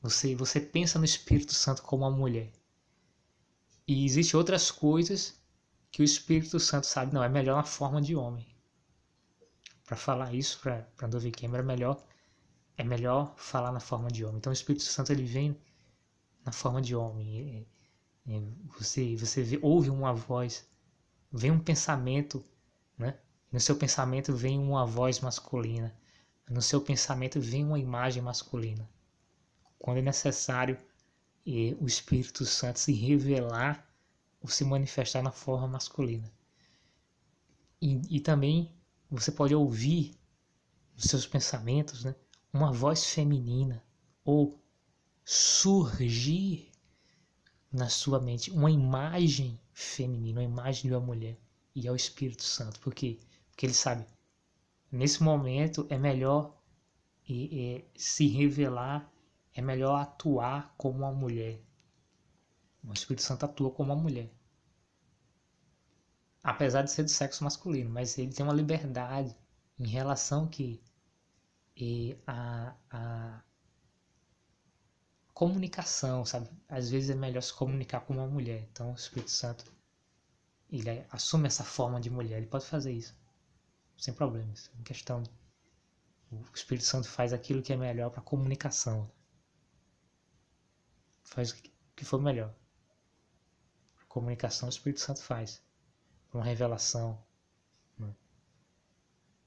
Você, 0.02 0.36
você 0.36 0.60
pensa 0.60 1.00
no 1.00 1.06
Espírito 1.06 1.54
Santo 1.54 1.82
como 1.82 2.04
uma 2.04 2.12
mulher. 2.16 2.52
E 3.88 4.04
existem 4.04 4.38
outras 4.38 4.70
coisas 4.70 5.36
que 5.90 6.02
o 6.02 6.06
Espírito 6.06 6.60
Santo 6.60 6.86
sabe, 6.86 7.14
não, 7.14 7.24
é 7.24 7.30
melhor 7.30 7.56
na 7.56 7.64
forma 7.64 8.02
de 8.02 8.16
homem. 8.16 8.46
Para 9.86 9.96
falar 9.96 10.34
isso 10.34 10.60
para 10.60 11.08
Dove 11.08 11.32
Cameron 11.32 11.64
é 11.64 11.66
melhor 11.66 12.07
é 12.78 12.84
melhor 12.84 13.34
falar 13.38 13.72
na 13.72 13.80
forma 13.80 14.10
de 14.10 14.24
homem. 14.24 14.38
Então 14.38 14.52
o 14.52 14.54
Espírito 14.54 14.84
Santo 14.84 15.12
ele 15.12 15.24
vem 15.24 15.60
na 16.46 16.52
forma 16.52 16.82
de 16.82 16.96
homem. 16.96 17.68
Você 18.78 19.16
você 19.16 19.42
vê, 19.42 19.60
ouve 19.62 19.90
uma 19.90 20.14
voz, 20.14 20.70
vem 21.32 21.52
um 21.52 21.60
pensamento, 21.60 22.44
né? 22.98 23.18
No 23.52 23.60
seu 23.60 23.76
pensamento 23.76 24.36
vem 24.36 24.60
uma 24.60 24.86
voz 24.86 25.20
masculina. 25.20 25.96
No 26.50 26.62
seu 26.62 26.80
pensamento 26.80 27.42
vem 27.42 27.66
uma 27.66 27.80
imagem 27.80 28.22
masculina. 28.22 28.88
Quando 29.80 29.98
é 29.98 30.02
necessário 30.02 30.78
o 31.80 31.88
Espírito 31.88 32.46
Santo 32.46 32.80
se 32.80 32.92
revelar 32.92 33.88
ou 34.42 34.50
se 34.50 34.66
manifestar 34.66 35.24
na 35.24 35.32
forma 35.32 35.68
masculina. 35.68 36.30
E, 37.82 38.18
e 38.18 38.20
também 38.20 38.76
você 39.10 39.32
pode 39.32 39.56
ouvir 39.56 40.18
nos 40.96 41.06
seus 41.06 41.26
pensamentos 41.26 42.04
né, 42.04 42.14
uma 42.58 42.72
voz 42.72 43.06
feminina 43.06 43.84
ou 44.26 44.60
surgir 45.24 46.72
na 47.72 47.88
sua 47.88 48.20
mente 48.20 48.50
uma 48.50 48.72
imagem 48.72 49.60
feminina, 49.72 50.42
uma 50.42 50.44
imagem 50.44 50.90
de 50.90 50.96
uma 50.96 51.06
mulher. 51.06 51.38
E 51.76 51.88
é 51.88 51.92
o 51.92 51.96
Espírito 51.96 52.44
Santo. 52.44 52.80
Por 52.80 52.96
quê? 52.96 53.20
Porque 53.52 53.68
ele 53.68 53.74
sabe, 53.74 54.06
nesse 54.92 55.22
momento 55.22 55.86
é 55.90 55.98
melhor 56.00 56.58
é, 57.30 57.76
é, 57.78 57.86
se 57.96 58.28
revelar, 58.28 59.08
é 59.54 59.62
melhor 59.62 59.96
atuar 59.96 60.74
como 60.78 61.00
uma 61.00 61.12
mulher. 61.12 61.62
O 62.84 62.94
Espírito 62.94 63.22
Santo 63.22 63.46
atua 63.46 63.70
como 63.70 63.94
uma 63.94 64.02
mulher. 64.02 64.32
Apesar 66.44 66.82
de 66.82 66.92
ser 66.92 67.04
do 67.04 67.12
sexo 67.12 67.44
masculino, 67.44 67.90
mas 67.90 68.18
ele 68.18 68.34
tem 68.34 68.44
uma 68.44 68.54
liberdade 68.54 69.36
em 69.78 69.88
relação 69.88 70.48
que 70.48 70.82
e 71.80 72.18
a, 72.26 72.76
a 72.90 73.44
comunicação, 75.32 76.26
sabe? 76.26 76.50
Às 76.68 76.90
vezes 76.90 77.12
é 77.12 77.16
melhor 77.16 77.42
se 77.42 77.54
comunicar 77.54 78.02
com 78.02 78.14
uma 78.14 78.26
mulher. 78.26 78.68
Então 78.72 78.92
o 78.92 78.96
Espírito 78.96 79.30
Santo 79.30 79.72
ele 80.70 81.06
assume 81.12 81.48
essa 81.48 81.64
forma 81.64 82.02
de 82.02 82.10
mulher, 82.10 82.38
ele 82.38 82.48
pode 82.48 82.66
fazer 82.66 82.92
isso 82.92 83.16
sem 83.96 84.14
problemas. 84.14 84.72
Em 84.80 84.84
questão 84.84 85.22
o 86.32 86.42
Espírito 86.54 86.86
Santo 86.86 87.08
faz 87.08 87.32
aquilo 87.32 87.62
que 87.62 87.72
é 87.72 87.78
melhor 87.78 88.10
para 88.10 88.22
comunicação. 88.22 89.10
Faz 91.24 91.52
o 91.52 91.56
que 91.96 92.04
for 92.04 92.20
melhor. 92.20 92.54
comunicação 94.10 94.68
o 94.68 94.72
Espírito 94.72 95.02
Santo 95.02 95.22
faz. 95.22 95.62
Uma 96.34 96.44
revelação. 96.44 97.24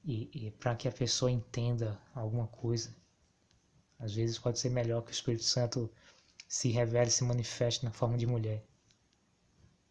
E, 0.03 0.29
e 0.33 0.51
para 0.51 0.75
que 0.75 0.87
a 0.87 0.91
pessoa 0.91 1.29
entenda 1.29 1.99
alguma 2.13 2.47
coisa. 2.47 2.95
Às 3.99 4.15
vezes 4.15 4.39
pode 4.39 4.59
ser 4.59 4.69
melhor 4.69 5.03
que 5.03 5.11
o 5.11 5.13
Espírito 5.13 5.43
Santo 5.43 5.91
se 6.47 6.69
revele, 6.69 7.11
se 7.11 7.23
manifeste 7.23 7.85
na 7.85 7.91
forma 7.91 8.17
de 8.17 8.25
mulher. 8.25 8.65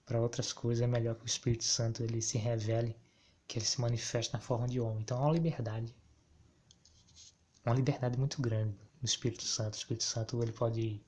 Para 0.05 0.21
outras 0.21 0.53
coisas 0.53 0.83
é 0.83 0.87
melhor 0.87 1.15
que 1.15 1.25
o 1.25 1.27
Espírito 1.27 1.65
Santo 1.65 2.03
ele 2.03 2.21
se 2.21 2.37
revele, 2.37 2.97
que 3.47 3.59
ele 3.59 3.65
se 3.65 3.81
manifeste 3.81 4.33
na 4.33 4.41
forma 4.41 4.67
de 4.67 4.81
homem. 4.81 5.01
Então 5.01 5.19
há 5.19 5.27
uma 5.27 5.33
liberdade. 5.33 5.95
Uma 7.65 7.75
liberdade 7.75 8.19
muito 8.19 8.43
grande 8.43 8.77
no 9.01 9.07
Espírito 9.07 9.45
Santo. 9.45 9.75
O 9.75 9.77
Espírito 9.79 10.05
Santo 10.05 10.43
ele 10.43 10.53
pode 10.53 11.01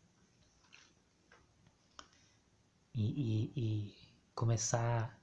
e, 2.94 3.02
e, 3.02 3.52
e 3.56 3.94
começar 4.34 5.18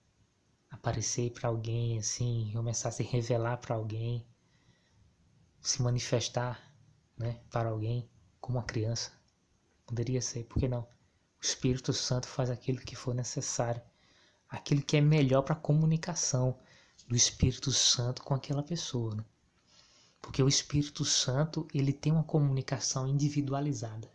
aparecer 0.70 1.32
para 1.32 1.50
alguém 1.50 1.98
assim, 1.98 2.52
começar 2.54 2.90
a 2.90 2.92
se 2.92 3.04
revelar 3.04 3.58
para 3.58 3.76
alguém, 3.76 4.26
se 5.62 5.82
manifestar, 5.82 6.74
né, 7.18 7.42
para 7.50 7.70
alguém 7.70 8.10
como 8.40 8.58
uma 8.58 8.64
criança. 8.64 9.12
Poderia 9.86 10.22
ser, 10.22 10.46
por 10.46 10.60
que 10.60 10.68
não? 10.68 10.82
O 10.82 10.88
Espírito 11.42 11.94
Santo 11.94 12.28
faz 12.28 12.50
aquilo 12.50 12.80
que 12.80 12.96
for 12.96 13.14
necessário, 13.14 13.82
aquilo 14.48 14.82
que 14.82 14.98
é 14.98 15.02
melhor 15.02 15.42
para 15.42 15.54
a 15.56 15.60
comunicação 15.60 16.60
do 17.08 17.16
Espírito 17.16 17.72
Santo 17.72 18.24
com 18.24 18.34
aquela 18.34 18.64
pessoa, 18.64 19.16
né? 19.16 19.26
Porque 20.22 20.44
o 20.44 20.48
Espírito 20.48 21.06
Santo, 21.06 21.68
ele 21.74 21.94
tem 21.94 22.12
uma 22.12 22.24
comunicação 22.24 23.08
individualizada. 23.08 24.12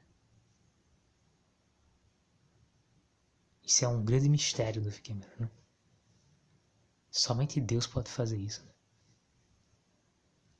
Isso 3.64 3.84
é 3.84 3.88
um 3.88 4.05
grande 4.05 4.28
mistério 4.28 4.82
do 4.82 4.92
Fiquemer, 4.92 5.32
né? 5.40 5.50
Somente 7.17 7.61
Deus 7.61 7.87
pode 7.87 8.11
fazer 8.11 8.37
isso. 8.39 8.65
Né? 8.65 8.73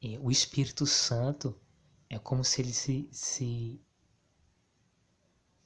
E 0.01 0.19
o 0.19 0.31
Espírito 0.31 0.87
Santo 0.87 1.59
é 2.09 2.17
como 2.17 2.45
se 2.45 2.63
ele 2.63 2.73
se, 2.73 3.09
se. 3.11 3.81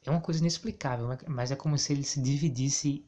É 0.03 0.11
uma 0.11 0.23
coisa 0.23 0.41
inexplicável, 0.41 1.07
mas 1.29 1.51
é 1.51 1.57
como 1.57 1.77
se 1.77 1.93
ele 1.93 2.03
se 2.05 2.23
dividisse 2.23 3.05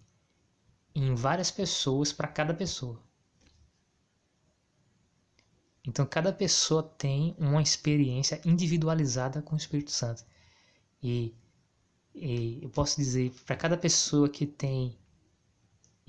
em 0.95 1.15
várias 1.15 1.51
pessoas 1.51 2.13
para 2.13 2.29
cada 2.29 2.53
pessoa. 2.53 3.03
Então 5.83 6.05
cada 6.05 6.35
pessoa 6.35 6.83
tem 6.83 7.35
uma 7.39 7.63
experiência 7.63 8.43
individualizada 8.45 9.41
com 9.41 9.55
o 9.55 9.59
Espírito 9.59 9.91
Santo. 9.91 10.23
E 11.03 11.35
e 12.15 12.59
eu 12.63 12.69
posso 12.69 12.97
dizer 12.97 13.33
para 13.47 13.57
cada 13.57 13.77
pessoa 13.79 14.29
que 14.29 14.47
tem 14.47 15.00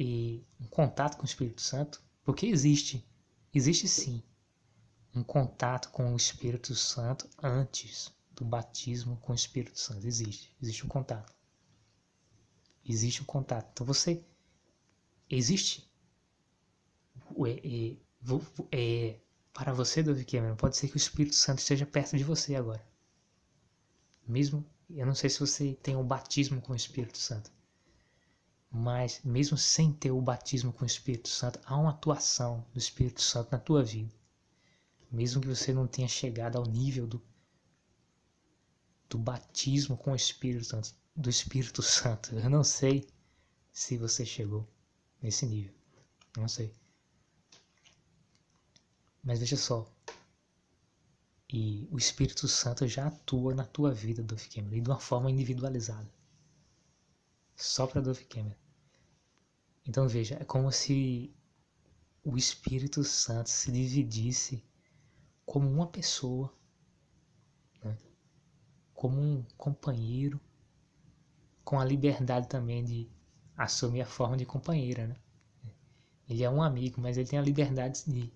e, 0.02 0.44
um 0.60 0.66
contato 0.66 1.16
com 1.16 1.24
o 1.24 1.26
Espírito 1.26 1.62
Santo, 1.62 2.02
porque 2.24 2.48
existe, 2.48 3.06
existe 3.54 3.88
sim 3.88 4.24
um 5.14 5.24
contato 5.24 5.90
com 5.92 6.12
o 6.14 6.18
Espírito 6.18 6.74
Santo 6.76 7.30
antes 7.42 8.12
do 8.34 8.44
batismo 8.44 9.18
com 9.18 9.32
o 9.32 9.36
Espírito 9.36 9.80
Santo. 9.80 10.08
Existe, 10.08 10.56
existe 10.62 10.86
um 10.86 10.90
contato. 10.90 11.34
Existe 12.84 13.22
um 13.22 13.26
contato. 13.26 13.70
Então 13.74 13.86
você 13.86 14.24
existe 15.30 15.88
é, 17.46 17.52
é, 17.52 17.98
é, 18.72 19.20
para 19.54 19.74
você, 19.74 20.02
David 20.02 20.26
Cameron, 20.26 20.56
pode 20.56 20.78
ser 20.78 20.88
que 20.88 20.96
o 20.96 20.98
Espírito 20.98 21.36
Santo 21.36 21.60
esteja 21.60 21.86
perto 21.86 22.18
de 22.18 22.24
você 22.24 22.56
agora. 22.56 22.84
Mesmo 24.28 24.66
eu 24.90 25.06
não 25.06 25.14
sei 25.16 25.30
se 25.30 25.40
você 25.40 25.74
tem 25.84 25.96
um 25.96 26.06
batismo 26.06 26.60
com 26.62 26.74
o 26.74 26.76
Espírito 26.76 27.18
Santo. 27.18 27.52
Mas 28.72 29.22
mesmo 29.24 29.58
sem 29.58 29.92
ter 29.92 30.12
o 30.12 30.22
batismo 30.22 30.72
com 30.72 30.84
o 30.84 30.88
Espírito 30.88 31.28
Santo, 31.28 31.60
há 31.66 31.78
uma 31.78 31.90
atuação 31.90 32.66
do 32.72 32.80
Espírito 32.80 33.22
Santo 33.22 33.52
na 33.52 33.60
tua 33.60 33.84
vida. 33.84 34.14
Mesmo 35.12 35.42
que 35.42 35.48
você 35.48 35.74
não 35.74 35.86
tenha 35.86 36.08
chegado 36.08 36.58
ao 36.58 36.66
nível 36.66 37.06
do, 37.06 37.22
do 39.10 39.18
batismo 39.18 39.98
com 39.98 40.14
o 40.14 40.16
Espírito 40.16 40.64
Santo, 40.64 40.96
do 41.14 41.30
Espírito 41.30 41.82
Santo. 41.82 42.34
Eu 42.34 42.50
não 42.50 42.64
sei 42.64 43.10
se 43.74 43.98
você 43.98 44.26
chegou 44.26 44.66
nesse 45.22 45.46
nível. 45.46 45.74
Não 46.38 46.48
sei. 46.48 46.74
Mas 49.22 49.40
veja 49.40 49.58
só. 49.58 49.92
E 51.52 51.90
o 51.92 51.98
Espírito 51.98 52.48
Santo 52.48 52.88
já 52.88 53.08
atua 53.08 53.54
na 53.54 53.66
tua 53.66 53.94
vida, 53.94 54.24
Dove 54.24 54.48
Cameron, 54.48 54.76
e 54.78 54.82
de 54.82 54.90
uma 54.90 55.00
forma 55.00 55.30
individualizada. 55.30 56.10
Só 57.58 57.86
para 57.86 58.00
Dove 58.00 58.24
Cameron. 58.24 58.61
Então 59.86 60.08
veja, 60.08 60.38
é 60.40 60.46
como 60.46 60.72
se 60.72 61.34
o 62.24 62.38
Espírito 62.38 63.04
Santo 63.04 63.50
se 63.50 63.72
dividisse 63.72 64.64
como 65.46 65.70
uma 65.70 65.88
pessoa, 65.88 66.54
né? 67.84 67.98
como 68.94 69.20
um 69.20 69.44
companheiro, 69.58 70.40
com 71.64 71.80
a 71.80 71.86
liberdade 71.86 72.48
também 72.48 72.84
de 72.84 73.10
assumir 73.58 74.02
a 74.02 74.06
forma 74.06 74.38
de 74.38 74.46
companheira. 74.46 75.08
Né? 75.08 75.16
Ele 76.30 76.44
é 76.44 76.50
um 76.50 76.62
amigo, 76.62 77.02
mas 77.02 77.18
ele 77.18 77.28
tem 77.28 77.40
a 77.40 77.42
liberdade 77.42 78.04
de, 78.06 78.32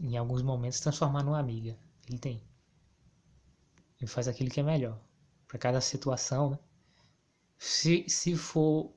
em 0.00 0.16
alguns 0.16 0.42
momentos, 0.42 0.80
transformar 0.80 1.22
numa 1.22 1.38
amiga. 1.38 1.78
Ele 2.08 2.18
tem. 2.18 2.42
Ele 4.00 4.06
faz 4.06 4.26
aquilo 4.26 4.50
que 4.50 4.60
é 4.60 4.62
melhor 4.62 4.98
para 5.46 5.58
cada 5.58 5.80
situação. 5.80 6.50
Né? 6.50 6.58
Se, 7.58 8.04
se 8.08 8.36
for 8.36 8.92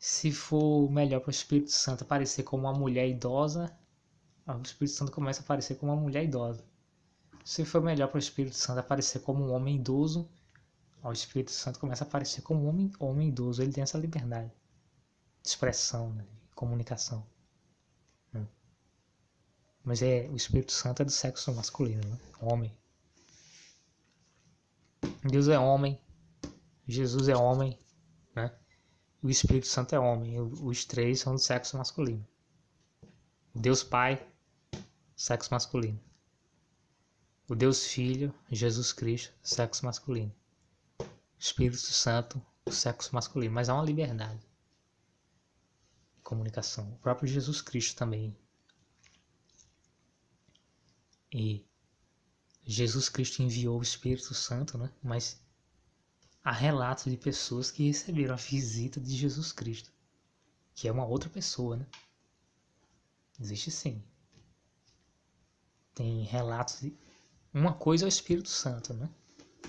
se 0.00 0.32
for 0.32 0.90
melhor 0.90 1.20
para 1.20 1.28
o 1.28 1.30
Espírito 1.30 1.70
Santo 1.70 2.04
aparecer 2.04 2.42
como 2.42 2.62
uma 2.62 2.72
mulher 2.72 3.06
idosa, 3.06 3.70
o 4.46 4.62
Espírito 4.62 4.96
Santo 4.96 5.12
começa 5.12 5.42
a 5.42 5.44
aparecer 5.44 5.74
como 5.74 5.92
uma 5.92 6.00
mulher 6.00 6.24
idosa. 6.24 6.64
Se 7.44 7.66
for 7.66 7.82
melhor 7.82 8.08
para 8.08 8.16
o 8.16 8.18
Espírito 8.18 8.56
Santo 8.56 8.78
aparecer 8.78 9.20
como 9.20 9.44
um 9.44 9.52
homem 9.52 9.76
idoso, 9.76 10.26
o 11.02 11.12
Espírito 11.12 11.50
Santo 11.50 11.78
começa 11.78 12.02
a 12.02 12.06
aparecer 12.06 12.40
como 12.40 12.64
um 12.64 12.68
homem, 12.68 12.90
homem 12.98 13.28
idoso. 13.28 13.62
Ele 13.62 13.74
tem 13.74 13.82
essa 13.82 13.98
liberdade 13.98 14.50
de 15.42 15.48
expressão, 15.50 16.14
né, 16.14 16.24
de 16.48 16.54
comunicação. 16.54 17.26
Né? 18.32 18.48
Mas 19.84 20.00
é 20.00 20.26
o 20.30 20.36
Espírito 20.36 20.72
Santo 20.72 21.02
é 21.02 21.04
do 21.04 21.10
sexo 21.10 21.52
masculino, 21.52 22.02
né? 22.08 22.18
homem. 22.40 22.74
Deus 25.22 25.46
é 25.48 25.58
homem, 25.58 26.00
Jesus 26.88 27.28
é 27.28 27.36
homem, 27.36 27.78
né? 28.34 28.50
O 29.22 29.28
Espírito 29.28 29.66
Santo 29.66 29.94
é 29.94 29.98
homem. 29.98 30.40
Os 30.40 30.84
três 30.84 31.20
são 31.20 31.34
do 31.34 31.38
sexo 31.38 31.76
masculino. 31.76 32.26
Deus 33.54 33.82
Pai, 33.82 34.26
sexo 35.14 35.52
masculino. 35.52 36.00
O 37.48 37.54
Deus 37.54 37.86
Filho, 37.86 38.32
Jesus 38.50 38.92
Cristo, 38.92 39.34
sexo 39.42 39.84
masculino. 39.84 40.34
Espírito 41.38 41.78
Santo, 41.78 42.40
sexo 42.70 43.14
masculino. 43.14 43.52
Mas 43.52 43.68
há 43.68 43.74
uma 43.74 43.84
liberdade 43.84 44.40
de 46.16 46.22
comunicação. 46.22 46.90
O 46.92 46.98
próprio 46.98 47.28
Jesus 47.28 47.60
Cristo 47.60 47.96
também. 47.96 48.34
E 51.32 51.66
Jesus 52.64 53.08
Cristo 53.08 53.42
enviou 53.42 53.78
o 53.78 53.82
Espírito 53.82 54.32
Santo, 54.32 54.78
né? 54.78 54.90
Mas 55.02 55.40
há 56.42 56.52
relatos 56.52 57.04
de 57.04 57.16
pessoas 57.16 57.70
que 57.70 57.86
receberam 57.86 58.34
a 58.34 58.38
visita 58.38 59.00
de 59.00 59.14
Jesus 59.14 59.52
Cristo, 59.52 59.92
que 60.74 60.88
é 60.88 60.92
uma 60.92 61.06
outra 61.06 61.28
pessoa, 61.28 61.76
né? 61.76 61.86
Existe 63.38 63.70
sim. 63.70 64.02
Tem 65.94 66.22
relatos 66.24 66.80
de. 66.80 66.96
Uma 67.52 67.74
coisa 67.74 68.04
é 68.04 68.06
o 68.06 68.08
Espírito 68.08 68.48
Santo, 68.48 68.94
né? 68.94 69.08
O 69.64 69.68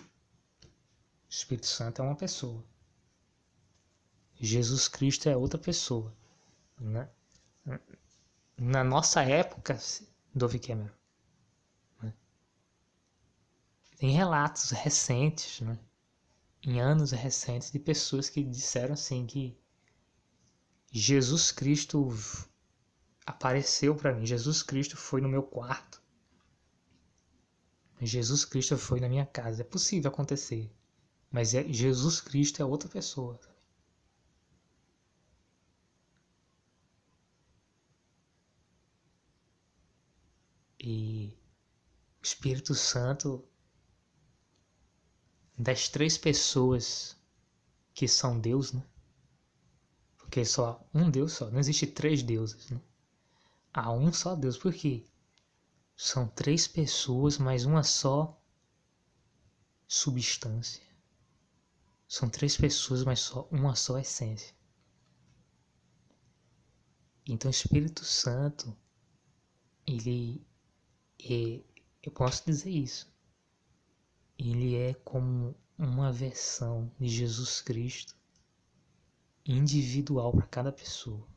Espírito 1.30 1.68
Santo 1.68 2.02
é 2.02 2.06
uma 2.06 2.16
pessoa. 2.16 2.64
Jesus 4.40 4.88
Cristo 4.88 5.30
é 5.30 5.38
outra 5.38 5.60
pessoa. 5.60 6.14
Né? 6.80 7.10
Na 8.58 8.84
nossa 8.84 9.24
época, 9.24 9.80
Dove 10.34 10.60
Cameron, 10.60 10.90
né? 12.02 12.14
tem 13.98 14.12
relatos 14.12 14.72
recentes, 14.72 15.62
né? 15.62 15.78
Em 16.64 16.80
anos 16.80 17.12
recentes 17.12 17.72
de 17.72 17.80
pessoas 17.80 18.30
que 18.30 18.44
disseram 18.44 18.94
assim 18.94 19.26
que 19.26 19.58
Jesus 20.92 21.52
Cristo 21.52 22.10
apareceu 23.26 23.96
para 23.96 24.14
mim, 24.14 24.26
Jesus 24.26 24.62
Cristo 24.62 24.98
foi 24.98 25.22
no 25.22 25.30
meu 25.30 25.44
quarto. 25.44 26.02
Jesus 28.02 28.44
Cristo 28.46 28.78
foi 28.78 29.00
na 29.00 29.08
minha 29.08 29.26
casa. 29.26 29.62
É 29.62 29.66
possível 29.66 30.10
acontecer, 30.10 30.72
mas 31.32 31.54
é 31.54 31.64
Jesus 31.72 32.20
Cristo 32.20 32.62
é 32.62 32.66
outra 32.66 32.90
pessoa. 32.90 33.40
E 40.80 41.38
o 42.20 42.26
Espírito 42.26 42.74
Santo 42.74 43.48
das 45.62 45.88
três 45.88 46.18
pessoas 46.18 47.16
que 47.94 48.08
são 48.08 48.40
Deus, 48.40 48.74
né? 48.74 48.84
Porque 50.18 50.44
só 50.44 50.84
um 50.92 51.10
Deus 51.12 51.34
só, 51.34 51.52
não 51.52 51.60
existe 51.60 51.86
três 51.86 52.24
deuses, 52.24 52.72
né? 52.72 52.82
Há 53.72 53.92
um 53.92 54.12
só 54.12 54.36
Deus, 54.36 54.58
por 54.58 54.74
quê? 54.74 55.06
São 55.96 56.28
três 56.28 56.68
pessoas, 56.68 57.38
mas 57.38 57.64
uma 57.64 57.84
só 57.84 58.42
substância. 59.88 60.82
São 62.08 62.28
três 62.28 62.58
pessoas, 62.58 63.04
mas 63.04 63.20
só 63.20 63.48
uma 63.52 63.76
só 63.76 64.00
essência. 64.00 64.56
Então 67.24 67.50
o 67.50 67.54
Espírito 67.54 68.04
Santo, 68.04 68.76
ele 69.86 70.44
é, 71.20 71.62
eu 72.02 72.12
posso 72.12 72.44
dizer 72.48 72.72
isso 72.72 73.11
ele 74.50 74.76
é 74.76 74.96
como 74.96 75.56
uma 75.78 76.12
versão 76.12 76.92
de 77.00 77.08
Jesus 77.08 77.62
Cristo 77.62 78.18
individual 79.46 80.32
para 80.32 80.48
cada 80.48 80.72
pessoa. 80.72 81.28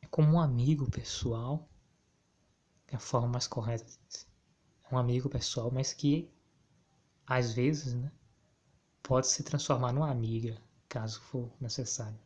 É 0.00 0.06
como 0.06 0.32
um 0.32 0.40
amigo 0.40 0.90
pessoal, 0.90 1.68
é 2.86 2.96
a 2.96 2.98
forma 2.98 3.28
mais 3.28 3.46
correta. 3.46 3.84
É 4.90 4.94
um 4.94 4.96
amigo 4.96 5.28
pessoal, 5.28 5.70
mas 5.70 5.92
que 5.92 6.32
às 7.26 7.52
vezes, 7.52 7.92
né, 7.92 8.10
pode 9.02 9.26
se 9.26 9.42
transformar 9.42 9.92
numa 9.92 10.10
amiga, 10.10 10.58
caso 10.88 11.20
for 11.20 11.52
necessário. 11.60 12.18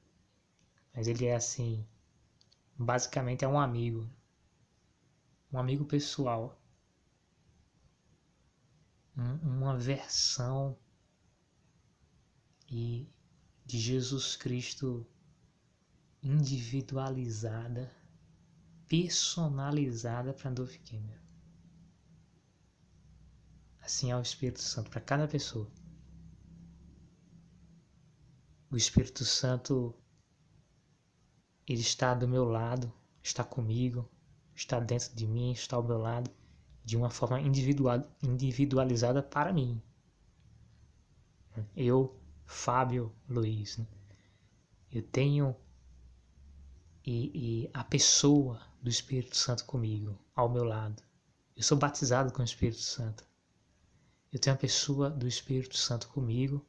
Mas 0.95 1.09
ele 1.09 1.27
é 1.27 1.35
assim, 1.35 1.85
basicamente 2.79 3.45
é 3.45 3.49
um 3.49 3.59
amigo, 3.59 4.09
um 5.53 5.59
amigo 5.59 5.85
pessoal 5.85 6.62
uma 9.17 9.77
versão 9.77 10.79
e 12.69 13.07
de 13.65 13.79
Jesus 13.79 14.37
Cristo 14.37 15.07
individualizada, 16.23 17.95
personalizada 18.89 20.33
para 20.33 20.51
Dove 20.51 20.79
Cameron. 20.79 21.23
Assim 23.81 24.11
é 24.11 24.17
o 24.17 24.23
Espírito 24.23 24.63
Santo 24.63 24.91
para 24.91 25.01
cada 25.01 25.29
pessoa. 25.29 25.71
O 28.71 28.77
Espírito 28.77 29.25
Santo 29.25 29.95
ele 31.67 31.81
está 31.81 32.15
do 32.15 32.27
meu 32.27 32.45
lado, 32.45 32.93
está 33.23 33.45
comigo, 33.45 34.11
está 34.55 34.81
dentro 34.81 35.15
de 35.15 35.27
mim, 35.27 35.53
está 35.53 35.77
ao 35.77 35.83
meu 35.83 35.99
lado 35.99 36.31
de 36.85 36.97
uma 36.97 37.11
forma 37.11 37.41
individual, 37.41 38.03
individualizada 38.23 39.23
para 39.23 39.53
mim. 39.53 39.81
Eu, 41.77 42.19
Fábio 42.45 43.15
Luiz, 43.29 43.79
né? 43.79 43.87
eu 44.91 45.03
tenho 45.03 45.55
e, 47.05 47.65
e 47.65 47.71
a 47.73 47.85
pessoa 47.85 48.61
do 48.81 48.89
Espírito 48.89 49.37
Santo 49.37 49.65
comigo, 49.65 50.19
ao 50.35 50.49
meu 50.49 50.65
lado. 50.65 51.03
Eu 51.57 51.63
sou 51.63 51.77
batizado 51.77 52.33
com 52.33 52.41
o 52.41 52.45
Espírito 52.45 52.81
Santo. 52.81 53.25
Eu 54.33 54.39
tenho 54.39 54.55
a 54.55 54.59
pessoa 54.59 55.11
do 55.11 55.29
Espírito 55.29 55.77
Santo 55.77 56.09
comigo 56.09 56.65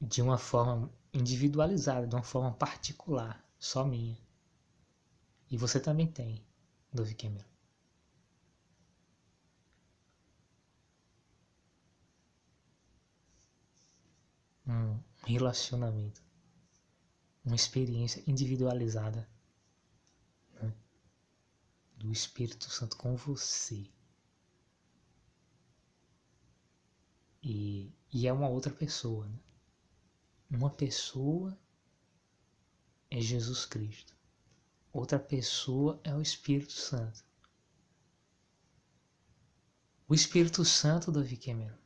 de 0.00 0.22
uma 0.22 0.38
forma 0.38 0.90
individualizada, 1.12 2.06
de 2.06 2.14
uma 2.14 2.22
forma 2.22 2.52
particular, 2.52 3.44
só 3.58 3.84
minha. 3.84 4.18
E 5.50 5.56
você 5.56 5.78
também 5.78 6.06
tem 6.06 6.44
do 6.92 7.04
Cameron. 7.16 7.52
um 14.66 15.00
relacionamento, 15.24 16.22
uma 17.44 17.56
experiência 17.56 18.22
individualizada 18.26 19.28
né? 20.60 20.72
do 21.96 22.12
Espírito 22.12 22.70
Santo 22.70 22.96
com 22.96 23.16
você. 23.16 23.86
E, 27.42 27.92
e 28.12 28.26
é 28.26 28.32
uma 28.32 28.48
outra 28.48 28.72
pessoa. 28.72 29.26
Né? 29.26 29.38
Uma 30.50 30.70
pessoa 30.70 31.58
é 33.10 33.20
Jesus 33.20 33.66
Cristo. 33.66 34.11
Outra 34.92 35.18
pessoa 35.18 35.98
é 36.04 36.14
o 36.14 36.20
Espírito 36.20 36.72
Santo. 36.72 37.24
O 40.06 40.14
Espírito 40.14 40.64
Santo, 40.64 41.10
Davi 41.10 41.36
Cameron, 41.38 41.78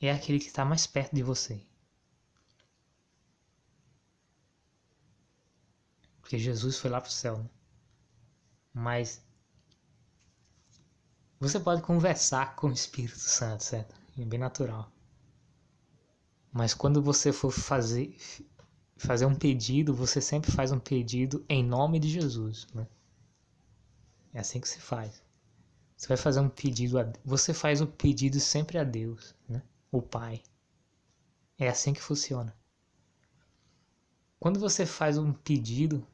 é 0.00 0.10
aquele 0.10 0.40
que 0.40 0.46
está 0.46 0.64
mais 0.64 0.86
perto 0.86 1.14
de 1.14 1.22
você. 1.22 1.64
Porque 6.20 6.38
Jesus 6.38 6.78
foi 6.78 6.90
lá 6.90 7.00
para 7.00 7.08
o 7.08 7.12
céu. 7.12 7.38
Né? 7.38 7.50
Mas 8.74 9.24
você 11.38 11.60
pode 11.60 11.82
conversar 11.82 12.56
com 12.56 12.68
o 12.68 12.72
Espírito 12.72 13.20
Santo, 13.20 13.62
certo? 13.62 13.94
É 14.18 14.24
bem 14.24 14.40
natural. 14.40 14.90
Mas 16.50 16.74
quando 16.74 17.00
você 17.00 17.32
for 17.32 17.52
fazer 17.52 18.16
fazer 18.96 19.26
um 19.26 19.34
pedido, 19.34 19.94
você 19.94 20.20
sempre 20.20 20.50
faz 20.50 20.72
um 20.72 20.78
pedido 20.78 21.44
em 21.48 21.62
nome 21.62 21.98
de 22.00 22.08
Jesus, 22.08 22.66
né? 22.74 22.86
É 24.32 24.40
assim 24.40 24.60
que 24.60 24.68
se 24.68 24.80
faz. 24.80 25.22
Você 25.96 26.08
vai 26.08 26.16
fazer 26.16 26.40
um 26.40 26.48
pedido, 26.48 26.98
a, 26.98 27.10
você 27.24 27.54
faz 27.54 27.80
o 27.80 27.86
pedido 27.86 28.38
sempre 28.40 28.78
a 28.78 28.84
Deus, 28.84 29.34
né? 29.48 29.62
O 29.90 30.02
Pai. 30.02 30.42
É 31.58 31.68
assim 31.68 31.92
que 31.92 32.02
funciona. 32.02 32.54
Quando 34.38 34.60
você 34.60 34.84
faz 34.84 35.16
um 35.16 35.32
pedido, 35.32 36.06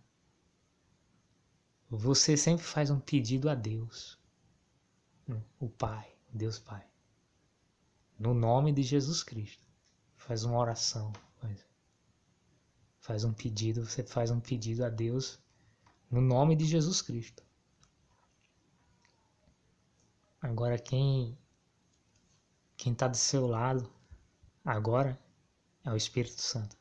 você 1.90 2.36
sempre 2.36 2.64
faz 2.64 2.90
um 2.90 3.00
pedido 3.00 3.50
a 3.50 3.54
Deus, 3.54 4.18
né? 5.26 5.42
o 5.58 5.68
Pai, 5.68 6.14
Deus 6.32 6.58
Pai, 6.58 6.86
no 8.18 8.32
nome 8.32 8.72
de 8.72 8.82
Jesus 8.82 9.22
Cristo. 9.22 9.62
Faz 10.16 10.44
uma 10.44 10.56
oração, 10.56 11.12
faz, 13.02 13.24
um 13.24 13.32
pedido, 13.32 13.84
você 13.84 14.02
faz 14.02 14.30
um 14.30 14.40
pedido 14.40 14.84
a 14.84 14.88
Deus 14.88 15.38
no 16.08 16.20
nome 16.20 16.54
de 16.56 16.64
Jesus 16.64 17.02
Cristo. 17.02 17.42
Agora 20.40 20.78
quem 20.78 21.36
quem 22.76 22.92
está 22.92 23.06
do 23.06 23.16
seu 23.16 23.46
lado 23.46 23.92
agora 24.64 25.20
é 25.84 25.90
o 25.90 25.96
Espírito 25.96 26.40
Santo. 26.40 26.76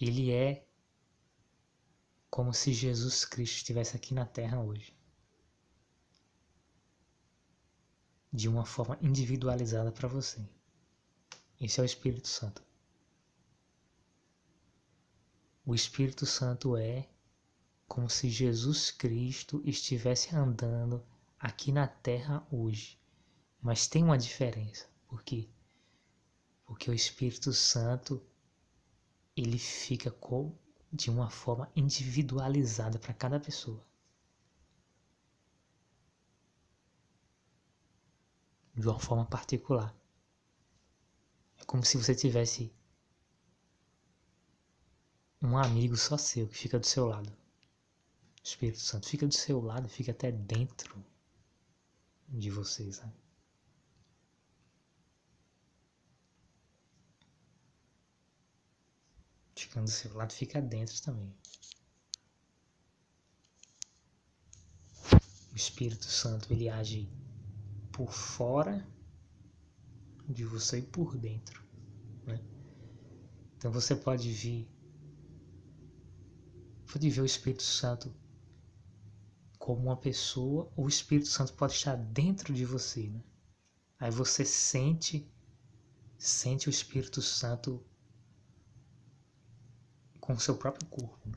Ele 0.00 0.32
é 0.32 0.66
como 2.30 2.52
se 2.52 2.72
Jesus 2.72 3.24
Cristo 3.24 3.56
estivesse 3.56 3.96
aqui 3.96 4.14
na 4.14 4.26
terra 4.26 4.60
hoje. 4.60 4.96
De 8.32 8.48
uma 8.48 8.64
forma 8.64 8.98
individualizada 9.02 9.92
para 9.92 10.08
você. 10.08 10.40
Esse 11.60 11.78
é 11.78 11.82
o 11.82 11.86
Espírito 11.86 12.26
Santo. 12.26 12.71
O 15.64 15.74
Espírito 15.74 16.26
Santo 16.26 16.76
é 16.76 17.08
como 17.86 18.10
se 18.10 18.28
Jesus 18.28 18.90
Cristo 18.90 19.62
estivesse 19.64 20.34
andando 20.34 21.04
aqui 21.38 21.70
na 21.70 21.86
terra 21.86 22.44
hoje. 22.50 22.98
Mas 23.60 23.86
tem 23.86 24.02
uma 24.02 24.18
diferença. 24.18 24.88
Por 25.06 25.22
quê? 25.22 25.48
Porque 26.64 26.90
o 26.90 26.94
Espírito 26.94 27.52
Santo 27.52 28.20
ele 29.36 29.56
fica 29.56 30.10
com, 30.10 30.52
de 30.92 31.10
uma 31.10 31.30
forma 31.30 31.70
individualizada 31.76 32.98
para 32.98 33.14
cada 33.14 33.38
pessoa. 33.38 33.86
De 38.74 38.88
uma 38.88 38.98
forma 38.98 39.26
particular. 39.26 39.94
É 41.58 41.64
como 41.64 41.84
se 41.84 41.96
você 41.96 42.16
tivesse 42.16 42.74
um 45.42 45.58
amigo 45.58 45.96
só 45.96 46.16
seu 46.16 46.46
que 46.46 46.56
fica 46.56 46.78
do 46.78 46.86
seu 46.86 47.06
lado. 47.06 47.32
Espírito 48.44 48.80
Santo 48.80 49.08
fica 49.08 49.26
do 49.26 49.34
seu 49.34 49.60
lado, 49.60 49.88
fica 49.88 50.12
até 50.12 50.30
dentro 50.30 51.04
de 52.28 52.50
vocês. 52.50 53.00
Né? 53.00 53.12
Ficando 59.54 59.84
do 59.84 59.90
seu 59.90 60.12
lado, 60.14 60.32
fica 60.32 60.60
dentro 60.60 61.00
também. 61.02 61.34
O 65.52 65.56
Espírito 65.56 66.06
Santo 66.06 66.52
ele 66.52 66.68
age 66.68 67.08
por 67.92 68.12
fora 68.12 68.86
de 70.28 70.44
você 70.44 70.78
e 70.78 70.82
por 70.82 71.16
dentro. 71.16 71.62
Né? 72.24 72.42
Então 73.56 73.70
você 73.70 73.94
pode 73.94 74.32
vir, 74.32 74.68
pode 76.92 77.08
ver 77.08 77.22
o 77.22 77.26
Espírito 77.26 77.62
Santo 77.62 78.14
como 79.58 79.80
uma 79.82 79.96
pessoa, 79.96 80.70
o 80.76 80.88
Espírito 80.88 81.28
Santo 81.28 81.54
pode 81.54 81.72
estar 81.72 81.96
dentro 81.96 82.52
de 82.52 82.64
você, 82.64 83.08
né? 83.08 83.22
Aí 83.98 84.10
você 84.10 84.44
sente, 84.44 85.30
sente 86.18 86.68
o 86.68 86.70
Espírito 86.70 87.22
Santo 87.22 87.82
com 90.20 90.34
o 90.34 90.40
seu 90.40 90.56
próprio 90.56 90.86
corpo. 90.88 91.28
Né? 91.28 91.34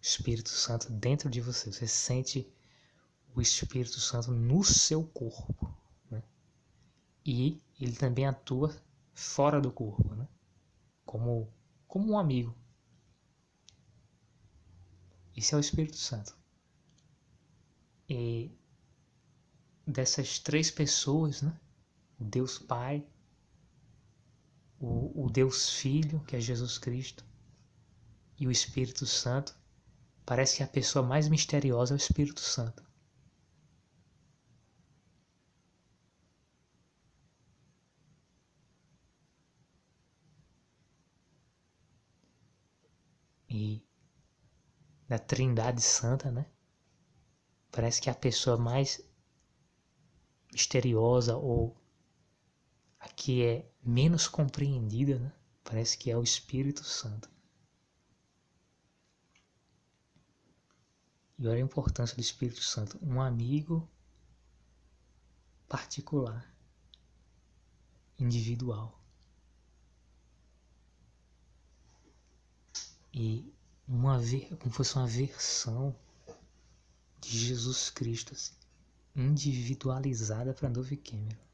Espírito 0.00 0.48
Santo 0.48 0.90
dentro 0.90 1.28
de 1.30 1.40
você, 1.40 1.70
você 1.70 1.86
sente 1.86 2.50
o 3.34 3.40
Espírito 3.40 4.00
Santo 4.00 4.30
no 4.32 4.64
seu 4.64 5.04
corpo, 5.04 5.72
né? 6.10 6.22
E 7.24 7.60
ele 7.78 7.96
também 7.96 8.26
atua 8.26 8.74
fora 9.12 9.60
do 9.60 9.70
corpo, 9.70 10.14
né? 10.14 10.26
Como 11.04 11.52
como 11.86 12.12
um 12.12 12.18
amigo. 12.18 12.63
Esse 15.36 15.54
é 15.54 15.56
o 15.56 15.60
Espírito 15.60 15.96
Santo 15.96 16.36
é, 18.08 18.48
dessas 19.86 20.38
três 20.38 20.70
pessoas, 20.70 21.42
né? 21.42 21.58
o 22.18 22.24
Deus 22.24 22.58
Pai, 22.58 23.04
o, 24.78 25.24
o 25.26 25.30
Deus 25.30 25.70
Filho, 25.70 26.20
que 26.26 26.36
é 26.36 26.40
Jesus 26.40 26.78
Cristo, 26.78 27.24
e 28.38 28.46
o 28.46 28.50
Espírito 28.50 29.06
Santo, 29.06 29.54
parece 30.26 30.56
que 30.58 30.62
a 30.62 30.68
pessoa 30.68 31.04
mais 31.06 31.28
misteriosa 31.28 31.94
é 31.94 31.96
o 31.96 31.98
Espírito 31.98 32.40
Santo. 32.40 32.82
E 43.48 43.80
da 45.14 45.18
Trindade 45.18 45.80
Santa, 45.80 46.30
né? 46.30 46.44
Parece 47.70 48.00
que 48.00 48.10
a 48.10 48.14
pessoa 48.14 48.56
mais 48.56 49.00
misteriosa 50.52 51.36
ou 51.36 51.76
a 52.98 53.08
que 53.08 53.44
é 53.44 53.70
menos 53.82 54.26
compreendida, 54.26 55.18
né? 55.18 55.32
parece 55.62 55.96
que 55.96 56.10
é 56.10 56.16
o 56.16 56.22
Espírito 56.22 56.82
Santo. 56.82 57.30
E 61.38 61.46
olha 61.46 61.58
a 61.58 61.60
importância 61.64 62.16
do 62.16 62.20
Espírito 62.20 62.62
Santo, 62.62 62.98
um 63.00 63.20
amigo 63.20 63.88
particular, 65.68 66.52
individual. 68.18 69.00
E 73.12 73.53
uma 73.86 74.18
como 74.58 74.72
fosse 74.72 74.96
uma 74.96 75.06
versão 75.06 75.94
de 77.20 77.38
Jesus 77.38 77.90
Cristo, 77.90 78.32
assim, 78.34 78.54
individualizada 79.14 80.52
para 80.52 80.68
Dove 80.68 80.96
Cameron. 80.96 81.44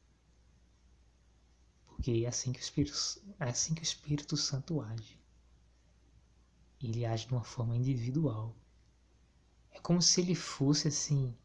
Porque 1.87 2.23
é 2.25 2.29
assim, 2.29 2.53
que 2.53 2.59
o 2.59 2.63
Espírito, 2.63 2.97
é 3.39 3.45
assim 3.45 3.75
que 3.75 3.83
o 3.83 3.85
Espírito 3.85 4.37
Santo 4.37 4.81
age. 4.81 5.19
Ele 6.83 7.05
age 7.05 7.27
de 7.27 7.33
uma 7.33 7.45
forma 7.45 7.77
individual. 7.77 8.57
É 9.71 9.79
como 9.81 10.01
se 10.01 10.21
ele 10.21 10.35
fosse 10.35 10.89
assim. 10.89 11.37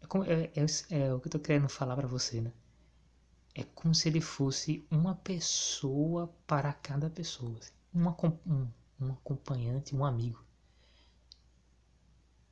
É, 0.00 0.06
como, 0.06 0.24
é, 0.24 0.52
é, 0.54 0.66
é 0.90 1.14
o 1.14 1.18
que 1.18 1.26
eu 1.26 1.28
estou 1.28 1.40
querendo 1.40 1.68
falar 1.68 1.96
para 1.96 2.06
você, 2.06 2.40
né? 2.40 2.52
É 3.54 3.64
como 3.64 3.94
se 3.94 4.08
ele 4.08 4.20
fosse 4.20 4.86
uma 4.90 5.14
pessoa 5.14 6.26
para 6.46 6.72
cada 6.72 7.08
pessoa. 7.08 7.58
Assim. 7.58 7.72
Uma, 7.94 8.14
um, 8.46 8.68
um 9.02 9.12
acompanhante, 9.12 9.94
um 9.94 10.04
amigo. 10.04 10.44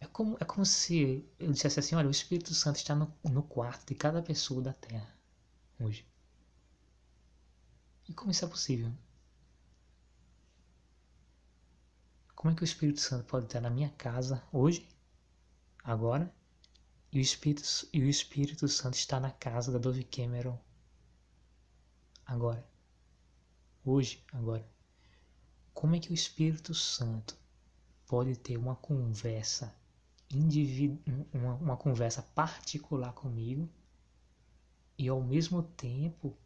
É 0.00 0.06
como, 0.06 0.36
é 0.40 0.44
como 0.44 0.64
se 0.64 1.26
eu 1.38 1.52
dissesse 1.52 1.78
assim: 1.80 1.94
olha, 1.94 2.08
o 2.08 2.10
Espírito 2.10 2.54
Santo 2.54 2.76
está 2.76 2.94
no, 2.94 3.12
no 3.24 3.42
quarto 3.42 3.86
de 3.86 3.94
cada 3.94 4.22
pessoa 4.22 4.62
da 4.62 4.72
Terra. 4.72 5.14
hoje. 5.78 6.06
E 8.08 8.14
como 8.14 8.30
isso 8.30 8.44
é 8.44 8.48
possível? 8.48 8.92
Como 12.34 12.52
é 12.52 12.56
que 12.56 12.62
o 12.62 12.64
Espírito 12.64 13.00
Santo 13.00 13.24
pode 13.26 13.46
estar 13.46 13.60
na 13.60 13.70
minha 13.70 13.90
casa 13.90 14.42
hoje, 14.50 14.88
agora, 15.84 16.34
e 17.12 17.18
o 17.18 17.20
Espírito, 17.20 17.62
e 17.92 18.00
o 18.02 18.08
Espírito 18.08 18.66
Santo 18.66 18.94
está 18.94 19.20
na 19.20 19.30
casa 19.30 19.70
da 19.70 19.78
Dove 19.78 20.02
Cameron 20.04 20.58
agora? 22.24 22.66
Hoje, 23.84 24.24
agora. 24.32 24.66
Como 25.80 25.96
é 25.96 25.98
que 25.98 26.10
o 26.10 26.14
Espírito 26.14 26.74
Santo 26.74 27.34
pode 28.06 28.36
ter 28.36 28.58
uma 28.58 28.76
conversa 28.76 29.74
uma, 31.32 31.54
uma 31.54 31.76
conversa 31.78 32.20
particular 32.20 33.14
comigo 33.14 33.66
e 34.98 35.08
ao 35.08 35.22
mesmo 35.22 35.62
tempo 35.62 36.36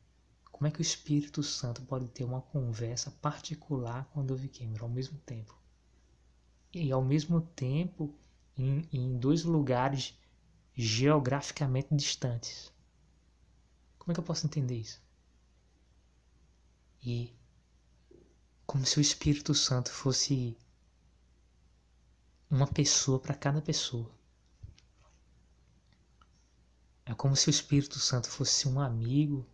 como 0.52 0.68
é 0.68 0.70
que 0.70 0.78
o 0.78 0.82
Espírito 0.82 1.42
Santo 1.42 1.82
pode 1.82 2.06
ter 2.06 2.22
uma 2.22 2.42
conversa 2.42 3.10
particular 3.10 4.04
com 4.12 4.24
Dove 4.24 4.46
Cameron? 4.46 4.84
Ao 4.84 4.88
mesmo 4.88 5.18
tempo. 5.26 5.58
E 6.72 6.92
ao 6.92 7.02
mesmo 7.02 7.40
tempo 7.40 8.14
em, 8.56 8.88
em 8.92 9.18
dois 9.18 9.42
lugares 9.42 10.16
geograficamente 10.76 11.92
distantes. 11.92 12.72
Como 13.98 14.12
é 14.12 14.14
que 14.14 14.20
eu 14.20 14.24
posso 14.24 14.46
entender 14.46 14.76
isso? 14.76 15.02
E 17.02 17.34
como 18.66 18.84
se 18.86 18.98
o 18.98 19.00
Espírito 19.00 19.54
Santo 19.54 19.90
fosse 19.90 20.56
uma 22.50 22.66
pessoa 22.66 23.18
para 23.18 23.34
cada 23.34 23.60
pessoa. 23.60 24.10
É 27.04 27.14
como 27.14 27.36
se 27.36 27.48
o 27.48 27.50
Espírito 27.50 27.98
Santo 27.98 28.28
fosse 28.30 28.66
um 28.66 28.80
amigo 28.80 29.46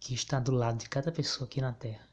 que 0.00 0.14
está 0.14 0.40
do 0.40 0.50
lado 0.50 0.78
de 0.78 0.88
cada 0.88 1.12
pessoa 1.12 1.46
aqui 1.46 1.60
na 1.60 1.72
Terra. 1.72 2.08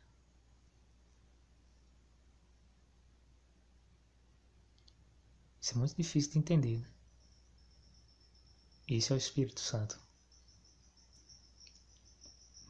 Isso 5.60 5.74
é 5.74 5.78
muito 5.78 5.96
difícil 5.96 6.32
de 6.32 6.40
entender. 6.40 6.80
Né? 6.80 6.88
Esse 8.88 9.12
é 9.12 9.16
o 9.16 9.18
Espírito 9.18 9.60
Santo. 9.60 10.00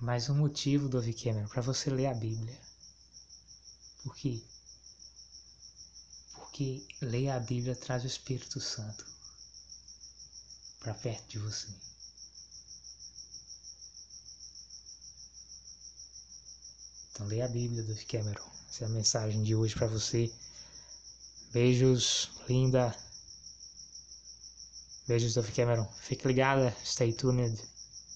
Mais 0.02 0.30
um 0.30 0.36
motivo, 0.36 0.88
Dove 0.88 1.14
Cameron, 1.14 1.50
para 1.50 1.62
você 1.62 1.90
ler 1.90 2.06
a 2.06 2.14
Bíblia. 2.14 2.58
Por 4.02 4.16
quê? 4.16 4.42
Porque 6.32 6.88
ler 7.02 7.30
a 7.32 7.40
Bíblia 7.40 7.76
traz 7.76 8.06
o 8.06 8.08
Espírito 8.08 8.62
Santo 8.62 9.06
para 10.80 10.94
perto 10.94 11.28
de 11.28 11.40
você. 11.40 11.68
Então 17.12 17.28
leia 17.28 17.44
a 17.44 17.50
Bíblia, 17.50 17.84
Dove 17.84 18.06
Cameron. 18.06 18.50
Essa 18.70 18.86
é 18.86 18.88
a 18.88 18.92
mensagem 18.92 19.44
de 19.44 19.54
hoje 19.54 19.76
para 19.76 19.88
você. 19.88 20.32
Beijos, 21.52 22.32
linda. 22.48 22.98
Beijos, 25.06 25.34
Dove 25.34 25.52
Cameron. 25.52 25.86
Fique 26.00 26.26
ligada, 26.26 26.74
stay 26.86 27.12
tuned. 27.12 27.62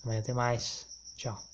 Amanhã 0.03 0.21
tem 0.21 0.33
mais. 0.33 0.85
Tchau. 1.17 1.52